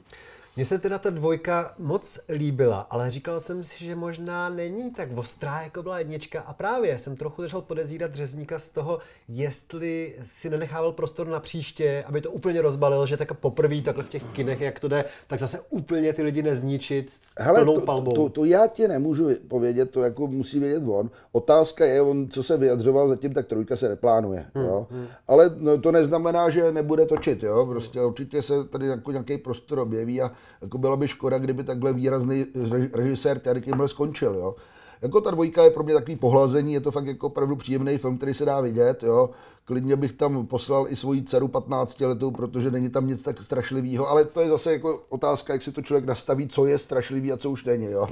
Mně 0.56 0.66
se 0.66 0.80
teda 0.80 1.00
ta 1.00 1.10
dvojka 1.10 1.74
moc 1.80 2.20
líbila, 2.30 2.88
ale 2.90 3.12
říkal 3.12 3.40
jsem 3.40 3.64
si, 3.64 3.86
že 3.86 3.96
možná 3.96 4.50
není 4.50 4.92
tak 4.92 5.10
ostrá, 5.18 5.62
jako 5.62 5.84
byla 5.84 6.00
jednička. 6.00 6.42
A 6.42 6.54
právě 6.54 7.00
jsem 7.00 7.16
trochu 7.16 7.42
začal 7.42 7.62
podezírat 7.62 8.16
řezníka 8.16 8.60
z 8.60 8.70
toho, 8.70 9.00
jestli 9.28 10.16
si 10.24 10.50
nenechával 10.50 10.92
prostor 10.92 11.28
na 11.28 11.40
příště, 11.40 12.04
aby 12.08 12.22
to 12.22 12.32
úplně 12.32 12.62
rozbalil, 12.62 13.06
že 13.06 13.18
tak 13.18 13.34
poprvé 13.34 13.82
takhle 13.82 14.04
v 14.04 14.10
těch 14.10 14.24
kinech, 14.24 14.62
jak 14.62 14.80
to 14.80 14.88
jde, 14.88 15.06
tak 15.28 15.40
zase 15.40 15.60
úplně 15.70 16.14
ty 16.14 16.24
lidi 16.24 16.44
nezničit 16.44 17.12
Hele, 17.40 17.60
plnou 17.60 17.80
to, 17.80 17.86
palbou. 17.86 18.12
to, 18.12 18.30
to, 18.30 18.46
já 18.46 18.68
ti 18.68 18.88
nemůžu 18.88 19.30
povědět, 19.48 19.92
to 19.92 20.04
jako 20.04 20.28
musí 20.28 20.60
vědět 20.60 20.84
on. 20.88 21.10
Otázka 21.32 21.86
je, 21.86 22.02
on 22.02 22.30
co 22.30 22.44
se 22.44 22.58
vyjadřoval 22.58 23.10
zatím, 23.10 23.34
tak 23.34 23.48
trojka 23.48 23.76
se 23.76 23.90
neplánuje. 23.90 24.46
Hmm, 24.56 24.66
Jo? 24.66 24.88
Ale 25.28 25.56
no, 25.58 25.78
to 25.78 25.92
neznamená, 25.92 26.50
že 26.50 26.72
nebude 26.72 27.06
točit. 27.06 27.44
Jo? 27.44 27.66
Prostě 27.66 28.02
určitě 28.02 28.42
se 28.42 28.64
tady 28.64 28.88
jako 28.88 29.12
nějaký 29.12 29.38
prostor 29.38 29.80
objeví 29.80 30.22
a 30.22 30.32
jako 30.62 30.78
byla 30.78 30.96
by 30.96 31.08
škoda, 31.08 31.40
kdyby 31.40 31.64
takhle 31.64 31.94
výrazný 31.94 32.44
reži- 32.44 32.90
režisér 32.94 33.40
tady 33.40 33.62
tímhle 33.62 33.88
skončil. 33.88 34.36
Jo? 34.36 34.56
Jako 35.02 35.22
ta 35.22 35.32
dvojka 35.32 35.64
je 35.64 35.70
pro 35.70 35.84
mě 35.84 35.94
takový 35.94 36.16
pohlazení, 36.16 36.74
je 36.74 36.82
to 36.82 36.92
fakt 36.92 37.08
jako 37.08 37.28
opravdu 37.28 37.56
příjemný 37.56 37.98
film, 37.98 38.18
který 38.18 38.34
se 38.34 38.46
dá 38.46 38.62
vidět. 38.62 39.04
Jo? 39.04 39.30
Klidně 39.66 39.96
bych 39.96 40.14
tam 40.14 40.48
poslal 40.48 40.86
i 40.90 40.96
svoji 40.96 41.24
dceru 41.24 41.48
15 41.48 42.02
letou, 42.02 42.32
protože 42.32 42.72
není 42.72 42.90
tam 42.90 43.08
nic 43.08 43.24
tak 43.24 43.42
strašlivého, 43.42 44.10
ale 44.10 44.26
to 44.26 44.42
je 44.42 44.50
zase 44.50 44.74
jako 44.74 45.04
otázka, 45.10 45.54
jak 45.54 45.62
si 45.62 45.72
to 45.72 45.82
člověk 45.82 46.06
nastaví, 46.06 46.48
co 46.48 46.66
je 46.66 46.78
strašlivý 46.78 47.32
a 47.32 47.38
co 47.38 47.50
už 47.52 47.66
není. 47.66 47.86
Jo? 47.86 48.08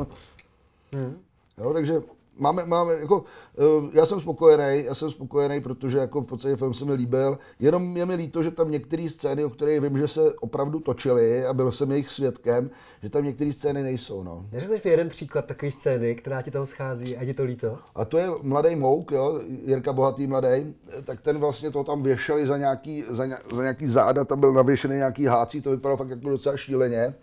Jo, 1.57 1.73
takže 1.73 2.01
máme, 2.39 2.65
máme 2.65 2.93
jako, 2.93 3.23
eh, 3.57 3.89
já 3.93 4.05
jsem 4.05 4.19
spokojený, 4.19 4.83
já 4.83 4.95
jsem 4.95 5.11
spokojený, 5.11 5.61
protože 5.61 5.97
jako 5.97 6.21
v 6.21 6.25
podstatě 6.25 6.55
film 6.55 6.73
se 6.73 6.85
mi 6.85 6.93
líbil, 6.93 7.37
jenom 7.59 7.97
je 7.97 8.05
mi 8.05 8.15
líto, 8.15 8.43
že 8.43 8.51
tam 8.51 8.71
některé 8.71 9.09
scény, 9.09 9.45
o 9.45 9.49
kterých 9.49 9.81
vím, 9.81 9.97
že 9.97 10.07
se 10.07 10.33
opravdu 10.33 10.79
točily 10.79 11.45
a 11.45 11.53
byl 11.53 11.71
jsem 11.71 11.91
jejich 11.91 12.09
svědkem, 12.09 12.69
že 13.03 13.09
tam 13.09 13.23
některé 13.23 13.53
scény 13.53 13.83
nejsou, 13.83 14.23
no. 14.23 14.45
Neřekneš 14.51 14.83
mi 14.83 14.91
jeden 14.91 15.09
příklad 15.09 15.45
takové 15.45 15.71
scény, 15.71 16.15
která 16.15 16.41
ti 16.41 16.51
tam 16.51 16.65
schází 16.65 17.17
a 17.17 17.21
je 17.21 17.27
ti 17.27 17.33
to 17.33 17.43
líto? 17.43 17.77
A 17.95 18.05
to 18.05 18.17
je 18.17 18.27
mladý 18.41 18.75
Mouk, 18.75 19.11
jo, 19.11 19.41
Jirka 19.65 19.93
Bohatý 19.93 20.27
mladý, 20.27 20.75
tak 21.05 21.21
ten 21.21 21.37
vlastně 21.37 21.71
to 21.71 21.83
tam 21.83 22.03
věšeli 22.03 22.47
za 22.47 22.57
nějaký, 22.57 23.03
za, 23.09 23.25
ně, 23.25 23.37
za 23.53 23.61
nějaký 23.61 23.87
záda, 23.87 24.25
tam 24.25 24.39
byl 24.39 24.53
navěšený 24.53 24.95
nějaký 24.95 25.25
hácí, 25.25 25.61
to 25.61 25.71
vypadalo 25.71 25.97
fakt 25.97 26.09
jako 26.09 26.29
docela 26.29 26.57
šíleně. 26.57 27.13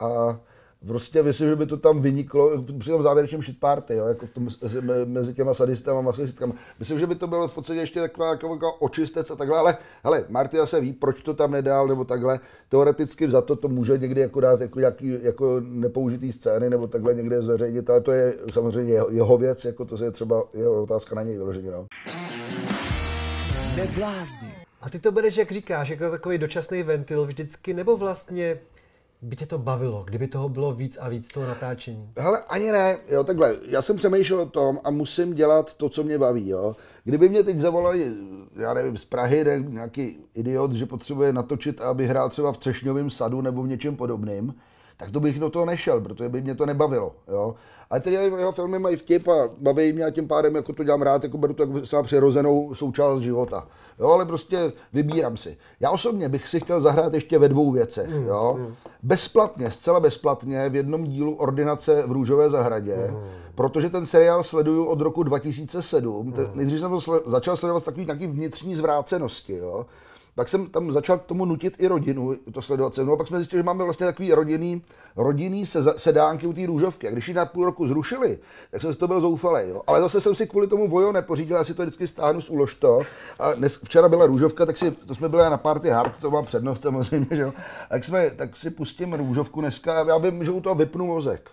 A 0.00 0.40
prostě 0.86 1.22
myslím, 1.22 1.48
že 1.48 1.56
by 1.56 1.66
to 1.66 1.76
tam 1.76 2.02
vyniklo 2.02 2.62
při 2.78 2.90
tom 2.90 3.02
závěrečném 3.02 3.42
shit 3.42 3.60
party, 3.60 3.94
jo, 3.94 4.06
jako 4.06 4.26
v 4.26 4.30
tom, 4.30 4.48
mezi- 5.04 5.34
těma 5.34 5.54
sadistama 5.54 5.98
a 5.98 6.02
masochistkama. 6.02 6.54
Myslím, 6.78 6.98
že 6.98 7.06
by 7.06 7.14
to 7.14 7.26
bylo 7.26 7.48
v 7.48 7.54
podstatě 7.54 7.80
ještě 7.80 8.00
taková 8.00 8.30
jako, 8.30 8.52
jako 8.52 8.72
očistec 8.72 9.30
a 9.30 9.36
takhle, 9.36 9.58
ale 9.58 9.76
hele, 10.04 10.24
Marty 10.28 10.56
se 10.64 10.80
ví, 10.80 10.92
proč 10.92 11.22
to 11.22 11.34
tam 11.34 11.50
nedal, 11.50 11.88
nebo 11.88 12.04
takhle. 12.04 12.40
Teoreticky 12.68 13.30
za 13.30 13.42
to 13.42 13.56
to 13.56 13.68
může 13.68 13.98
někdy 13.98 14.20
jako 14.20 14.40
dát 14.40 14.60
jako 14.60 14.78
nějaký 14.78 15.18
jako 15.22 15.60
nepoužitý 15.60 16.32
scény, 16.32 16.70
nebo 16.70 16.86
takhle 16.86 17.14
někde 17.14 17.42
zveřejnit, 17.42 17.90
ale 17.90 18.00
to 18.00 18.12
je 18.12 18.34
samozřejmě 18.52 18.92
jeho, 18.92 19.10
jeho 19.10 19.38
věc, 19.38 19.64
jako 19.64 19.84
to 19.84 20.04
je 20.04 20.10
třeba 20.10 20.44
jeho 20.54 20.82
otázka 20.82 21.14
na 21.14 21.22
něj 21.22 21.36
vyloženě, 21.36 21.70
no. 21.70 21.86
A 24.80 24.90
ty 24.90 24.98
to 24.98 25.12
bereš, 25.12 25.36
jak 25.36 25.52
říkáš, 25.52 25.88
jako 25.88 26.10
takový 26.10 26.38
dočasný 26.38 26.82
ventil 26.82 27.26
vždycky, 27.26 27.74
nebo 27.74 27.96
vlastně 27.96 28.58
by 29.22 29.36
tě 29.36 29.46
to 29.46 29.58
bavilo, 29.58 30.04
kdyby 30.04 30.28
toho 30.28 30.48
bylo 30.48 30.72
víc 30.72 30.98
a 31.00 31.08
víc 31.08 31.28
toho 31.28 31.46
natáčení? 31.46 32.12
Hele, 32.16 32.42
ani 32.48 32.72
ne, 32.72 32.98
jo, 33.08 33.24
takhle, 33.24 33.56
já 33.66 33.82
jsem 33.82 33.96
přemýšlel 33.96 34.40
o 34.40 34.46
tom 34.46 34.80
a 34.84 34.90
musím 34.90 35.34
dělat 35.34 35.74
to, 35.74 35.88
co 35.88 36.02
mě 36.02 36.18
baví, 36.18 36.48
jo. 36.48 36.76
Kdyby 37.04 37.28
mě 37.28 37.42
teď 37.42 37.58
zavolali, 37.58 38.12
já 38.56 38.74
nevím, 38.74 38.98
z 38.98 39.04
Prahy, 39.04 39.44
ne, 39.44 39.58
nějaký 39.58 40.16
idiot, 40.34 40.72
že 40.72 40.86
potřebuje 40.86 41.32
natočit, 41.32 41.80
aby 41.80 42.06
hrál 42.06 42.28
třeba 42.28 42.52
v 42.52 42.58
Třešňovém 42.58 43.10
sadu 43.10 43.40
nebo 43.40 43.62
v 43.62 43.68
něčem 43.68 43.96
podobným, 43.96 44.54
tak 44.98 45.10
to 45.10 45.20
bych 45.20 45.38
do 45.40 45.50
toho 45.50 45.64
nešel, 45.64 46.00
protože 46.00 46.28
by 46.28 46.42
mě 46.42 46.54
to 46.54 46.66
nebavilo, 46.66 47.12
jo. 47.28 47.54
Ale 47.90 48.00
ty 48.00 48.12
jeho 48.12 48.52
filmy 48.52 48.78
mají 48.78 48.96
vtip 48.96 49.28
a 49.28 49.48
baví 49.58 49.92
mě 49.92 50.04
a 50.04 50.10
tím 50.10 50.28
pádem 50.28 50.54
jako 50.54 50.72
to 50.72 50.84
dělám 50.84 51.02
rád, 51.02 51.22
jako 51.22 51.38
beru 51.38 51.54
to 51.54 51.62
jako 51.62 51.86
svá 51.86 52.02
přirozenou 52.02 52.74
součást 52.74 53.20
života. 53.20 53.66
Jo, 54.00 54.08
ale 54.08 54.26
prostě 54.26 54.72
vybírám 54.92 55.36
si. 55.36 55.56
Já 55.80 55.90
osobně 55.90 56.28
bych 56.28 56.48
si 56.48 56.60
chtěl 56.60 56.80
zahrát 56.80 57.14
ještě 57.14 57.38
ve 57.38 57.48
dvou 57.48 57.72
věcech, 57.72 58.10
jo. 58.26 58.58
Bezplatně, 59.02 59.70
zcela 59.70 60.00
bezplatně 60.00 60.68
v 60.68 60.74
jednom 60.76 61.04
dílu 61.04 61.34
Ordinace 61.34 62.02
v 62.06 62.12
Růžové 62.12 62.50
zahradě, 62.50 63.14
protože 63.54 63.90
ten 63.90 64.06
seriál 64.06 64.42
sleduju 64.44 64.84
od 64.84 65.00
roku 65.00 65.22
2007. 65.22 66.32
Te- 66.32 66.50
Nejdřív 66.54 66.80
jsem 66.80 66.90
to 66.90 66.98
sle- 66.98 67.22
začal 67.26 67.56
sledovat 67.56 67.80
z 67.80 67.84
takový 67.84 68.04
nějaký 68.06 68.26
vnitřní 68.26 68.76
zvrácenosti, 68.76 69.52
jo. 69.56 69.86
Pak 70.38 70.48
jsem 70.48 70.66
tam 70.66 70.92
začal 70.92 71.18
k 71.18 71.22
tomu 71.22 71.44
nutit 71.44 71.74
i 71.78 71.86
rodinu, 71.86 72.34
to 72.52 72.62
sledovat 72.62 72.94
se 72.94 73.04
mnou, 73.04 73.16
pak 73.16 73.26
jsme 73.26 73.38
zjistili, 73.38 73.60
že 73.60 73.64
máme 73.64 73.84
vlastně 73.84 74.06
takový 74.06 74.32
rodinný, 74.32 74.82
rodinný 75.16 75.66
sedánky 75.96 76.46
u 76.46 76.52
té 76.52 76.66
růžovky. 76.66 77.08
A 77.08 77.10
když 77.10 77.28
ji 77.28 77.34
na 77.34 77.46
půl 77.46 77.64
roku 77.64 77.88
zrušili, 77.88 78.38
tak 78.70 78.82
jsem 78.82 78.92
z 78.92 78.96
toho 78.96 79.08
byl 79.08 79.20
zoufalý. 79.20 79.68
Jo. 79.68 79.82
Ale 79.86 80.00
zase 80.00 80.20
jsem 80.20 80.34
si 80.34 80.46
kvůli 80.46 80.66
tomu 80.66 80.88
vojo 80.88 81.12
nepořídil, 81.12 81.56
já 81.56 81.64
si 81.64 81.74
to 81.74 81.82
vždycky 81.82 82.08
stáhnu 82.08 82.40
z 82.40 82.50
uložto. 82.50 83.00
A 83.38 83.54
dnes, 83.54 83.80
včera 83.84 84.08
byla 84.08 84.26
růžovka, 84.26 84.66
tak 84.66 84.78
si, 84.78 84.90
to 84.90 85.14
jsme 85.14 85.28
byli 85.28 85.42
na 85.42 85.56
party 85.56 85.88
hard, 85.88 86.20
to 86.20 86.30
má 86.30 86.42
přednost 86.42 86.82
samozřejmě, 86.82 87.26
že 87.30 87.42
jo. 87.42 87.52
Tak, 87.88 88.04
jsme, 88.04 88.30
tak 88.30 88.56
si 88.56 88.70
pustím 88.70 89.14
růžovku 89.14 89.60
dneska 89.60 90.04
já 90.08 90.18
vím, 90.18 90.44
že 90.44 90.50
u 90.50 90.60
toho 90.60 90.74
vypnu 90.74 91.06
mozek. 91.06 91.50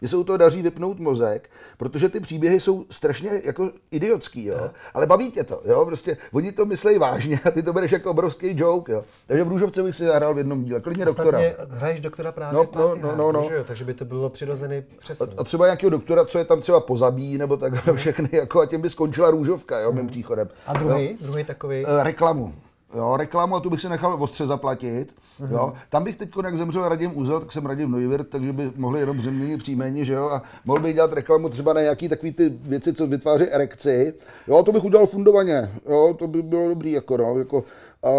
Mně 0.00 0.08
se 0.08 0.16
u 0.16 0.24
toho 0.24 0.36
daří 0.36 0.62
vypnout 0.62 0.98
mozek, 0.98 1.50
protože 1.78 2.08
ty 2.08 2.20
příběhy 2.20 2.60
jsou 2.60 2.84
strašně 2.90 3.30
jako 3.44 3.70
idiotský, 3.90 4.44
jo. 4.44 4.70
Ale 4.94 5.06
baví 5.06 5.30
tě 5.30 5.44
to, 5.44 5.62
jo. 5.64 5.84
Prostě 5.84 6.16
oni 6.32 6.52
to 6.52 6.66
myslí 6.66 6.98
vážně 6.98 7.40
a 7.44 7.50
ty 7.50 7.62
to 7.62 7.72
bereš 7.72 7.92
jako 7.92 8.10
obrovský 8.10 8.60
joke, 8.60 8.92
jo. 8.92 9.04
Takže 9.26 9.44
v 9.44 9.48
Růžovce 9.48 9.82
bych 9.82 9.96
si 9.96 10.04
zahrál 10.04 10.34
v 10.34 10.38
jednom 10.38 10.64
díle, 10.64 10.80
klidně 10.80 11.04
doktora. 11.04 11.38
Ostatně 11.38 11.76
hraješ 11.76 12.00
doktora 12.00 12.32
právě 12.32 12.56
No, 12.56 12.68
no, 12.74 12.94
no, 12.94 13.02
no, 13.02 13.16
no, 13.16 13.32
no. 13.32 13.48
Že 13.48 13.54
jo? 13.54 13.64
takže 13.64 13.84
by 13.84 13.94
to 13.94 14.04
bylo 14.04 14.30
přirozený 14.30 14.82
přesun. 14.98 15.28
A 15.38 15.44
třeba 15.44 15.66
nějakého 15.66 15.90
doktora, 15.90 16.24
co 16.24 16.38
je 16.38 16.44
tam 16.44 16.60
třeba 16.60 16.80
pozabíjí, 16.80 17.38
nebo 17.38 17.56
tak 17.56 17.72
všechny, 17.94 18.28
jako 18.32 18.60
a 18.60 18.66
tím 18.66 18.80
by 18.80 18.90
skončila 18.90 19.30
růžovka, 19.30 19.80
jo, 19.80 19.92
mým 19.92 20.06
příchodem. 20.06 20.48
A 20.66 20.72
druhý, 20.72 21.16
druhý 21.20 21.44
takový. 21.44 21.84
Eh, 21.86 22.04
reklamu. 22.04 22.54
Jo, 22.94 23.16
reklamu 23.16 23.56
a 23.56 23.60
tu 23.60 23.70
bych 23.70 23.80
si 23.80 23.88
nechal 23.88 24.22
ostře 24.22 24.46
zaplatit. 24.46 25.14
Jo. 25.50 25.72
Tam 25.88 26.04
bych 26.04 26.16
teď, 26.16 26.30
jak 26.44 26.56
zemřel 26.56 26.88
Radim 26.88 27.18
Úzel, 27.18 27.40
tak 27.40 27.52
jsem 27.52 27.66
Radim 27.66 27.90
Neuwirth, 27.90 28.30
takže 28.30 28.52
by 28.52 28.72
mohli 28.76 29.00
jenom 29.00 29.20
změnit 29.22 29.58
příjmení, 29.58 30.04
že 30.04 30.12
jo, 30.12 30.28
a 30.28 30.42
mohl 30.64 30.80
bych 30.80 30.94
dělat 30.94 31.12
reklamu 31.12 31.48
třeba 31.48 31.72
na 31.72 31.80
nějaký 31.80 32.08
takový 32.08 32.32
ty 32.32 32.48
věci, 32.48 32.92
co 32.92 33.06
vytváří 33.06 33.44
erekci. 33.44 34.14
Jo, 34.48 34.62
to 34.62 34.72
bych 34.72 34.84
udělal 34.84 35.06
fundovaně, 35.06 35.70
jo, 35.88 36.16
to 36.18 36.26
by 36.26 36.42
bylo 36.42 36.68
dobrý, 36.68 36.92
jako 36.92 37.16
no, 37.16 37.38
jako, 37.38 37.64
a 38.02 38.10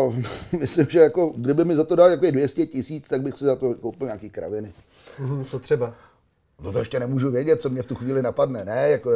myslím, 0.59 0.87
že 0.89 0.99
jako, 0.99 1.33
kdyby 1.35 1.65
mi 1.65 1.75
za 1.75 1.83
to 1.83 1.95
dal 1.95 2.09
jako 2.11 2.31
200 2.31 2.65
tisíc, 2.65 3.07
tak 3.07 3.21
bych 3.21 3.37
si 3.37 3.45
za 3.45 3.55
to 3.55 3.73
koupil 3.73 4.07
nějaký 4.07 4.29
kraviny. 4.29 4.73
Mhm, 5.19 5.45
co 5.45 5.59
třeba? 5.59 5.93
No 6.63 6.71
to 6.71 6.79
ještě 6.79 6.99
nemůžu 6.99 7.31
vědět, 7.31 7.61
co 7.61 7.69
mě 7.69 7.81
v 7.81 7.85
tu 7.85 7.95
chvíli 7.95 8.21
napadne, 8.21 8.65
ne, 8.65 8.89
jako 8.89 9.11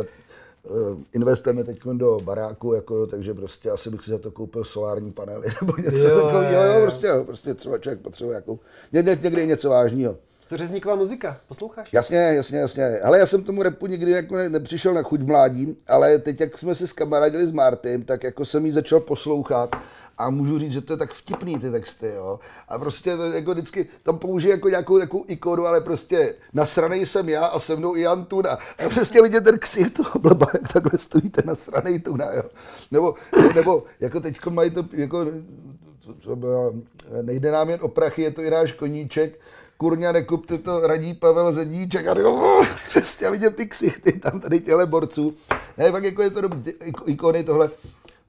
investujeme 1.13 1.63
teď 1.63 1.80
do 1.93 2.20
baráku, 2.24 2.74
jako, 2.74 3.07
takže 3.07 3.34
prostě 3.34 3.72
asi 3.72 3.89
bych 3.89 4.01
si 4.01 4.11
za 4.11 4.18
to 4.18 4.32
koupil 4.32 4.63
solární 4.63 5.11
panely 5.11 5.47
nebo 5.61 5.74
něco 5.78 6.22
takového. 6.22 6.63
jo, 6.63 6.82
prostě, 6.82 7.07
prostě 7.26 7.53
třeba 7.53 7.78
člověk 7.78 7.99
potřebuje 7.99 8.36
jako, 8.36 8.59
někde, 8.91 9.18
někde 9.24 9.45
něco 9.45 9.70
vážného. 9.70 10.18
Co 10.47 10.57
řezníková 10.57 10.95
muzika? 10.95 11.37
Posloucháš? 11.47 11.93
Jasně, 11.93 12.17
jasně, 12.17 12.59
jasně. 12.59 12.99
Ale 12.99 13.19
já 13.19 13.25
jsem 13.25 13.43
tomu 13.43 13.63
repu 13.63 13.87
nikdy 13.87 14.11
jako 14.11 14.35
ne, 14.35 14.49
nepřišel 14.49 14.93
na 14.93 15.03
chuť 15.03 15.21
mládí, 15.21 15.77
ale 15.87 16.19
teď, 16.19 16.39
jak 16.39 16.57
jsme 16.57 16.75
si 16.75 16.87
s 16.87 16.93
kamarádili 16.93 17.47
s 17.47 17.51
Martym, 17.51 18.03
tak 18.03 18.23
jako 18.23 18.45
jsem 18.45 18.65
jí 18.65 18.71
začal 18.71 18.99
poslouchat 18.99 19.75
a 20.17 20.29
můžu 20.29 20.59
říct, 20.59 20.71
že 20.71 20.81
to 20.81 20.93
je 20.93 20.97
tak 20.97 21.13
vtipný 21.13 21.59
ty 21.59 21.71
texty, 21.71 22.07
jo. 22.07 22.39
A 22.69 22.79
prostě 22.79 23.17
to 23.17 23.23
jako 23.31 23.51
vždycky, 23.51 23.87
tam 24.03 24.17
použije 24.17 24.51
jako 24.51 24.69
nějakou 24.69 24.99
takovou 24.99 25.25
ikonu, 25.27 25.65
ale 25.65 25.81
prostě 25.81 26.35
nasranej 26.53 27.05
jsem 27.05 27.29
já 27.29 27.45
a 27.45 27.59
se 27.59 27.75
mnou 27.75 27.95
i 27.95 28.01
Jan 28.01 28.25
Tuna. 28.25 28.57
A 28.85 28.89
přesně 28.89 29.21
vidět 29.21 29.43
ten 29.43 29.59
ksich 29.59 29.91
toho 29.91 30.19
blba, 30.19 30.47
jak 30.53 30.73
takhle 30.73 30.99
stojíte 30.99 31.41
nasranej 31.45 31.99
Tuna, 31.99 32.31
jo. 32.33 32.43
Nebo, 32.91 33.15
nebo 33.55 33.83
jako 33.99 34.19
teď 34.19 34.45
mají 34.45 34.71
to, 34.71 34.85
jako, 34.91 35.25
to, 36.05 36.13
to 36.13 36.35
bylo, 36.35 36.73
nejde 37.21 37.51
nám 37.51 37.69
jen 37.69 37.79
o 37.81 37.87
prachy, 37.87 38.21
je 38.21 38.31
to 38.31 38.41
i 38.41 38.49
náš 38.49 38.71
koníček, 38.71 39.39
kurňa, 39.78 40.11
nekupte 40.11 40.57
to, 40.57 40.88
radí 40.88 41.13
Pavel 41.13 41.53
Zedníček 41.53 42.07
a 42.07 42.13
říkám, 42.13 42.65
přesně 42.88 43.32
vidím 43.32 43.51
ty 43.53 43.67
ksichty 43.67 44.11
tam 44.19 44.39
tady 44.39 44.59
těhle 44.59 44.86
borců. 44.86 45.34
Ne, 45.78 45.91
fakt 45.91 46.03
jako 46.03 46.21
je 46.21 46.30
to 46.30 46.41
dobrý, 46.41 46.73
ikony 47.05 47.43
tohle, 47.43 47.69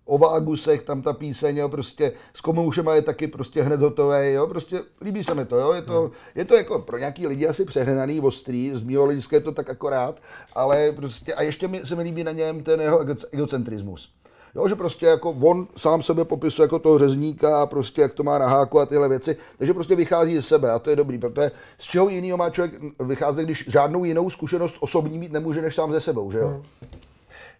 o 0.07 0.19
Vágusech, 0.19 0.83
tam 0.83 1.03
ta 1.03 1.13
píseň, 1.13 1.57
jo, 1.57 1.69
prostě 1.69 2.13
s 2.35 2.41
komoušema 2.41 2.95
je 2.95 3.03
taky 3.03 3.27
prostě 3.27 3.63
hned 3.63 3.81
hotové, 3.81 4.33
jo, 4.33 4.47
prostě 4.47 4.81
líbí 5.01 5.25
se 5.25 5.35
mi 5.35 5.45
to, 5.45 5.57
jo, 5.57 5.73
je 5.73 5.83
to, 5.83 6.11
je 6.35 6.45
to 6.45 6.55
jako 6.55 6.79
pro 6.79 6.99
nějaký 6.99 7.27
lidi 7.27 7.47
asi 7.47 7.65
přehnaný, 7.65 8.21
ostrý, 8.21 8.73
z 8.75 8.95
hlediska 8.95 9.37
je 9.37 9.41
to 9.41 9.53
tak 9.53 9.71
akorát, 9.71 10.23
ale 10.53 10.93
prostě, 10.93 11.35
a 11.35 11.43
ještě 11.43 11.69
mi, 11.69 11.81
se 11.85 11.95
mi 11.97 12.03
líbí 12.03 12.25
na 12.25 12.33
něm 12.33 12.63
ten 12.63 12.81
jeho 12.81 12.99
ego- 13.01 13.27
egocentrismus. 13.33 14.16
Jo, 14.57 14.69
že 14.69 14.75
prostě 14.75 15.07
jako 15.07 15.31
on 15.31 15.67
sám 15.77 16.03
sebe 16.03 16.25
popisuje 16.25 16.65
jako 16.65 16.79
toho 16.79 16.99
řezníka 16.99 17.63
a 17.63 17.67
prostě 17.67 18.03
jak 18.03 18.13
to 18.13 18.23
má 18.23 18.39
na 18.39 18.47
háku 18.47 18.81
a 18.81 18.87
tyhle 18.87 19.09
věci, 19.09 19.37
takže 19.59 19.75
prostě 19.75 19.97
vychází 19.97 20.37
ze 20.37 20.43
sebe 20.43 20.71
a 20.71 20.79
to 20.79 20.91
je 20.91 20.97
dobrý, 20.97 21.19
protože 21.19 21.51
z 21.79 21.85
čeho 21.85 22.09
jiného 22.09 22.39
má 22.39 22.51
člověk 22.51 22.75
vycházet, 23.01 23.45
když 23.45 23.65
žádnou 23.69 24.05
jinou 24.05 24.31
zkušenost 24.31 24.77
osobní 24.81 25.19
mít 25.19 25.33
nemůže 25.33 25.63
než 25.63 25.75
sám 25.75 25.93
ze 25.93 26.01
sebou, 26.01 26.33
že 26.33 26.39
jo? 26.39 26.63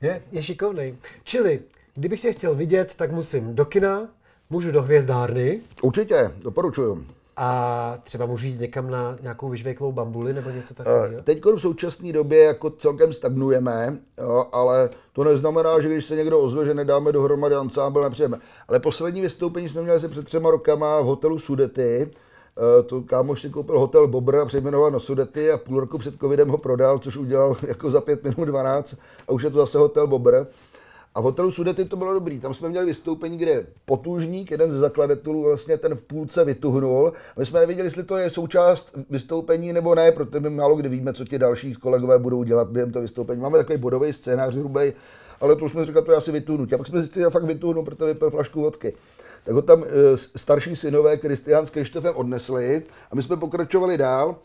Je, 0.01 0.23
je 0.33 0.43
šikovnej. 0.43 0.97
Čili, 1.25 1.61
kdybych 1.95 2.21
tě 2.21 2.33
chtěl 2.33 2.55
vidět, 2.55 2.95
tak 2.95 3.13
musím 3.13 3.55
do 3.55 3.65
kina, 3.65 4.09
můžu 4.51 4.73
do 4.73 4.83
hvězdárny 4.83 5.61
Určitě, 5.83 6.31
doporučuju. 6.43 7.07
A 7.37 7.99
třeba 8.05 8.27
můžu 8.27 8.47
jít 8.47 8.61
někam 8.61 8.91
na 8.91 9.17
nějakou 9.23 9.49
vyžvejklou 9.49 9.93
bambuli 9.93 10.33
nebo 10.33 10.51
něco 10.51 10.75
takového. 10.75 11.23
Teď 11.23 11.45
v 11.45 11.59
současné 11.59 12.13
době 12.13 12.45
jako 12.45 12.71
celkem 12.71 13.13
stagnujeme, 13.13 13.99
jo, 14.19 14.47
ale 14.53 14.91
to 15.13 15.25
neznamená, 15.25 15.81
že 15.81 15.89
když 15.89 16.05
se 16.05 16.17
někdo 16.17 16.41
ozve, 16.41 16.65
že 16.65 16.75
nedáme 16.75 17.13
dohromady 17.13 17.55
ansámbl, 17.55 18.03
nepřijeme. 18.03 18.39
Ale 18.69 18.81
poslední 18.81 19.21
vystoupení 19.21 19.69
jsme 19.69 19.83
měli 19.83 19.97
asi 19.97 20.09
před 20.09 20.25
třema 20.25 20.51
rokama 20.51 21.01
v 21.01 21.05
hotelu 21.05 21.39
Sudety. 21.39 22.11
Eh, 22.59 22.83
To 22.83 23.03
kámoš 23.03 23.41
si 23.41 23.51
koupil 23.51 23.79
hotel 23.79 24.07
Bobr 24.09 24.37
a 24.37 24.47
přejmenoval 24.47 24.91
na 24.91 24.99
Sudety 24.99 25.51
a 25.53 25.57
půl 25.57 25.81
roku 25.81 25.99
před 25.99 26.15
covidem 26.21 26.49
ho 26.49 26.59
prodal, 26.59 26.99
což 26.99 27.17
udělal 27.17 27.57
jako 27.67 27.91
za 27.91 28.01
pět 28.01 28.25
minut 28.25 28.45
12 28.45 28.95
a 29.29 29.33
už 29.33 29.43
je 29.43 29.51
to 29.51 29.59
zase 29.59 29.79
hotel 29.79 30.07
Bobr. 30.07 30.45
A 31.17 31.21
v 31.21 31.25
hotelu 31.25 31.53
Sudety 31.53 31.85
to 31.85 31.97
bylo 31.97 32.15
dobrý. 32.15 32.41
Tam 32.41 32.55
jsme 32.55 32.69
měli 32.69 32.87
vystoupení, 32.87 33.39
kde 33.39 33.67
potužník, 33.85 34.51
jeden 34.51 34.73
ze 34.73 34.79
zakladatelů, 34.79 35.43
vlastně 35.43 35.79
ten 35.79 35.95
v 35.95 36.03
půlce 36.03 36.45
vytuhnul. 36.45 37.13
A 37.37 37.41
my 37.41 37.47
jsme 37.47 37.61
nevěděli, 37.61 37.87
jestli 37.87 38.03
to 38.03 38.17
je 38.17 38.31
součást 38.31 38.91
vystoupení 39.11 39.73
nebo 39.73 39.95
ne, 39.95 40.13
protože 40.13 40.41
my 40.41 40.51
málo 40.51 40.77
kdy 40.77 40.89
víme, 40.89 41.13
co 41.13 41.25
ti 41.25 41.39
další 41.39 41.75
kolegové 41.75 42.19
budou 42.19 42.43
dělat 42.43 42.69
během 42.69 42.93
toho 42.93 43.03
vystoupení. 43.03 43.41
Máme 43.41 43.59
takový 43.59 43.79
bodový 43.79 44.13
scénář 44.13 44.55
hrubý, 44.55 44.93
ale 45.41 45.57
to 45.57 45.69
jsme 45.69 45.81
si 45.81 45.87
říkali, 45.87 46.07
to 46.07 46.13
je 46.13 46.19
asi 46.19 46.33
vytuhnout. 46.33 46.73
A 46.73 46.79
pak 46.79 46.87
jsme 46.87 47.01
zjistili, 47.01 47.25
že 47.25 47.31
fakt 47.31 47.45
vytuhnu, 47.45 47.85
protože 47.85 48.07
vypil 48.07 48.31
flašku 48.31 48.61
vodky. 48.61 48.93
Tak 49.45 49.55
ho 49.55 49.63
tam 49.63 49.85
eh, 49.85 50.17
starší 50.17 50.77
synové 50.77 51.17
Kristián 51.17 51.67
s 51.67 51.71
Krištofem 51.71 52.17
odnesli 52.17 52.83
a 53.11 53.15
my 53.15 53.23
jsme 53.23 53.37
pokračovali 53.37 53.99
dál. 53.99 54.37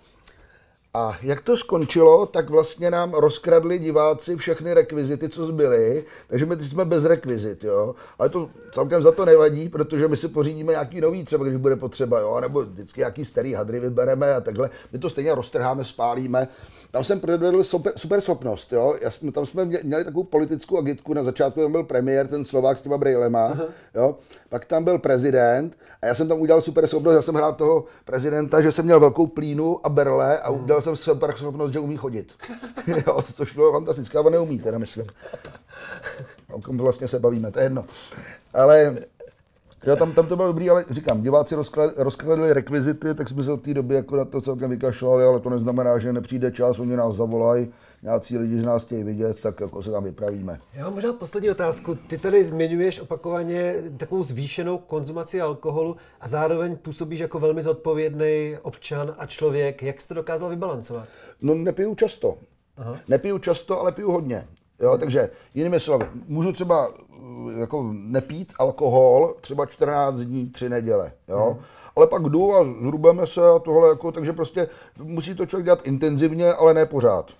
A 0.94 1.18
jak 1.22 1.42
to 1.42 1.58
skončilo, 1.58 2.26
tak 2.26 2.50
vlastně 2.50 2.92
nám 2.92 3.14
rozkradli 3.14 3.80
diváci 3.80 4.36
všechny 4.36 4.74
rekvizity, 4.74 5.30
co 5.30 5.48
zbyly, 5.48 6.06
takže 6.28 6.46
my 6.46 6.56
jsme 6.56 6.86
bez 6.86 7.06
rekvizit, 7.06 7.64
jo. 7.64 7.96
Ale 8.20 8.30
to 8.30 8.50
celkem 8.74 9.04
za 9.04 9.12
to 9.12 9.26
nevadí, 9.26 9.70
protože 9.70 10.08
my 10.08 10.18
si 10.18 10.28
pořídíme 10.28 10.72
nějaký 10.72 11.02
nový 11.02 11.24
třeba, 11.24 11.46
když 11.46 11.58
bude 11.58 11.76
potřeba, 11.76 12.20
jo, 12.20 12.40
nebo 12.42 12.62
vždycky 12.62 13.00
nějaký 13.00 13.26
starý 13.26 13.54
hadry 13.54 13.80
vybereme 13.80 14.34
a 14.34 14.42
takhle. 14.42 14.70
My 14.94 15.00
to 15.00 15.10
stejně 15.10 15.36
roztrháme, 15.36 15.86
spálíme. 15.86 16.48
Tam 16.92 17.04
jsem 17.04 17.20
předvedl 17.20 17.64
super, 17.64 17.94
super 17.96 18.22
schopnost, 18.22 18.74
jo. 18.74 18.96
Já 19.02 19.12
jsme, 19.12 19.32
tam 19.32 19.46
jsme 19.46 19.66
mě- 19.66 19.80
měli 19.84 20.04
takovou 20.04 20.24
politickou 20.24 20.78
agitku, 20.78 21.14
na 21.14 21.24
začátku 21.24 21.62
tam 21.62 21.72
byl 21.72 21.84
premiér, 21.84 22.28
ten 22.28 22.46
Slovák 22.46 22.78
s 22.78 22.82
těma 22.82 22.98
brejlema, 22.98 23.58
jo. 23.96 24.16
Pak 24.50 24.66
tam 24.66 24.84
byl 24.84 24.98
prezident 24.98 25.78
a 26.02 26.06
já 26.06 26.16
jsem 26.16 26.28
tam 26.28 26.40
udělal 26.40 26.62
super 26.62 26.88
schopnost, 26.88 27.16
já 27.16 27.22
jsem 27.22 27.36
hrál 27.36 27.54
toho 27.54 27.86
prezidenta, 28.06 28.62
že 28.62 28.72
jsem 28.72 28.86
měl 28.86 29.00
velkou 29.00 29.28
plínu 29.28 29.80
a 29.84 29.90
berle 29.90 30.40
a 30.40 30.50
udělal 30.50 30.81
jsem 30.82 30.96
super 30.96 31.34
schopnost, 31.38 31.74
že 31.74 31.80
umí 31.80 31.98
chodit. 31.98 32.34
jo, 33.08 33.24
což 33.36 33.54
bylo 33.54 33.72
fantastické, 33.72 34.18
ale 34.18 34.32
neumí 34.32 34.60
teda, 34.60 34.78
myslím. 34.78 35.08
O 36.52 36.62
kom 36.62 36.78
vlastně 36.78 37.08
se 37.08 37.20
bavíme, 37.20 37.52
to 37.52 37.60
je 37.60 37.66
jedno. 37.66 37.86
Ale 38.54 38.98
Jo, 39.86 39.96
tam, 39.96 40.12
tam 40.12 40.28
to 40.28 40.36
bylo 40.36 40.48
dobrý, 40.48 40.70
ale 40.70 40.86
říkám, 40.90 41.22
diváci 41.22 41.56
rozkladli 41.98 42.54
rekvizity, 42.54 43.16
tak 43.16 43.30
jsme 43.30 43.44
se 43.44 43.52
od 43.52 43.62
té 43.62 43.74
doby 43.74 43.96
jako 43.96 44.16
na 44.16 44.26
to 44.26 44.42
celkem 44.42 44.70
vykašlali, 44.70 45.24
ale 45.24 45.40
to 45.40 45.50
neznamená, 45.50 45.98
že 45.98 46.14
nepřijde 46.14 46.52
čas, 46.52 46.80
oni 46.80 46.96
nás 46.96 47.16
zavolají, 47.16 47.74
nějací 48.04 48.38
lidi, 48.38 48.58
že 48.58 48.66
nás 48.66 48.84
chtějí 48.84 49.04
vidět, 49.04 49.42
tak 49.42 49.60
jako 49.60 49.84
se 49.84 49.92
tam 49.92 50.04
vypravíme. 50.04 50.60
Já 50.74 50.84
mám 50.84 50.94
možná 50.94 51.14
poslední 51.14 51.50
otázku. 51.52 51.96
Ty 51.96 52.18
tady 52.18 52.44
zmiňuješ 52.44 53.00
opakovaně 53.00 53.76
takovou 53.98 54.24
zvýšenou 54.24 54.78
konzumaci 54.78 55.42
alkoholu 55.42 55.96
a 56.22 56.28
zároveň 56.28 56.78
působíš 56.78 57.20
jako 57.20 57.40
velmi 57.40 57.62
zodpovědný 57.62 58.58
občan 58.62 59.16
a 59.18 59.26
člověk. 59.26 59.84
Jak 59.84 60.02
jsi 60.02 60.08
to 60.08 60.14
dokázal 60.14 60.50
vybalancovat? 60.50 61.08
No 61.42 61.56
nepiju 61.56 61.96
často. 61.96 62.38
Aha. 62.78 63.00
Nepiju 63.08 63.40
často, 63.40 63.80
ale 63.80 63.92
piju 63.92 64.12
hodně. 64.12 64.48
Jo, 64.82 64.98
takže 64.98 65.30
jinými 65.54 65.80
slovy, 65.80 66.06
můžu 66.28 66.52
třeba 66.52 66.88
uh, 66.88 67.52
jako 67.60 67.90
nepít 67.92 68.54
alkohol 68.60 69.36
třeba 69.42 69.66
14 69.66 70.16
dní, 70.16 70.50
3 70.50 70.70
neděle, 70.70 71.12
jo. 71.28 71.50
Hmm. 71.52 71.66
Ale 71.96 72.08
pak 72.08 72.24
jdu 72.24 72.56
a 72.56 72.64
zhrubeme 72.64 73.28
se 73.28 73.42
a 73.42 73.60
tohle 73.60 73.90
jako, 73.90 74.12
takže 74.12 74.34
prostě 74.34 74.68
musí 75.04 75.36
to 75.36 75.46
člověk 75.46 75.66
dělat 75.66 75.80
intenzivně, 75.84 76.54
ale 76.54 76.74
ne 76.74 76.86
pořád, 76.86 77.32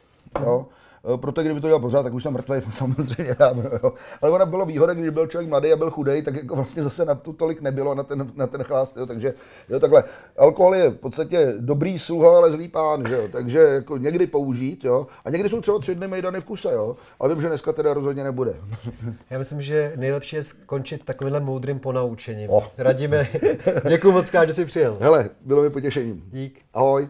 jo. 0.42 0.66
Eh, 0.70 0.81
Proto 1.16 1.42
kdyby 1.42 1.62
to 1.62 1.68
dělal 1.68 1.80
pořád, 1.80 2.04
tak 2.04 2.14
už 2.14 2.24
tam 2.24 2.34
mrtvý 2.34 2.56
samozřejmě 2.72 3.36
dávno, 3.40 3.64
jo. 3.84 3.94
Ale 4.22 4.32
ona 4.32 4.46
bylo 4.46 4.66
výhoda, 4.66 4.94
když 4.94 5.10
byl 5.10 5.28
člověk 5.28 5.50
mladý 5.50 5.74
a 5.74 5.76
byl 5.76 5.92
chudej, 5.92 6.22
tak 6.22 6.36
jako 6.36 6.56
vlastně 6.56 6.84
zase 6.84 7.06
na 7.06 7.16
to 7.16 7.34
tolik 7.34 7.62
nebylo, 7.62 7.96
na 7.96 8.04
ten, 8.04 8.32
na 8.36 8.48
ten 8.48 8.64
chlást, 8.64 8.98
jo. 8.98 9.06
Takže 9.06 9.34
jo, 9.70 9.80
takhle. 9.80 10.04
Alkohol 10.38 10.76
je 10.76 10.90
v 10.90 10.96
podstatě 10.96 11.54
dobrý 11.60 12.00
sluha, 12.00 12.38
ale 12.38 12.52
zlý 12.52 12.68
pán, 12.68 13.08
že 13.08 13.16
jo. 13.16 13.28
Takže 13.32 13.60
jako 13.60 13.98
někdy 13.98 14.28
použít, 14.28 14.84
jo. 14.84 15.08
A 15.26 15.30
někdy 15.30 15.50
jsou 15.50 15.62
třeba 15.62 15.80
tři 15.80 15.96
dny 15.96 16.08
mejdany 16.08 16.42
v 16.42 16.46
kuse, 16.46 16.74
jo. 16.74 16.96
Ale 17.20 17.30
vím, 17.30 17.42
že 17.42 17.48
dneska 17.48 17.74
teda 17.74 17.94
rozhodně 17.94 18.24
nebude. 18.24 18.56
Já 19.30 19.38
myslím, 19.38 19.62
že 19.62 19.94
nejlepší 19.96 20.36
je 20.36 20.44
skončit 20.44 21.06
takovýmhle 21.06 21.40
moudrým 21.40 21.80
ponaučením. 21.80 22.50
Oh. 22.50 22.64
Radíme, 22.78 23.28
děkuji 23.90 24.12
moc, 24.12 24.30
krát, 24.30 24.46
že 24.46 24.54
jsi 24.54 24.66
přijel. 24.66 24.98
Hele, 25.00 25.30
bylo 25.42 25.62
mi 25.62 25.70
potěšením. 25.70 26.24
Dík. 26.32 26.60
Ahoj. 26.74 27.10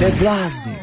Neblázni. 0.00 0.79